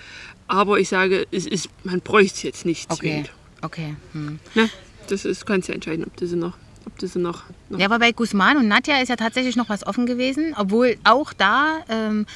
Aber 0.46 0.78
ich 0.78 0.88
sage, 0.90 1.26
es 1.30 1.46
ist, 1.46 1.68
man 1.84 2.00
bräuchte 2.00 2.36
es 2.36 2.42
jetzt 2.42 2.66
nicht 2.66 2.90
Okay, 2.90 3.00
zwingend. 3.00 3.32
okay. 3.62 3.96
Hm. 4.12 4.38
Ne? 4.54 4.68
Das 5.08 5.24
ist, 5.24 5.46
kannst 5.46 5.68
ja 5.68 5.74
entscheiden, 5.74 6.04
ob 6.04 6.16
du 6.16 6.26
sie 6.26 6.36
noch, 6.36 6.56
ob 6.86 7.00
sie 7.00 7.18
noch, 7.18 7.44
noch 7.70 7.78
Ja, 7.78 7.86
aber 7.86 7.98
bei 7.98 8.12
Guzman 8.12 8.58
und 8.58 8.68
Nadja 8.68 9.00
ist 9.00 9.08
ja 9.08 9.16
tatsächlich 9.16 9.56
noch 9.56 9.68
was 9.70 9.86
offen 9.86 10.04
gewesen, 10.06 10.54
obwohl 10.58 10.96
auch 11.04 11.32
da 11.32 11.78
ähm, 11.88 12.26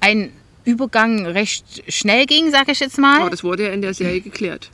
ein 0.00 0.32
Übergang 0.64 1.26
recht 1.26 1.84
schnell 1.92 2.26
ging, 2.26 2.50
sage 2.50 2.72
ich 2.72 2.80
jetzt 2.80 2.98
mal. 2.98 3.20
Aber 3.20 3.30
das 3.30 3.44
wurde 3.44 3.64
ja 3.64 3.72
in 3.72 3.82
der 3.82 3.94
Serie 3.94 4.20
geklärt. 4.20 4.70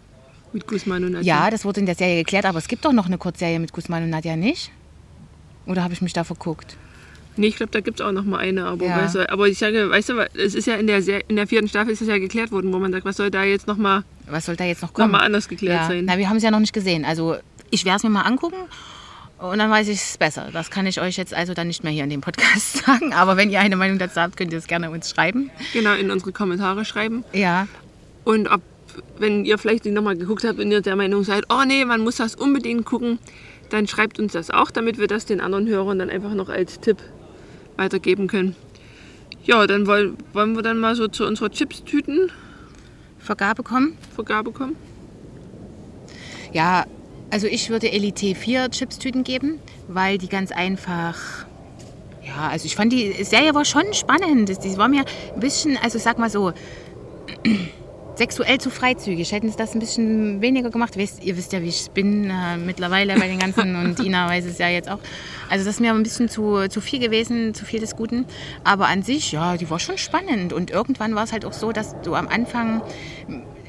Mit 0.53 0.67
Guzman 0.67 1.05
und 1.05 1.13
Nadja. 1.13 1.45
Ja, 1.45 1.51
das 1.51 1.65
wurde 1.65 1.81
in 1.81 1.87
der 1.87 1.95
Serie 1.95 2.17
geklärt, 2.17 2.45
aber 2.47 2.59
es 2.59 2.69
gibt 2.69 2.85
doch 2.85 2.93
noch 2.93 3.07
eine 3.07 3.17
Kurzserie 3.19 3.59
mit 3.59 3.73
Guzman 3.73 4.03
und 4.05 4.11
Nadja 4.11 4.37
nicht? 4.37 4.71
Oder 5.67 5.83
habe 5.85 5.95
ich 5.95 6.03
mich 6.03 6.13
da 6.13 6.25
verguckt? 6.25 6.77
Nee, 7.37 7.47
ich 7.49 7.57
glaube, 7.57 7.73
da 7.73 7.81
gibt 7.81 8.01
es 8.01 8.07
auch 8.07 8.13
noch 8.13 8.25
mal 8.25 8.39
eine. 8.39 8.67
Aber, 8.67 8.85
Ja. 8.87 8.97
weißt 9.03 9.15
du, 9.17 9.31
aber 9.31 9.49
ich 9.49 9.59
sage, 9.59 9.89
weißt 9.91 10.11
du, 10.11 10.19
es 10.35 10.55
ist 10.55 10.67
ja 10.67 10.75
in 10.75 10.87
der, 10.87 11.03
Ser- 11.03 11.29
in 11.29 11.37
der 11.37 11.47
vierten 11.47 11.69
Staffel 11.69 11.93
ist 11.93 12.03
es 12.03 12.09
ja 12.09 12.19
geklärt 12.19 12.53
worden, 12.53 12.73
wo 12.73 12.79
man 12.79 12.93
sagt, 12.93 13.05
was 13.05 13.17
soll 13.17 13.31
da 13.31 13.43
jetzt 13.45 13.67
noch 13.67 13.77
mal, 13.79 14.05
Was 14.27 14.47
soll 14.47 14.57
da 14.57 14.65
jetzt 14.65 14.83
noch 14.83 14.91
noch 14.91 14.95
kommen? 14.95 15.13
mal 15.13 15.21
anders 15.21 15.49
geklärt 15.49 15.81
ja. 15.83 15.87
sein? 15.89 16.05
Na, 16.05 16.19
wir 16.19 16.29
haben 16.29 16.37
es 16.37 16.43
ja 16.43 16.51
noch 16.51 16.61
nicht 16.61 16.73
gesehen. 16.75 17.05
Also 17.05 17.37
ich 17.71 17.85
werde 17.85 17.97
es 17.99 18.03
mir 18.03 18.11
mal 18.11 18.23
angucken 18.23 18.57
und 19.39 19.59
dann 19.59 19.71
weiß 19.71 19.89
ich 19.89 19.97
es 20.01 20.19
besser. 20.19 20.49
Das 20.53 20.71
kann 20.71 20.87
ich 20.87 21.01
euch 21.01 21.17
jetzt 21.17 21.33
also 21.35 21.55
dann 21.55 21.67
nicht 21.69 21.83
mehr 21.85 21.93
hier 21.93 22.05
in 22.05 22.11
dem 22.11 22.21
Podcast 22.21 22.79
sagen. 22.87 23.13
Aber 23.15 23.37
wenn 23.37 23.51
ihr 23.51 23.61
eine 23.61 23.77
Meinung 23.77 23.99
dazu 23.99 24.21
habt, 24.21 24.37
könnt 24.37 24.53
ihr 24.53 24.59
es 24.59 24.67
gerne 24.67 24.91
uns 24.91 25.11
schreiben. 25.11 25.51
Genau, 25.73 25.95
in 25.95 26.11
unsere 26.11 26.33
Kommentare 26.33 26.85
schreiben. 26.85 27.25
Ja, 27.33 27.67
Und 28.25 28.49
ob, 28.49 28.61
wenn 29.19 29.45
ihr 29.47 29.57
vielleicht 29.59 29.87
noch 29.87 30.03
mal 30.03 30.17
geguckt 30.17 30.45
habt 30.45 30.61
und 30.61 30.71
ihr 30.71 30.81
der 30.83 30.97
Meinung 30.97 31.25
seid, 31.25 31.45
oh 31.49 31.63
nee, 31.67 31.85
man 31.87 32.03
muss 32.03 32.17
das 32.17 32.35
unbedingt 32.35 32.85
gucken, 32.85 33.19
dann 33.71 33.87
schreibt 33.89 34.19
uns 34.19 34.33
das 34.35 34.51
auch, 34.51 34.71
damit 34.71 34.99
wir 34.99 35.07
das 35.09 35.25
den 35.25 35.41
anderen 35.41 35.67
Hörern 35.67 35.99
dann 35.99 36.11
einfach 36.11 36.35
noch 36.35 36.51
als 36.51 36.79
Tipp 36.79 36.99
weitergeben 37.87 38.29
können. 38.29 38.55
Ja, 39.45 39.67
dann 39.67 39.89
wollen, 39.89 40.17
wollen 40.33 40.55
wir 40.55 40.63
dann 40.63 40.79
mal 40.79 40.95
so 40.95 41.09
zu 41.09 41.27
unserer 41.27 41.51
Chips-Tüten-Vergabe 41.51 43.65
Vergabe 44.15 44.53
kommen. 44.53 44.55
kommen. 44.55 44.77
Ja, 46.53 46.85
also 47.31 47.47
ich 47.49 47.71
würde 47.71 47.91
Elite 47.91 48.35
4 48.35 48.71
Chipstüten 48.71 49.25
geben, 49.25 49.59
weil 49.89 50.19
die 50.19 50.29
ganz 50.29 50.53
einfach. 50.53 51.17
Ja, 52.25 52.49
also 52.51 52.67
ich 52.67 52.77
fand 52.77 52.93
die 52.93 53.25
Serie 53.25 53.55
war 53.55 53.65
schon 53.65 53.93
spannend. 53.95 54.49
Das- 54.49 54.61
Die 54.61 54.77
war 54.77 54.89
mir 54.89 55.05
ein 55.35 55.41
bisschen, 55.41 55.77
also 55.83 55.99
sag 55.99 56.19
mal 56.19 56.31
so, 56.31 56.53
sexuell 58.15 58.59
zu 58.59 58.71
freizügig. 58.71 59.33
Hätten 59.33 59.51
sie 59.51 59.57
das 59.57 59.75
ein 59.75 59.81
bisschen 59.81 60.41
weniger 60.41 60.71
gemacht. 60.71 60.97
Wisst, 60.97 61.25
ihr 61.25 61.37
wisst 61.37 61.53
ja, 61.53 61.63
wie 61.63 61.69
ich 61.69 61.91
bin 61.91 62.31
äh, 62.31 62.57
mittlerweile 62.57 63.19
bei 63.19 63.29
den 63.29 63.39
ganzen 63.39 63.77
und 63.85 64.01
Ina 64.01 64.29
weiß 64.29 64.45
es 64.45 64.59
ja 64.59 64.69
jetzt 64.69 64.91
auch. 64.91 64.99
Also 65.49 65.65
das 65.65 65.75
ist 65.75 65.81
mir 65.81 65.93
ein 65.93 66.03
bisschen 66.03 66.29
zu, 66.29 66.69
zu 66.69 66.81
viel 66.81 66.99
gewesen, 66.99 67.55
zu 67.55 67.65
viel 67.65 67.81
des 67.81 67.97
Guten. 67.97 68.27
Aber 68.65 68.87
an 68.87 69.03
sich, 69.03 69.33
ja, 69.33 69.57
die 69.57 69.69
war 69.71 69.79
schon 69.79 69.99
spannend. 69.99 70.53
Und 70.53 70.71
irgendwann 70.71 71.15
war 71.15 71.25
es 71.25 71.33
halt 71.33 71.45
auch 71.45 71.53
so, 71.53 71.73
dass 71.73 72.01
du 72.03 72.15
am 72.15 72.29
Anfang 72.29 72.83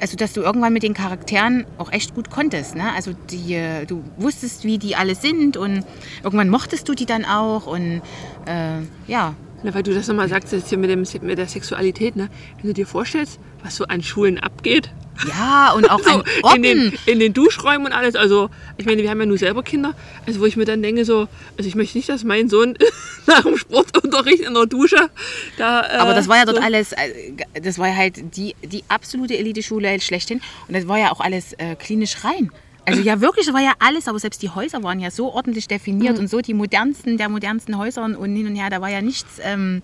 also 0.03 0.17
dass 0.17 0.33
du 0.33 0.41
irgendwann 0.41 0.73
mit 0.73 0.83
den 0.83 0.93
Charakteren 0.93 1.65
auch 1.77 1.89
echt 1.89 2.13
gut 2.13 2.29
konntest. 2.29 2.75
Ne? 2.75 2.91
Also 2.93 3.13
die, 3.13 3.53
äh, 3.53 3.85
du 3.85 4.03
wusstest, 4.17 4.65
wie 4.65 4.77
die 4.77 4.97
alle 4.97 5.15
sind 5.15 5.55
und 5.55 5.85
irgendwann 6.23 6.49
mochtest 6.49 6.89
du 6.89 6.93
die 6.93 7.05
dann 7.05 7.23
auch 7.23 7.67
und 7.67 8.01
äh, 8.45 8.81
ja. 9.07 9.33
Na, 9.63 9.73
weil 9.73 9.83
du 9.83 9.93
das 9.93 10.07
nochmal 10.07 10.27
sagst, 10.27 10.51
jetzt 10.51 10.69
hier 10.69 10.77
mit, 10.77 10.89
dem, 10.89 11.05
mit 11.21 11.37
der 11.37 11.47
Sexualität, 11.47 12.15
ne? 12.15 12.29
Wenn 12.57 12.67
du 12.67 12.73
dir 12.73 12.85
vorstellst, 12.85 13.39
was 13.63 13.77
so 13.77 13.85
an 13.85 14.03
Schulen 14.03 14.37
abgeht, 14.39 14.89
Ja, 15.27 15.71
und 15.73 15.89
auch 15.89 15.99
so 16.03 16.23
in 16.55 16.63
den, 16.63 16.93
in 17.05 17.19
den 17.19 17.33
Duschräumen 17.33 17.87
und 17.87 17.93
alles. 17.93 18.15
Also, 18.15 18.49
ich 18.77 18.85
meine, 18.85 19.01
wir 19.03 19.09
haben 19.09 19.19
ja 19.19 19.25
nur 19.25 19.37
selber 19.37 19.63
Kinder. 19.63 19.93
Also, 20.25 20.39
wo 20.39 20.45
ich 20.45 20.57
mir 20.57 20.65
dann 20.65 20.81
denke, 20.81 21.05
so, 21.05 21.27
also 21.57 21.67
ich 21.67 21.75
möchte 21.75 21.97
nicht, 21.97 22.09
dass 22.09 22.23
mein 22.23 22.49
Sohn 22.49 22.77
nach 23.27 23.43
dem 23.43 23.57
Sportunterricht 23.57 24.41
in 24.41 24.53
der 24.53 24.65
Dusche 24.65 25.09
da. 25.57 25.81
Äh, 25.81 25.97
Aber 25.97 26.13
das 26.13 26.27
war 26.27 26.37
ja 26.37 26.45
dort 26.45 26.57
so, 26.57 26.63
alles, 26.63 26.91
äh, 26.91 27.33
das 27.61 27.79
war 27.79 27.87
ja 27.87 27.95
halt 27.95 28.35
die, 28.35 28.55
die 28.63 28.83
absolute 28.89 29.37
Eliteschule 29.37 29.99
schlechthin. 30.01 30.41
Und 30.67 30.75
das 30.75 30.87
war 30.87 30.97
ja 30.99 31.11
auch 31.11 31.19
alles 31.21 31.53
äh, 31.53 31.75
klinisch 31.75 32.23
rein. 32.23 32.51
Also 32.85 33.01
ja 33.01 33.21
wirklich, 33.21 33.51
war 33.53 33.61
ja 33.61 33.73
alles, 33.79 34.07
aber 34.07 34.19
selbst 34.19 34.41
die 34.41 34.49
Häuser 34.49 34.83
waren 34.83 34.99
ja 34.99 35.09
so 35.09 35.31
ordentlich 35.31 35.67
definiert 35.67 36.19
und 36.19 36.29
so 36.29 36.41
die 36.41 36.53
modernsten 36.53 37.17
der 37.17 37.29
modernsten 37.29 37.77
Häuser 37.77 38.03
und 38.03 38.35
hin 38.35 38.47
und 38.47 38.55
her, 38.55 38.69
da 38.69 38.81
war 38.81 38.89
ja 38.89 39.01
nichts 39.01 39.39
ähm, 39.41 39.81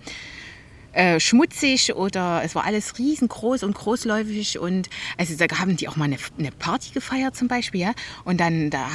äh, 0.92 1.18
schmutzig 1.20 1.94
oder 1.94 2.42
es 2.44 2.54
war 2.54 2.64
alles 2.64 2.98
riesengroß 2.98 3.62
und 3.62 3.74
großläufig 3.74 4.58
und 4.58 4.90
also 5.16 5.34
da 5.36 5.58
haben 5.58 5.76
die 5.76 5.88
auch 5.88 5.96
mal 5.96 6.06
eine, 6.06 6.18
eine 6.38 6.50
Party 6.50 6.90
gefeiert 6.92 7.36
zum 7.36 7.48
Beispiel, 7.48 7.80
ja. 7.80 7.92
Und 8.24 8.40
dann 8.40 8.70
da 8.70 8.86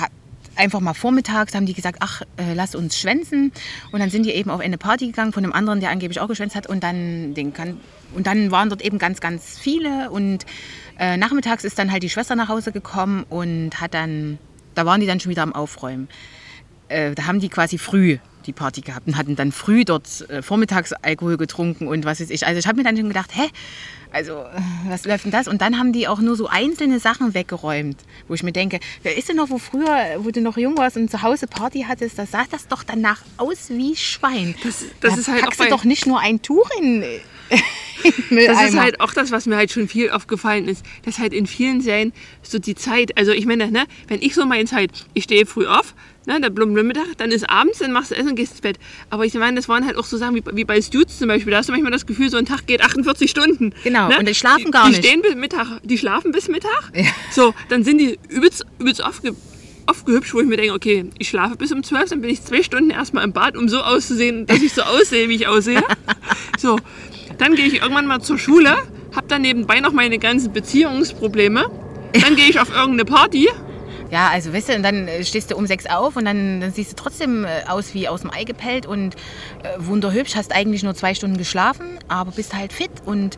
einfach 0.55 0.79
mal 0.79 0.93
vormittags 0.93 1.53
haben 1.53 1.65
die 1.65 1.73
gesagt, 1.73 1.97
ach, 2.01 2.21
äh, 2.37 2.53
lass 2.53 2.75
uns 2.75 2.99
schwänzen. 2.99 3.51
Und 3.91 3.99
dann 3.99 4.09
sind 4.09 4.25
die 4.25 4.31
eben 4.31 4.49
auf 4.49 4.61
eine 4.61 4.77
Party 4.77 5.07
gegangen 5.07 5.33
von 5.33 5.43
einem 5.43 5.53
anderen, 5.53 5.79
der 5.79 5.89
angeblich 5.89 6.19
auch 6.19 6.27
geschwänzt 6.27 6.55
hat. 6.55 6.67
Und 6.67 6.83
dann, 6.83 7.33
den 7.33 7.53
kann, 7.53 7.79
und 8.13 8.27
dann 8.27 8.51
waren 8.51 8.69
dort 8.69 8.81
eben 8.81 8.97
ganz, 8.97 9.21
ganz 9.21 9.57
viele. 9.59 10.09
Und 10.09 10.45
äh, 10.99 11.17
nachmittags 11.17 11.63
ist 11.63 11.79
dann 11.79 11.91
halt 11.91 12.03
die 12.03 12.09
Schwester 12.09 12.35
nach 12.35 12.49
Hause 12.49 12.71
gekommen 12.71 13.25
und 13.29 13.81
hat 13.81 13.93
dann, 13.93 14.37
da 14.75 14.85
waren 14.85 15.01
die 15.01 15.07
dann 15.07 15.19
schon 15.19 15.29
wieder 15.29 15.43
am 15.43 15.53
Aufräumen. 15.53 16.07
Äh, 16.87 17.15
da 17.15 17.25
haben 17.25 17.39
die 17.39 17.49
quasi 17.49 17.77
früh 17.77 18.17
die 18.45 18.53
Party 18.53 18.81
gehabt 18.81 19.07
und 19.07 19.17
hatten 19.17 19.35
dann 19.35 19.51
früh 19.51 19.85
dort 19.85 20.29
äh, 20.29 20.41
vormittags 20.41 20.93
Alkohol 20.93 21.37
getrunken 21.37 21.87
und 21.87 22.05
was 22.05 22.19
weiß 22.19 22.29
ich. 22.29 22.45
Also 22.45 22.59
ich 22.59 22.67
habe 22.67 22.77
mir 22.77 22.83
dann 22.83 22.97
schon 22.97 23.07
gedacht, 23.07 23.31
hä, 23.33 23.49
also 24.11 24.33
äh, 24.33 24.61
was 24.87 25.05
läuft 25.05 25.25
denn 25.25 25.31
das? 25.31 25.47
Und 25.47 25.61
dann 25.61 25.77
haben 25.77 25.91
die 25.91 26.07
auch 26.07 26.19
nur 26.19 26.35
so 26.35 26.47
einzelne 26.47 26.99
Sachen 26.99 27.33
weggeräumt, 27.33 27.97
wo 28.27 28.33
ich 28.33 28.43
mir 28.43 28.51
denke, 28.53 28.79
wer 29.03 29.17
ist 29.17 29.29
denn 29.29 29.35
noch, 29.35 29.49
wo 29.49 29.57
früher, 29.57 30.17
wo 30.19 30.31
du 30.31 30.41
noch 30.41 30.57
jung 30.57 30.77
warst 30.77 30.97
und 30.97 31.11
zu 31.11 31.21
Hause 31.21 31.47
Party 31.47 31.85
hattest, 31.87 32.17
da 32.17 32.25
sah 32.25 32.45
das 32.49 32.67
doch 32.67 32.83
danach 32.83 33.21
aus 33.37 33.69
wie 33.69 33.95
Schwein. 33.95 34.55
Das, 34.63 34.85
das 35.01 35.13
da 35.13 35.19
ist 35.19 35.27
halt 35.27 35.41
auch 35.41 35.45
packst 35.47 35.59
du 35.59 35.63
bei, 35.65 35.69
doch 35.69 35.83
nicht 35.83 36.05
nur 36.05 36.19
ein 36.19 36.41
Tuch 36.41 36.69
in. 36.79 37.03
Das 38.29 38.61
ist 38.61 38.77
halt 38.77 38.99
auch 38.99 39.13
das, 39.13 39.31
was 39.31 39.47
mir 39.47 39.55
halt 39.55 39.71
schon 39.71 39.87
viel 39.87 40.11
aufgefallen 40.11 40.67
ist, 40.67 40.85
dass 41.05 41.17
halt 41.17 41.33
in 41.33 41.47
vielen 41.47 41.81
Serien 41.81 42.13
so 42.43 42.59
die 42.59 42.75
Zeit, 42.75 43.17
also 43.17 43.31
ich 43.31 43.47
meine, 43.47 43.71
ne, 43.71 43.85
wenn 44.07 44.21
ich 44.21 44.35
so 44.35 44.45
meine 44.45 44.65
Zeit, 44.65 44.91
ich 45.15 45.23
stehe 45.23 45.47
früh 45.47 45.65
auf, 45.65 45.95
ne, 46.27 46.39
der 46.41 46.49
blum 46.49 46.73
blum 46.73 46.87
Mittag, 46.87 47.17
dann 47.17 47.31
ist 47.31 47.49
abends, 47.49 47.79
dann 47.79 47.91
machst 47.91 48.11
du 48.11 48.15
Essen 48.15 48.29
und 48.29 48.35
gehst 48.35 48.53
ins 48.53 48.61
Bett. 48.61 48.77
Aber 49.09 49.25
ich 49.25 49.33
meine, 49.33 49.55
das 49.55 49.69
waren 49.69 49.85
halt 49.85 49.97
auch 49.97 50.05
so 50.05 50.17
Sachen 50.17 50.35
wie, 50.35 50.43
wie 50.53 50.65
bei 50.65 50.81
Stutes 50.81 51.19
zum 51.19 51.27
Beispiel, 51.27 51.51
da 51.51 51.57
hast 51.57 51.69
du 51.69 51.73
manchmal 51.73 51.91
das 51.91 52.05
Gefühl, 52.05 52.29
so 52.29 52.37
ein 52.37 52.45
Tag 52.45 52.67
geht 52.67 52.81
48 52.81 53.29
Stunden. 53.29 53.73
Genau, 53.83 54.09
ne? 54.09 54.19
und 54.19 54.27
die 54.27 54.35
schlafen 54.35 54.71
gar 54.71 54.85
die, 54.85 54.91
nicht. 54.91 55.03
Die 55.03 55.07
stehen 55.07 55.21
bis 55.21 55.35
Mittag, 55.35 55.67
die 55.83 55.97
schlafen 55.97 56.31
bis 56.31 56.47
Mittag. 56.47 56.91
Ja. 56.93 57.05
So, 57.31 57.53
dann 57.69 57.83
sind 57.83 57.99
die 57.99 58.17
übelst, 58.29 58.65
übelst 58.79 59.03
aufge, 59.03 59.35
aufgehübscht, 59.85 60.33
wo 60.33 60.39
ich 60.39 60.47
mir 60.47 60.57
denke, 60.57 60.73
okay, 60.73 61.05
ich 61.17 61.29
schlafe 61.29 61.55
bis 61.55 61.71
um 61.71 61.83
12, 61.83 62.09
dann 62.09 62.21
bin 62.21 62.29
ich 62.29 62.43
zwei 62.43 62.63
Stunden 62.63 62.89
erstmal 62.89 63.23
im 63.23 63.33
Bad, 63.33 63.57
um 63.57 63.69
so 63.69 63.81
auszusehen, 63.81 64.45
dass 64.45 64.61
ich 64.61 64.73
so 64.73 64.81
aussehe, 64.81 65.29
wie 65.29 65.35
ich 65.35 65.47
aussehe. 65.47 65.83
So, 66.57 66.79
dann 67.37 67.55
gehe 67.55 67.65
ich 67.65 67.81
irgendwann 67.81 68.07
mal 68.07 68.21
zur 68.21 68.39
Schule, 68.39 68.75
habe 69.13 69.27
dann 69.27 69.41
nebenbei 69.41 69.81
noch 69.81 69.91
meine 69.91 70.17
ganzen 70.19 70.53
Beziehungsprobleme. 70.53 71.69
Dann 72.13 72.35
gehe 72.35 72.47
ich 72.47 72.59
auf 72.59 72.69
irgendeine 72.69 73.05
Party. 73.05 73.49
Ja, 74.11 74.29
also 74.29 74.53
weißt 74.53 74.69
du, 74.69 74.75
und 74.75 74.83
dann 74.83 75.07
äh, 75.07 75.23
stehst 75.23 75.51
du 75.51 75.55
um 75.55 75.65
sechs 75.65 75.85
auf 75.87 76.15
und 76.15 76.25
dann, 76.25 76.61
dann 76.61 76.71
siehst 76.71 76.91
du 76.91 76.95
trotzdem 76.95 77.45
äh, 77.45 77.63
aus 77.67 77.93
wie 77.93 78.07
aus 78.07 78.21
dem 78.21 78.31
Ei 78.31 78.43
gepellt 78.43 78.85
und 78.85 79.15
äh, 79.63 79.69
wunderhübsch, 79.77 80.35
hast 80.35 80.51
eigentlich 80.51 80.83
nur 80.83 80.95
zwei 80.95 81.15
Stunden 81.15 81.37
geschlafen, 81.37 81.85
aber 82.07 82.31
bist 82.31 82.53
halt 82.53 82.71
fit 82.71 82.91
und 83.05 83.37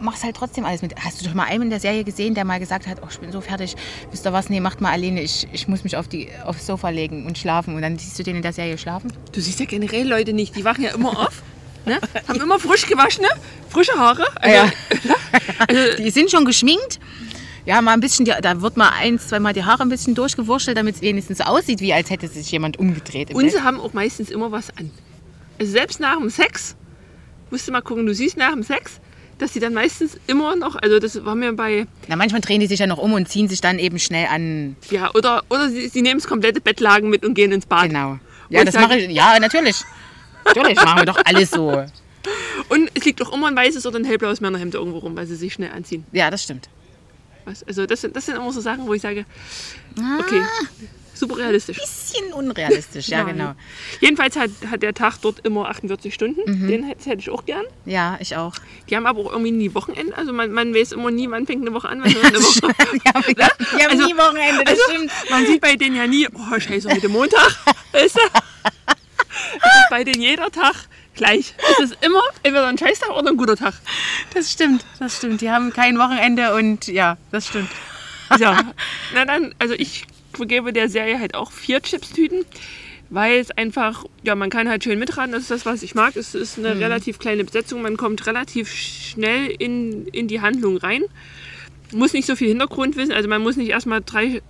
machst 0.00 0.24
halt 0.24 0.36
trotzdem 0.36 0.64
alles 0.64 0.82
mit. 0.82 0.94
Hast 1.02 1.20
du 1.20 1.26
doch 1.26 1.34
mal 1.34 1.44
einen 1.44 1.64
in 1.64 1.70
der 1.70 1.80
Serie 1.80 2.04
gesehen, 2.04 2.34
der 2.34 2.44
mal 2.44 2.58
gesagt 2.58 2.86
hat, 2.86 2.98
oh, 3.02 3.06
ich 3.10 3.18
bin 3.18 3.32
so 3.32 3.40
fertig, 3.40 3.76
wisst 4.10 4.26
ihr 4.26 4.32
was, 4.32 4.48
nee, 4.50 4.60
macht 4.60 4.80
mal 4.80 4.92
alleine, 4.92 5.22
ich, 5.22 5.48
ich 5.52 5.68
muss 5.68 5.84
mich 5.84 5.96
auf 5.96 6.08
die, 6.08 6.28
aufs 6.44 6.66
Sofa 6.66 6.88
legen 6.88 7.26
und 7.26 7.38
schlafen. 7.38 7.74
Und 7.74 7.82
dann 7.82 7.98
siehst 7.98 8.18
du 8.18 8.22
den 8.22 8.36
in 8.36 8.42
der 8.42 8.52
Serie 8.52 8.78
schlafen. 8.78 9.12
Du 9.32 9.40
siehst 9.40 9.60
ja 9.60 9.66
generell 9.66 10.06
Leute 10.06 10.32
nicht, 10.32 10.56
die 10.56 10.64
wachen 10.64 10.84
ja 10.84 10.90
immer 10.94 11.18
auf. 11.18 11.42
Ne? 11.84 11.98
Haben 12.26 12.40
immer 12.40 12.58
frisch 12.58 12.86
gewaschene, 12.86 13.28
frische 13.70 13.92
Haare. 13.92 14.24
Also, 14.36 14.56
Ja. 14.56 14.72
Die 15.98 16.10
sind 16.10 16.30
schon 16.30 16.44
geschminkt. 16.44 16.98
Ja, 17.68 17.82
mal 17.82 17.92
ein 17.92 18.00
bisschen, 18.00 18.24
die, 18.24 18.32
da 18.40 18.62
wird 18.62 18.78
mal 18.78 18.88
eins, 18.98 19.28
zweimal 19.28 19.52
die 19.52 19.62
Haare 19.62 19.82
ein 19.82 19.90
bisschen 19.90 20.14
durchgewurschtelt, 20.14 20.78
damit 20.78 20.94
es 20.94 21.02
wenigstens 21.02 21.36
so 21.36 21.44
aussieht, 21.44 21.82
wie 21.82 21.92
als 21.92 22.08
hätte 22.08 22.26
sich 22.26 22.50
jemand 22.50 22.78
umgedreht. 22.78 23.34
Und 23.34 23.50
sie 23.50 23.60
haben 23.60 23.78
auch 23.78 23.92
meistens 23.92 24.30
immer 24.30 24.50
was 24.50 24.70
an. 24.78 24.90
Also 25.60 25.72
selbst 25.72 26.00
nach 26.00 26.16
dem 26.16 26.30
Sex, 26.30 26.76
musst 27.50 27.68
du 27.68 27.72
mal 27.72 27.82
gucken, 27.82 28.06
du 28.06 28.14
siehst 28.14 28.38
nach 28.38 28.52
dem 28.52 28.62
Sex, 28.62 29.00
dass 29.36 29.52
sie 29.52 29.60
dann 29.60 29.74
meistens 29.74 30.18
immer 30.26 30.56
noch, 30.56 30.76
also 30.76 30.98
das 30.98 31.22
war 31.26 31.34
mir 31.34 31.52
bei, 31.52 31.86
Na, 32.06 32.16
manchmal 32.16 32.40
drehen 32.40 32.60
die 32.60 32.66
sich 32.68 32.80
ja 32.80 32.86
noch 32.86 32.96
um 32.96 33.12
und 33.12 33.28
ziehen 33.28 33.48
sich 33.48 33.60
dann 33.60 33.78
eben 33.78 33.98
schnell 33.98 34.28
an. 34.28 34.76
ja, 34.88 35.10
oder, 35.14 35.42
oder 35.50 35.68
sie, 35.68 35.88
sie 35.88 36.00
nehmen 36.00 36.20
das 36.20 36.26
komplette 36.26 36.62
Bettlagen 36.62 37.10
mit 37.10 37.22
und 37.22 37.34
gehen 37.34 37.52
ins 37.52 37.66
Bad. 37.66 37.88
Genau. 37.88 38.18
Ja, 38.48 38.60
ich 38.60 38.64
das 38.64 38.76
mache 38.76 38.96
ich. 38.96 39.10
Ja, 39.10 39.38
natürlich. 39.38 39.84
Natürlich 40.46 40.76
machen 40.76 41.00
wir 41.00 41.04
doch 41.04 41.20
alles 41.22 41.50
so. 41.50 41.70
Und 42.70 42.90
es 42.94 43.04
liegt 43.04 43.22
auch 43.22 43.32
immer 43.32 43.48
ein 43.48 43.56
weißes 43.56 43.86
oder 43.86 43.98
ein 43.98 44.04
hellblaues 44.04 44.40
Männerhemd 44.40 44.74
irgendwo 44.74 44.98
rum, 44.98 45.16
weil 45.16 45.26
sie 45.26 45.36
sich 45.36 45.52
schnell 45.52 45.70
anziehen. 45.70 46.04
Ja, 46.12 46.30
das 46.30 46.42
stimmt. 46.42 46.68
Was? 47.48 47.62
Also 47.64 47.86
das 47.86 48.00
sind, 48.02 48.14
das 48.14 48.26
sind 48.26 48.36
immer 48.36 48.52
so 48.52 48.60
Sachen, 48.60 48.86
wo 48.86 48.92
ich 48.94 49.00
sage, 49.02 49.24
okay, 50.20 50.42
super 51.14 51.38
realistisch. 51.38 51.78
Bisschen 51.78 52.32
unrealistisch, 52.32 53.08
ja, 53.08 53.22
genau. 53.22 53.54
Jedenfalls 54.00 54.36
hat, 54.36 54.50
hat 54.70 54.82
der 54.82 54.92
Tag 54.94 55.16
dort 55.22 55.44
immer 55.46 55.68
48 55.68 56.12
Stunden. 56.12 56.40
Mhm. 56.44 56.68
Den 56.68 56.84
hätte, 56.84 57.08
hätte 57.10 57.20
ich 57.20 57.30
auch 57.30 57.44
gern. 57.46 57.64
Ja, 57.86 58.16
ich 58.20 58.36
auch. 58.36 58.54
Die 58.88 58.96
haben 58.96 59.06
aber 59.06 59.20
auch 59.20 59.32
irgendwie 59.32 59.50
nie 59.50 59.74
Wochenende. 59.74 60.16
Also 60.16 60.32
man, 60.32 60.52
man 60.52 60.74
weiß 60.74 60.92
immer 60.92 61.10
nie, 61.10 61.28
wann 61.30 61.46
fängt 61.46 61.62
eine 61.66 61.74
Woche 61.74 61.88
an, 61.88 62.02
wann 62.04 62.14
hört 62.14 62.24
eine 62.26 62.38
Woche. 62.38 62.60
Ja, 63.04 63.14
wir, 63.26 63.36
wir 63.36 63.44
haben 63.84 63.90
Also- 63.90 64.06
nie 64.06 64.16
Wochenende, 64.16 64.64
das 64.64 64.74
Also, 64.74 64.82
stimmt. 64.92 65.12
man 65.30 65.46
sieht 65.46 65.60
bei 65.60 65.76
denen 65.76 65.96
ja 65.96 66.06
nie, 66.06 66.28
oh 66.32 66.60
scheiße, 66.60 66.88
heute 66.90 67.08
Montag. 67.08 67.56
Weißt 67.92 68.16
du? 68.16 68.20
Ist 69.56 69.90
bei 69.90 70.04
denen 70.04 70.20
jeder 70.22 70.50
Tag 70.50 70.74
gleich. 71.18 71.54
Es 71.72 71.90
ist 71.90 72.04
immer 72.04 72.22
entweder 72.42 72.66
ein 72.66 72.78
Scheißtag 72.78 73.10
oder 73.10 73.28
ein 73.28 73.36
guter 73.36 73.56
Tag. 73.56 73.74
Das 74.32 74.50
stimmt, 74.50 74.84
das 74.98 75.18
stimmt. 75.18 75.40
Die 75.42 75.50
haben 75.50 75.72
kein 75.72 75.98
Wochenende 75.98 76.54
und 76.54 76.86
ja, 76.86 77.18
das 77.30 77.48
stimmt. 77.48 77.70
Ja, 78.38 78.72
na 79.14 79.24
dann, 79.24 79.54
also 79.58 79.74
ich 79.74 80.06
vergebe 80.32 80.72
der 80.72 80.88
Serie 80.88 81.18
halt 81.18 81.34
auch 81.34 81.52
vier 81.52 81.82
Chips-Tüten, 81.82 82.44
weil 83.10 83.38
es 83.38 83.50
einfach, 83.50 84.04
ja, 84.22 84.34
man 84.34 84.50
kann 84.50 84.68
halt 84.68 84.84
schön 84.84 84.98
mitraten, 84.98 85.32
das 85.32 85.42
ist 85.42 85.50
das, 85.50 85.66
was 85.66 85.82
ich 85.82 85.94
mag. 85.94 86.16
Es 86.16 86.34
ist 86.34 86.58
eine 86.58 86.78
relativ 86.78 87.18
kleine 87.18 87.44
Besetzung, 87.44 87.82
man 87.82 87.96
kommt 87.96 88.26
relativ 88.26 88.72
schnell 88.72 89.46
in, 89.58 90.06
in 90.08 90.28
die 90.28 90.40
Handlung 90.40 90.76
rein. 90.76 91.02
Muss 91.92 92.12
nicht 92.12 92.26
so 92.26 92.36
viel 92.36 92.48
Hintergrund 92.48 92.96
wissen, 92.96 93.12
also 93.12 93.28
man 93.28 93.42
muss 93.42 93.56
nicht 93.56 93.70
erstmal 93.70 94.02
drei, 94.02 94.42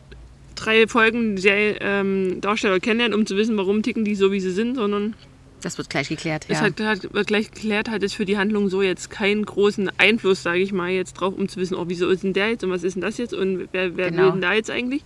drei 0.57 0.89
Folgen 0.89 1.39
Serie, 1.39 1.79
ähm, 1.81 2.41
Darsteller 2.41 2.81
kennenlernen, 2.81 3.19
um 3.19 3.27
zu 3.27 3.37
wissen, 3.37 3.57
warum 3.57 3.83
ticken 3.83 4.05
die 4.05 4.17
so, 4.17 4.33
wie 4.33 4.41
sie 4.41 4.51
sind, 4.51 4.75
sondern 4.75 5.15
Das 5.63 5.77
wird 5.77 5.91
gleich 5.91 6.09
geklärt. 6.09 6.45
es 6.49 6.59
Ja. 6.59 6.67
hat, 6.67 6.81
hat, 6.81 7.13
wird 7.13 7.27
gleich 7.27 7.51
geklärt, 7.51 7.89
hat 7.91 8.03
es 8.03 8.13
für 8.15 8.25
die 8.25 8.39
Handlung 8.39 8.69
so 8.69 8.81
jetzt 8.83 9.11
keinen 9.11 9.45
großen 9.45 9.91
Einfluss, 9.99 10.43
sage 10.43 10.61
ich 10.61 10.73
mal, 10.73 10.91
jetzt 10.91 11.15
drauf, 11.15 11.35
um 11.37 11.49
zu 11.49 11.59
wissen, 11.59 11.75
oh, 11.75 11.85
wieso 11.89 12.09
ist 12.09 12.23
denn 12.23 12.33
der 12.33 12.51
jetzt 12.51 12.63
und 12.65 12.71
was 12.71 12.85
ist 12.85 12.95
denn 12.95 13.03
das 13.03 13.19
jetzt 13.19 13.35
und 13.35 13.69
wer, 13.73 13.97
wer 13.97 14.11
Genau. 14.11 14.25
will 14.25 14.33
denn 14.33 14.41
da 14.41 14.53
jetzt 14.55 14.71
eigentlich? 14.71 15.03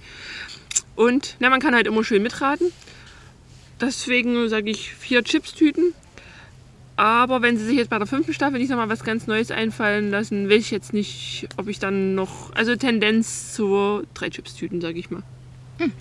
Und 0.94 1.36
na, 1.40 1.48
man 1.48 1.60
kann 1.60 1.74
halt 1.74 1.86
immer 1.86 2.04
schön 2.04 2.22
mitraten. 2.22 2.66
Deswegen 3.80 4.48
sage 4.48 4.70
ich 4.70 4.92
vier 4.94 5.24
Chips-Tüten. 5.24 5.94
Aber 6.96 7.40
wenn 7.42 7.56
sie 7.56 7.64
sich 7.64 7.76
jetzt 7.78 7.88
bei 7.88 7.98
der 7.98 8.06
fünften 8.06 8.34
Staffel 8.34 8.58
nicht 8.58 8.68
nochmal 8.68 8.88
was 8.90 9.02
ganz 9.02 9.26
Neues 9.26 9.50
einfallen 9.50 10.10
lassen, 10.10 10.48
will 10.50 10.58
ich 10.58 10.70
jetzt 10.70 10.92
nicht, 10.92 11.48
ob 11.56 11.68
ich 11.68 11.78
dann 11.78 12.14
noch, 12.14 12.54
also 12.54 12.76
Tendenz 12.76 13.54
zu 13.54 14.02
drei 14.14 14.28
Chips-Tüten, 14.28 14.80
sage 14.82 14.98
ich 14.98 15.10
mal. 15.10 15.22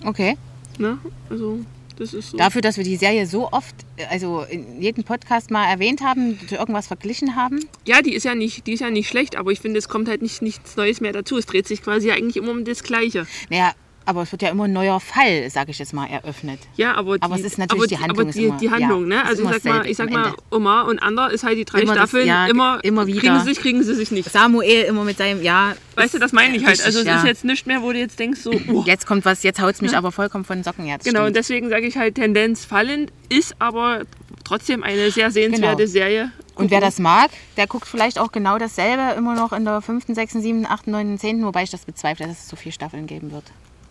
Okay. 0.04 0.36
Ne? 0.78 0.98
Also 1.30 1.60
das 2.02 2.14
ist 2.14 2.30
so. 2.30 2.36
Dafür, 2.36 2.60
dass 2.60 2.76
wir 2.76 2.84
die 2.84 2.96
Serie 2.96 3.26
so 3.26 3.50
oft, 3.52 3.74
also 4.10 4.42
in 4.42 4.82
jedem 4.82 5.04
Podcast 5.04 5.50
mal 5.50 5.70
erwähnt 5.70 6.02
haben, 6.02 6.38
zu 6.48 6.56
irgendwas 6.56 6.86
verglichen 6.88 7.36
haben. 7.36 7.60
Ja, 7.86 8.02
die 8.02 8.12
ist 8.12 8.24
ja 8.24 8.34
nicht, 8.34 8.66
die 8.66 8.72
ist 8.72 8.80
ja 8.80 8.90
nicht 8.90 9.08
schlecht, 9.08 9.36
aber 9.36 9.52
ich 9.52 9.60
finde, 9.60 9.78
es 9.78 9.88
kommt 9.88 10.08
halt 10.08 10.22
nicht, 10.22 10.42
nichts 10.42 10.76
Neues 10.76 11.00
mehr 11.00 11.12
dazu. 11.12 11.38
Es 11.38 11.46
dreht 11.46 11.68
sich 11.68 11.82
quasi 11.82 12.10
eigentlich 12.10 12.36
immer 12.36 12.50
um 12.50 12.64
das 12.64 12.82
Gleiche. 12.82 13.26
Naja, 13.50 13.72
aber 14.04 14.22
es 14.22 14.32
wird 14.32 14.42
ja 14.42 14.48
immer 14.50 14.64
ein 14.64 14.72
neuer 14.72 15.00
Fall, 15.00 15.48
sage 15.50 15.70
ich 15.70 15.78
jetzt 15.78 15.92
mal, 15.92 16.06
eröffnet. 16.06 16.58
Ja, 16.76 16.94
aber, 16.94 17.18
die, 17.18 17.22
Aber 17.22 17.34
es 17.36 17.42
ist 17.42 17.58
natürlich 17.58 17.80
aber 17.80 17.86
die 17.86 17.98
Handlung 17.98 18.26
aber 18.28 18.32
die, 18.32 18.44
immer- 18.46 18.56
die 18.58 18.70
Handlung, 18.70 19.02
ja, 19.10 19.18
ne? 19.18 19.24
Also 19.26 19.44
ich 19.44 19.50
sag 19.50 19.64
mal, 19.64 19.86
ich 19.86 19.96
sag 19.96 20.10
mal. 20.10 20.34
Omar 20.50 20.86
und 20.86 20.98
Ander 21.00 21.30
ist 21.30 21.44
halt 21.44 21.58
die 21.58 21.64
drei 21.64 21.82
Immer 21.82 21.94
das- 21.94 22.10
Staffeln 22.10 22.26
ja, 22.26 22.46
immer, 22.46 22.80
immer 22.82 23.06
wieder. 23.06 23.20
kriegen 23.20 23.38
sie 23.40 23.44
sich, 23.46 23.58
kriegen 23.60 23.82
sie 23.82 23.94
sich 23.94 24.10
nicht. 24.10 24.30
Samuel 24.30 24.84
immer 24.84 25.04
mit 25.04 25.18
seinem, 25.18 25.42
ja. 25.42 25.74
Weißt 25.96 26.14
du, 26.14 26.18
das 26.18 26.32
meine 26.32 26.56
ich 26.56 26.62
halt. 26.64 26.72
richtig, 26.72 26.86
Also 26.86 27.00
es 27.00 27.06
ja. 27.06 27.16
ist 27.18 27.24
jetzt 27.24 27.44
nicht 27.44 27.66
mehr, 27.66 27.82
wo 27.82 27.92
du 27.92 27.98
jetzt 27.98 28.18
denkst 28.18 28.40
so, 28.40 28.52
oh. 28.68 28.82
Jetzt 28.86 29.06
kommt 29.06 29.24
was, 29.24 29.42
jetzt 29.42 29.60
haut 29.60 29.74
es 29.74 29.82
mich 29.82 29.96
aber 29.96 30.12
vollkommen 30.12 30.44
von 30.44 30.58
den 30.58 30.64
Socken. 30.64 30.86
Das 30.88 31.04
Genau, 31.04 31.20
und 31.20 31.24
stimmt. 31.26 31.36
deswegen 31.36 31.68
sage 31.68 31.86
ich 31.86 31.96
halt 31.96 32.14
Tendenz 32.16 32.64
fallend, 32.64 33.12
ist 33.28 33.54
aber 33.58 34.02
trotzdem 34.44 34.82
eine 34.82 35.10
sehr 35.10 35.30
sehenswerte 35.30 35.76
Genau. 35.84 35.90
Serie. 35.90 36.32
Und 36.54 36.70
wer 36.70 36.80
das 36.80 36.98
mag, 36.98 37.30
der 37.56 37.66
guckt 37.66 37.86
vielleicht 37.88 38.18
auch 38.18 38.30
genau 38.30 38.58
dasselbe 38.58 39.14
immer 39.16 39.34
noch 39.34 39.52
in 39.52 39.64
der 39.64 39.80
5., 39.80 40.04
6., 40.08 40.34
7., 40.34 40.66
8., 40.66 40.86
9., 40.86 41.18
10., 41.18 41.44
wobei 41.46 41.62
ich 41.62 41.70
das 41.70 41.86
bezweifle, 41.86 42.26
dass 42.26 42.40
es 42.42 42.48
so 42.48 42.56
viele 42.56 42.72
Staffeln 42.72 43.06
geben 43.06 43.32
wird. 43.32 43.44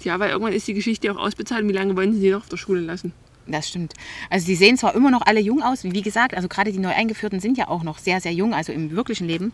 Ja, 0.04 0.20
weil 0.20 0.32
irgendwann 0.32 0.54
ist 0.54 0.68
die 0.68 0.74
Geschichte 0.74 1.12
auch 1.12 1.18
ausbezahlt. 1.18 1.68
Wie 1.68 1.74
lange 1.74 1.96
wollen 1.96 2.14
sie 2.14 2.20
die 2.20 2.32
noch 2.32 2.42
auf 2.42 2.50
der 2.50 2.58
Schule 2.58 2.82
lassen? 2.82 3.14
Das 3.48 3.68
stimmt. 3.68 3.94
Also 4.30 4.46
die 4.46 4.56
sehen 4.56 4.78
zwar 4.78 4.96
immer 4.96 5.12
noch 5.12 5.24
alle 5.24 5.40
jung 5.40 5.62
aus, 5.62 5.84
wie 5.84 6.02
gesagt, 6.02 6.36
also 6.36 6.48
gerade 6.48 6.72
die 6.72 6.80
neu 6.80 6.94
eingeführten 6.94 7.40
sind 7.40 7.58
ja 7.58 7.68
auch 7.68 7.84
noch 7.84 7.98
sehr, 7.98 8.22
sehr 8.22 8.34
jung, 8.34 8.54
also 8.54 8.72
im 8.72 8.92
wirklichen 8.92 9.28
Leben. 9.28 9.52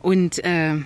Und 0.00 0.42
äh, 0.44 0.76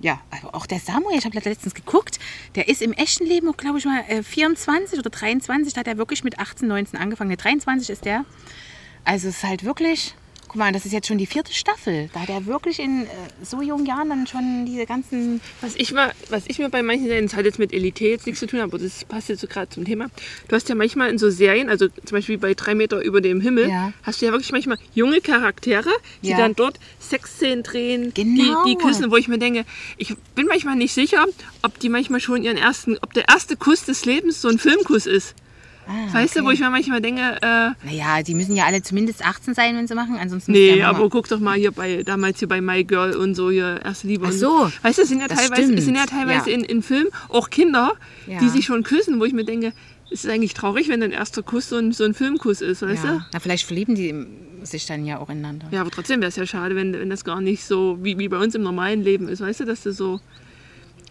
ja, 0.00 0.20
also 0.30 0.52
auch 0.52 0.66
der 0.66 0.78
Samuel, 0.78 1.18
ich 1.18 1.24
habe 1.24 1.38
letztens 1.38 1.74
geguckt, 1.74 2.18
der 2.54 2.68
ist 2.68 2.82
im 2.82 2.92
echten 2.92 3.26
Leben 3.26 3.52
glaube 3.56 3.78
ich 3.78 3.84
mal, 3.84 4.04
äh, 4.08 4.22
24 4.22 4.98
oder 4.98 5.10
23, 5.10 5.74
da 5.74 5.80
hat 5.80 5.88
er 5.88 5.98
wirklich 5.98 6.24
mit 6.24 6.38
18, 6.38 6.68
19 6.68 6.98
angefangen. 6.98 7.30
Ne, 7.30 7.36
23 7.36 7.90
ist 7.90 8.04
der. 8.04 8.24
Also 9.04 9.28
es 9.28 9.38
ist 9.38 9.44
halt 9.44 9.64
wirklich, 9.64 10.14
guck 10.48 10.56
mal, 10.56 10.72
das 10.72 10.86
ist 10.86 10.92
jetzt 10.92 11.06
schon 11.06 11.18
die 11.18 11.26
vierte 11.26 11.52
Staffel. 11.52 12.08
Da 12.14 12.20
hat 12.20 12.28
er 12.30 12.46
wirklich 12.46 12.78
in 12.78 13.02
äh, 13.04 13.06
so 13.42 13.60
jungen 13.62 13.86
Jahren 13.86 14.08
dann 14.08 14.26
schon 14.26 14.64
diese 14.66 14.86
ganzen... 14.86 15.40
Was 15.60 15.74
ich, 15.76 15.92
mal, 15.92 16.12
was 16.30 16.44
ich 16.48 16.58
mir 16.58 16.70
bei 16.70 16.82
manchen 16.82 17.06
Serien, 17.06 17.26
das 17.26 17.36
hat 17.36 17.44
jetzt 17.44 17.58
mit 17.58 17.72
Elite 17.72 18.04
jetzt 18.06 18.26
nichts 18.26 18.40
zu 18.40 18.46
tun, 18.46 18.60
aber 18.60 18.78
das 18.78 19.04
passt 19.04 19.28
jetzt 19.28 19.40
so 19.40 19.46
gerade 19.46 19.68
zum 19.68 19.84
Thema. 19.84 20.06
Du 20.48 20.56
hast 20.56 20.68
ja 20.68 20.74
manchmal 20.74 21.10
in 21.10 21.18
so 21.18 21.30
Serien, 21.30 21.68
also 21.68 21.88
zum 21.88 22.16
Beispiel 22.16 22.38
bei 22.38 22.54
drei 22.54 22.74
Meter 22.74 23.00
über 23.02 23.20
dem 23.20 23.40
Himmel, 23.40 23.68
Ja. 23.68 23.92
hast 24.02 24.20
du 24.22 24.26
ja 24.26 24.32
wirklich 24.32 24.52
manchmal 24.52 24.78
junge 24.94 25.20
Charaktere, 25.20 25.90
die 26.22 26.30
Ja. 26.30 26.38
dann 26.38 26.54
dort 26.54 26.80
Sexszenen 26.98 27.62
drehen, 27.62 28.12
Genau. 28.14 28.64
die, 28.64 28.70
die 28.70 28.76
küssen, 28.78 29.10
wo 29.10 29.16
ich 29.16 29.28
mir 29.28 29.38
denke, 29.38 29.64
ich 29.98 30.14
bin 30.34 30.46
manchmal 30.46 30.76
nicht 30.76 30.94
sicher, 30.94 31.26
ob 31.62 31.78
die 31.78 31.88
manchmal 31.90 32.20
schon 32.20 32.42
ihren 32.42 32.56
ersten, 32.56 32.96
ob 33.02 33.12
der 33.12 33.28
erste 33.28 33.56
Kuss 33.56 33.84
des 33.84 34.04
Lebens 34.04 34.40
so 34.40 34.48
ein 34.48 34.58
Filmkuss 34.58 35.06
ist. 35.06 35.34
Ah, 35.88 36.12
Weißt 36.12 36.36
du, 36.36 36.40
wo 36.40 36.44
okay. 36.46 36.54
ich 36.54 36.60
mir 36.60 36.68
manchmal 36.70 37.00
denke, 37.00 37.22
äh, 37.40 37.70
Naja, 37.86 38.22
die 38.22 38.34
müssen 38.34 38.54
ja 38.54 38.66
alle 38.66 38.82
zumindest 38.82 39.24
18 39.24 39.54
sein, 39.54 39.74
wenn 39.76 39.86
sie 39.88 39.94
machen, 39.94 40.16
ansonsten... 40.20 40.52
Nee, 40.52 40.76
ja 40.76 40.90
aber 40.90 41.08
guck 41.08 41.28
doch 41.28 41.40
mal 41.40 41.56
hier 41.56 41.70
bei, 41.72 42.02
damals 42.02 42.38
hier 42.38 42.48
bei 42.48 42.60
My 42.60 42.84
Girl 42.84 43.16
und 43.16 43.34
so, 43.34 43.50
hier 43.50 43.80
Erste 43.82 44.06
Liebe. 44.06 44.26
Ach 44.28 44.32
und 44.32 44.38
so. 44.38 44.70
Weißt 44.82 44.98
du, 44.98 45.02
es 45.02 45.08
sind 45.08 45.20
ja 45.20 45.28
Das 45.28 45.38
teilweise, 45.38 45.72
es 45.74 45.84
sind 45.86 45.96
ja 45.96 46.04
teilweise 46.06 46.50
ja. 46.50 46.56
In, 46.56 46.64
in 46.64 46.82
Filmen 46.82 47.08
auch 47.30 47.48
Kinder, 47.48 47.94
Ja. 48.26 48.38
die 48.38 48.48
sich 48.50 48.66
schon 48.66 48.82
küssen, 48.82 49.18
wo 49.18 49.24
ich 49.24 49.32
mir 49.32 49.44
denke, 49.44 49.72
es 50.10 50.24
ist 50.24 50.30
eigentlich 50.30 50.54
traurig, 50.54 50.88
wenn 50.88 51.00
dein 51.00 51.10
erster 51.12 51.42
Kuss 51.42 51.68
so 51.68 51.76
ein, 51.76 51.92
so 51.92 52.04
ein 52.04 52.12
Filmkuss 52.14 52.60
ist, 52.60 52.82
weißt 52.82 53.04
ja. 53.04 53.26
Na, 53.32 53.40
vielleicht 53.40 53.64
verlieben 53.66 53.94
die 53.94 54.14
sich 54.62 54.86
dann 54.86 55.06
ja 55.06 55.18
auch 55.18 55.28
ineinander. 55.30 55.66
du? 55.70 55.74
Ja, 55.76 55.82
aber 55.82 55.90
trotzdem 55.90 56.20
wäre 56.20 56.28
es 56.28 56.36
ja 56.36 56.46
schade, 56.46 56.74
wenn, 56.76 56.92
wenn 56.92 57.10
das 57.10 57.24
gar 57.24 57.40
nicht 57.40 57.64
so 57.64 57.98
wie, 58.02 58.18
wie 58.18 58.28
bei 58.28 58.38
uns 58.38 58.54
im 58.54 58.62
normalen 58.62 59.02
Leben 59.02 59.28
ist, 59.28 59.40
weißt 59.40 59.60
du, 59.60 59.64
dass 59.64 59.82
du 59.82 59.92
so. 59.92 60.20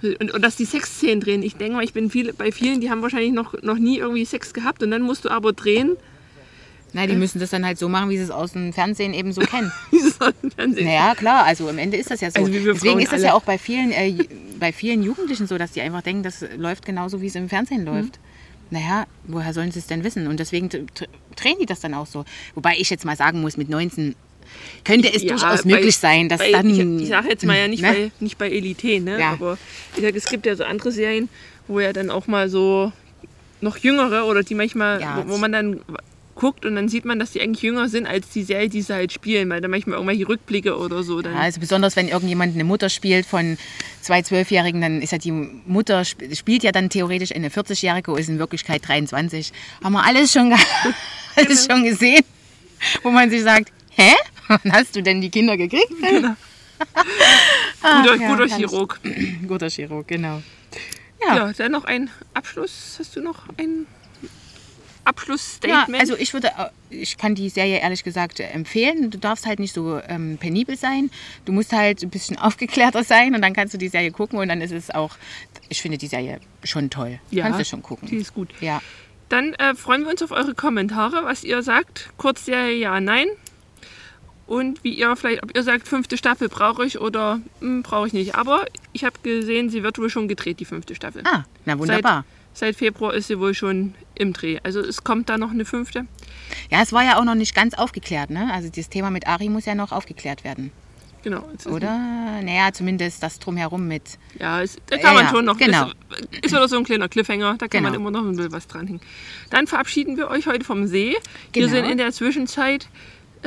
Und, 0.04 0.32
und 0.32 0.41
dass 0.41 0.56
die 0.56 0.66
Sexszenen 0.66 1.20
drehen. 1.22 1.41
Ich 1.43 1.56
denke 1.56 1.76
mal, 1.76 1.84
ich 1.84 1.93
bin 1.93 2.10
viele, 2.12 2.34
bei 2.34 2.52
vielen, 2.52 2.82
die 2.82 2.89
haben 2.89 3.02
wahrscheinlich 3.02 3.32
noch, 3.34 3.54
noch 3.64 3.78
nie 3.78 3.98
irgendwie 3.98 4.26
Sex 4.26 4.54
gehabt 4.54 4.84
und 4.84 4.91
dann 4.91 5.02
musst 5.02 5.26
du 5.26 5.30
aber 5.30 5.54
drehen. 5.54 5.98
Na, 6.93 7.06
die 7.06 7.16
müssen 7.16 7.39
das 7.39 7.50
dann 7.50 7.66
halt 7.66 7.78
so 7.78 7.89
machen, 7.89 8.10
wie 8.10 8.18
sie 8.18 8.24
es 8.24 8.32
aus 8.32 8.54
dem 8.54 8.72
Fernsehen 8.74 9.14
eben 9.14 9.34
so 9.34 9.41
kennen. 9.41 9.72
Dieses 9.91 10.18
Fernsehen. 10.56 10.86
Naja, 10.86 11.16
klar, 11.16 11.43
also 11.45 11.68
am 11.68 11.78
Ende 11.78 11.98
ist 11.98 12.10
das 12.10 12.22
ja 12.22 12.32
so. 12.32 12.39
Also 12.39 12.52
wie 12.54 12.60
Deswegen 12.64 13.00
ist 13.00 13.08
das 13.12 13.20
alle. 13.20 13.26
ja 13.28 13.34
auch 13.34 13.43
bei 13.43 13.58
vielen, 13.58 13.91
äh, 13.91 14.16
bei 14.60 14.72
vielen 14.72 15.04
Jugendlichen 15.04 15.48
so, 15.48 15.58
dass 15.58 15.72
die 15.74 15.82
einfach 15.82 16.02
denken, 16.02 16.24
das 16.24 16.45
läuft 16.56 16.86
genauso, 16.86 17.22
wie 17.22 17.28
es 17.28 17.36
im 17.36 17.50
Fernsehen 17.50 17.82
Mhm. 17.82 17.88
läuft. 17.88 18.20
Naja, 18.70 19.06
woher 19.26 19.54
sollen 19.54 19.72
sie 19.72 19.80
es 19.80 19.88
denn 19.88 20.04
wissen? 20.04 20.28
Und 20.28 20.39
deswegen 20.39 20.70
drehen 20.70 21.58
die 21.60 21.66
das 21.66 21.80
dann 21.82 21.93
auch 21.93 22.08
so. 22.08 22.26
Wobei 22.56 22.76
ich 22.78 22.89
jetzt 22.89 23.06
mal 23.06 23.16
sagen 23.18 23.41
muss, 23.41 23.58
mit 23.58 23.70
19 23.70 24.16
könnte 24.84 25.14
es 25.14 25.24
Ja, 25.24 25.30
durchaus 25.30 25.64
bei- 25.64 25.72
möglich 25.72 25.98
sein, 25.98 26.30
dass 26.30 26.39
bei, 26.39 26.52
dann... 26.52 26.70
Ich, 26.70 27.04
ich 27.04 27.10
sage 27.10 27.30
jetzt 27.30 27.45
mal 27.45 27.58
ja 27.58 27.68
nicht, 27.68 27.82
ne? 27.82 27.88
bei, 27.91 28.12
nicht 28.20 28.38
bei 28.38 28.50
Elite, 28.50 29.00
ne? 29.00 29.20
Ja. 29.20 29.32
aber 29.34 29.58
ich 29.95 30.02
sag, 30.04 30.16
es 30.16 30.26
gibt 30.30 30.45
ja 30.45 30.56
so 30.56 30.64
andere 30.64 30.91
Serien, 30.91 31.30
wo 31.68 31.80
ja 31.80 31.93
dann 31.93 32.10
auch 32.10 32.28
mal 32.28 32.50
so 32.50 32.91
noch 33.62 33.78
jüngere 33.78 34.26
oder 34.26 34.43
die 34.43 34.56
manchmal, 34.56 35.02
Ja, 35.02 35.24
wo, 35.26 35.34
wo 35.34 35.38
man 35.38 35.52
dann 35.52 35.82
guckt 36.36 36.68
und 36.68 36.76
dann 36.76 36.88
sieht 36.88 37.04
man, 37.04 37.18
dass 37.18 37.32
die 37.32 37.41
eigentlich 37.41 37.64
jünger 37.64 37.89
sind 37.89 38.06
als 38.06 38.30
die 38.30 38.43
Serie, 38.43 38.70
die 38.70 38.84
sie 38.84 38.93
halt 38.93 39.12
spielen, 39.12 39.50
weil 39.50 39.60
da 39.60 39.68
manchmal 39.68 39.95
irgendwelche 39.95 40.30
Rückblicke 40.30 40.78
oder 40.78 41.02
so. 41.02 41.20
Ja, 41.20 41.32
also 41.34 41.60
besonders 41.60 41.95
wenn 41.95 42.08
irgendjemand 42.10 42.54
eine 42.54 42.64
Mutter 42.64 42.89
spielt 42.89 43.26
von 43.26 43.58
zwei 44.02 44.22
Zwölfjährigen, 44.22 44.80
dann 44.80 45.02
ist 45.02 45.12
ja 45.12 45.18
die 45.18 45.32
Mutter 45.32 46.02
sp- 46.06 46.30
spielt 46.36 46.62
ja 46.62 46.72
dann 46.72 46.91
theoretisch 46.91 47.34
eine 47.36 47.50
40-Jährige 47.50 48.12
und 48.12 48.20
ist 48.20 48.30
in 48.30 48.38
Wirklichkeit 48.38 48.88
23. 48.88 49.52
Haben 49.84 49.93
wir 49.93 50.06
alles 50.06 50.32
schon, 50.32 50.54
alles 51.36 51.68
Genau. 51.68 51.76
schon 51.80 51.84
gesehen, 51.89 52.22
wo 53.02 53.10
man 53.10 53.32
sich 53.32 53.41
sagt, 53.41 53.72
hä? 53.95 54.12
Wann 54.48 54.60
hast 54.72 54.95
du 54.95 55.04
denn 55.04 55.22
die 55.22 55.30
Kinder 55.30 55.58
gekriegt? 55.58 55.89
guter, 55.89 56.38
Ach, 57.82 58.06
ja, 58.06 58.36
guter 58.36 58.48
Chirurg. 58.48 59.00
Guter 59.48 59.70
Chirurg, 59.70 60.08
genau. 60.08 60.41
Ja. 61.22 61.36
Ja, 61.36 61.54
dann 61.54 61.72
noch 61.72 61.86
ein 61.86 62.10
Abschluss. 62.34 62.98
Hast 63.00 63.16
du 63.16 63.22
noch 63.22 63.50
ein 63.58 63.88
ja, 64.22 64.30
Abschlussstatement? 65.06 66.00
also 66.00 66.16
ich 66.18 66.34
würde, 66.34 66.50
äh, 66.50 66.70
ich 66.89 67.18
kann 67.18 67.34
die 67.34 67.50
Serie 67.50 67.80
ehrlich 67.80 68.04
gesagt 68.04 68.39
äh, 68.39 68.43
empfehlen. 68.43 69.10
Du 69.10 69.18
darfst 69.18 69.45
halt 69.45 69.60
nicht 69.60 69.74
so 69.74 70.00
ähm, 70.08 70.38
penibel 70.38 70.78
sein. 70.78 71.10
Du 71.45 71.54
musst 71.54 71.74
halt 71.74 72.04
ein 72.04 72.10
bisschen 72.10 72.38
aufgeklärter 72.38 73.04
sein 73.04 73.34
und 73.34 73.41
dann 73.41 73.54
kannst 73.54 73.74
du 73.74 73.78
die 73.78 73.89
Serie 73.89 74.12
gucken 74.12 74.38
und 74.38 74.48
dann 74.50 74.62
ist 74.62 74.72
es 74.72 74.91
auch, 74.91 75.16
ich 75.70 75.82
finde 75.82 75.98
die 75.98 76.08
Serie 76.08 76.39
schon 76.64 76.89
toll. 76.89 77.20
ja, 77.32 77.43
Kannst 77.43 77.60
du 77.60 77.66
schon 77.66 77.82
gucken. 77.82 78.08
Die 78.10 78.18
ist 78.18 78.34
gut. 78.34 78.50
Ja. 78.62 78.82
Dann 79.30 79.54
äh, 79.56 79.76
freuen 79.76 80.04
wir 80.04 80.12
uns 80.12 80.22
auf 80.22 80.32
eure 80.32 80.54
Kommentare, 80.54 81.24
was 81.24 81.43
ihr 81.43 81.62
sagt. 81.62 82.10
Kurzserie 82.18 82.78
ja, 82.78 83.02
nein. 83.02 83.28
Und 84.48 84.82
wie 84.84 84.93
ihr 84.93 85.14
vielleicht, 85.18 85.43
ob 85.43 85.56
ihr 85.56 85.62
sagt, 85.64 85.88
fünfte 85.88 86.18
Staffel 86.18 86.48
brauche 86.48 86.86
ich 86.86 87.00
oder 87.02 87.41
hm, 87.60 87.84
brauche 87.84 88.08
ich 88.08 88.14
nicht. 88.14 88.36
Aber 88.36 88.66
ich 88.93 89.04
habe 89.04 89.16
gesehen, 89.22 89.70
sie 89.70 89.84
wird 89.84 90.00
wohl 90.00 90.10
schon 90.10 90.28
gedreht, 90.30 90.60
die 90.62 90.66
fünfte 90.66 90.95
Staffel. 90.95 91.22
Ah, 91.26 91.43
na 91.66 91.78
wunderbar. 91.78 92.24
Seit, 92.54 92.70
seit 92.70 92.76
Februar 92.78 93.14
ist 93.14 93.28
sie 93.28 93.39
wohl 93.39 93.54
schon 93.54 93.93
im 94.16 94.32
Dreh. 94.32 94.60
Also 94.64 94.80
es 94.80 95.04
kommt 95.04 95.28
da 95.30 95.38
noch 95.38 95.52
eine 95.52 95.66
fünfte. 95.66 96.06
Ja, 96.72 96.82
es 96.82 96.93
war 96.93 97.04
ja 97.04 97.20
auch 97.20 97.26
noch 97.26 97.36
nicht 97.36 97.54
ganz 97.56 97.74
aufgeklärt, 97.74 98.30
ne? 98.30 98.50
Also 98.54 98.70
das 98.74 98.88
Thema 98.89 99.12
mit 99.12 99.28
Ari 99.28 99.50
muss 99.50 99.66
ja 99.66 99.76
noch 99.76 99.91
aufgeklärt 99.91 100.45
werden, 100.45 100.72
Genau. 101.24 101.43
oder? 101.70 101.89
Naja, 102.41 102.72
zumindest 102.72 103.22
das 103.22 103.39
drumherum 103.39 103.86
mit. 103.86 104.18
Ja, 104.39 104.62
es, 104.62 104.78
da 104.86 104.98
kann 104.98 105.14
man 105.14 105.26
Ja, 105.26 105.30
schon 105.32 105.43
noch. 105.43 105.58
genau. 105.58 105.88
Ist, 106.32 106.45
ist 106.45 106.52
wieder 106.54 106.68
so 106.70 106.78
ein 106.78 106.86
kleiner 106.86 107.10
Cliffhanger, 107.10 107.56
da 107.58 107.68
kann 107.68 107.84
man 107.84 107.91
Genau. 107.91 108.08
immer 108.08 108.18
noch 108.18 108.26
ein 108.26 108.36
bisschen 108.38 108.54
was 108.54 108.66
dranhängen. 108.68 109.02
Dann 109.50 109.68
verabschieden 109.68 110.16
wir 110.16 110.30
euch 110.30 110.48
heute 110.48 110.64
vom 110.64 110.88
See. 110.88 111.18
Genau. 111.52 111.66
Wir 111.66 111.70
sind 111.70 111.84
in 111.91 111.98
der 111.98 112.14
Zwischenzeit 112.14 112.88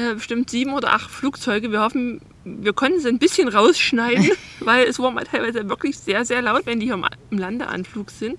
äh, 0.01 0.15
bestimmt 0.15 0.49
sieben 0.49 0.73
oder 0.73 0.95
acht 0.95 1.11
Flugzeuge. 1.11 1.71
Wir 1.71 1.83
hoffen, 1.83 2.21
wir 2.45 2.73
können 2.73 3.01
sie 3.01 3.09
ein 3.09 3.19
bisschen 3.19 3.49
rausschneiden, 3.49 4.31
weil 4.61 4.87
es 4.87 4.99
war 4.99 5.11
mal 5.11 5.25
teilweise 5.25 5.69
wirklich 5.69 5.99
sehr, 5.99 6.25
sehr 6.25 6.41
laut, 6.41 6.65
wenn 6.65 6.81
die 6.81 6.87
hier 6.87 6.95
im, 6.95 7.39
Landeanflug 7.39 8.11
sind. 8.11 8.39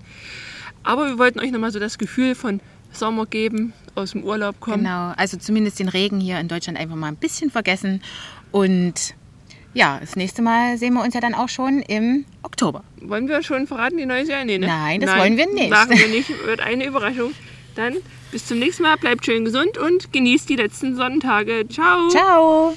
Aber 0.83 1.07
wir 1.07 1.19
wollten 1.19 1.39
euch 1.39 1.51
nochmal 1.51 1.71
so 1.71 1.79
das 1.79 1.99
Gefühl 1.99 2.33
von 2.33 2.61
Sommer 2.91 3.27
geben, 3.27 3.73
aus 3.93 4.11
dem 4.11 4.23
Urlaub 4.23 4.59
kommen. 4.59 4.83
Genau, 4.83 5.13
also 5.15 5.37
zumindest 5.37 5.79
den 5.79 5.87
Regen 5.87 6.19
hier 6.19 6.39
in 6.39 6.47
Deutschland 6.47 6.79
einfach 6.79 6.95
mal 6.95 7.07
ein 7.07 7.15
bisschen 7.15 7.51
vergessen. 7.51 8.01
Und 8.51 9.13
ja, 9.73 9.99
das 9.99 10.15
nächste 10.15 10.41
Mal 10.41 10.77
sehen 10.77 10.95
wir 10.95 11.03
uns 11.03 11.13
ja 11.13 11.21
dann 11.21 11.35
auch 11.35 11.49
schon 11.49 11.81
im 11.81 12.25
Oktober. 12.41 12.83
Wollen 13.01 13.27
wir 13.27 13.43
schon 13.43 13.67
verraten, 13.67 13.97
die 13.97 14.05
neue 14.07 14.25
Serie? 14.25 14.45
Nee, 14.45 14.57
ne? 14.57 14.67
Nein, 14.67 14.99
das 14.99 15.15
wollen 15.15 15.37
wir 15.37 15.47
nicht. 15.53 15.69
Machen 15.69 15.97
wir 15.97 16.07
nicht. 16.07 16.29
Wird 16.45 16.59
eine 16.59 16.85
Überraschung. 16.87 17.33
Dann 17.75 17.97
bis 18.31 18.45
zum 18.47 18.59
nächsten 18.59 18.83
Mal, 18.83 18.97
bleibt 18.97 19.25
schön 19.25 19.45
gesund 19.45 19.77
und 19.77 20.13
genießt 20.13 20.49
die 20.49 20.55
letzten 20.55 20.95
Sonnentage. 20.95 21.67
Ciao. 21.67 22.09
Ciao. 22.09 22.73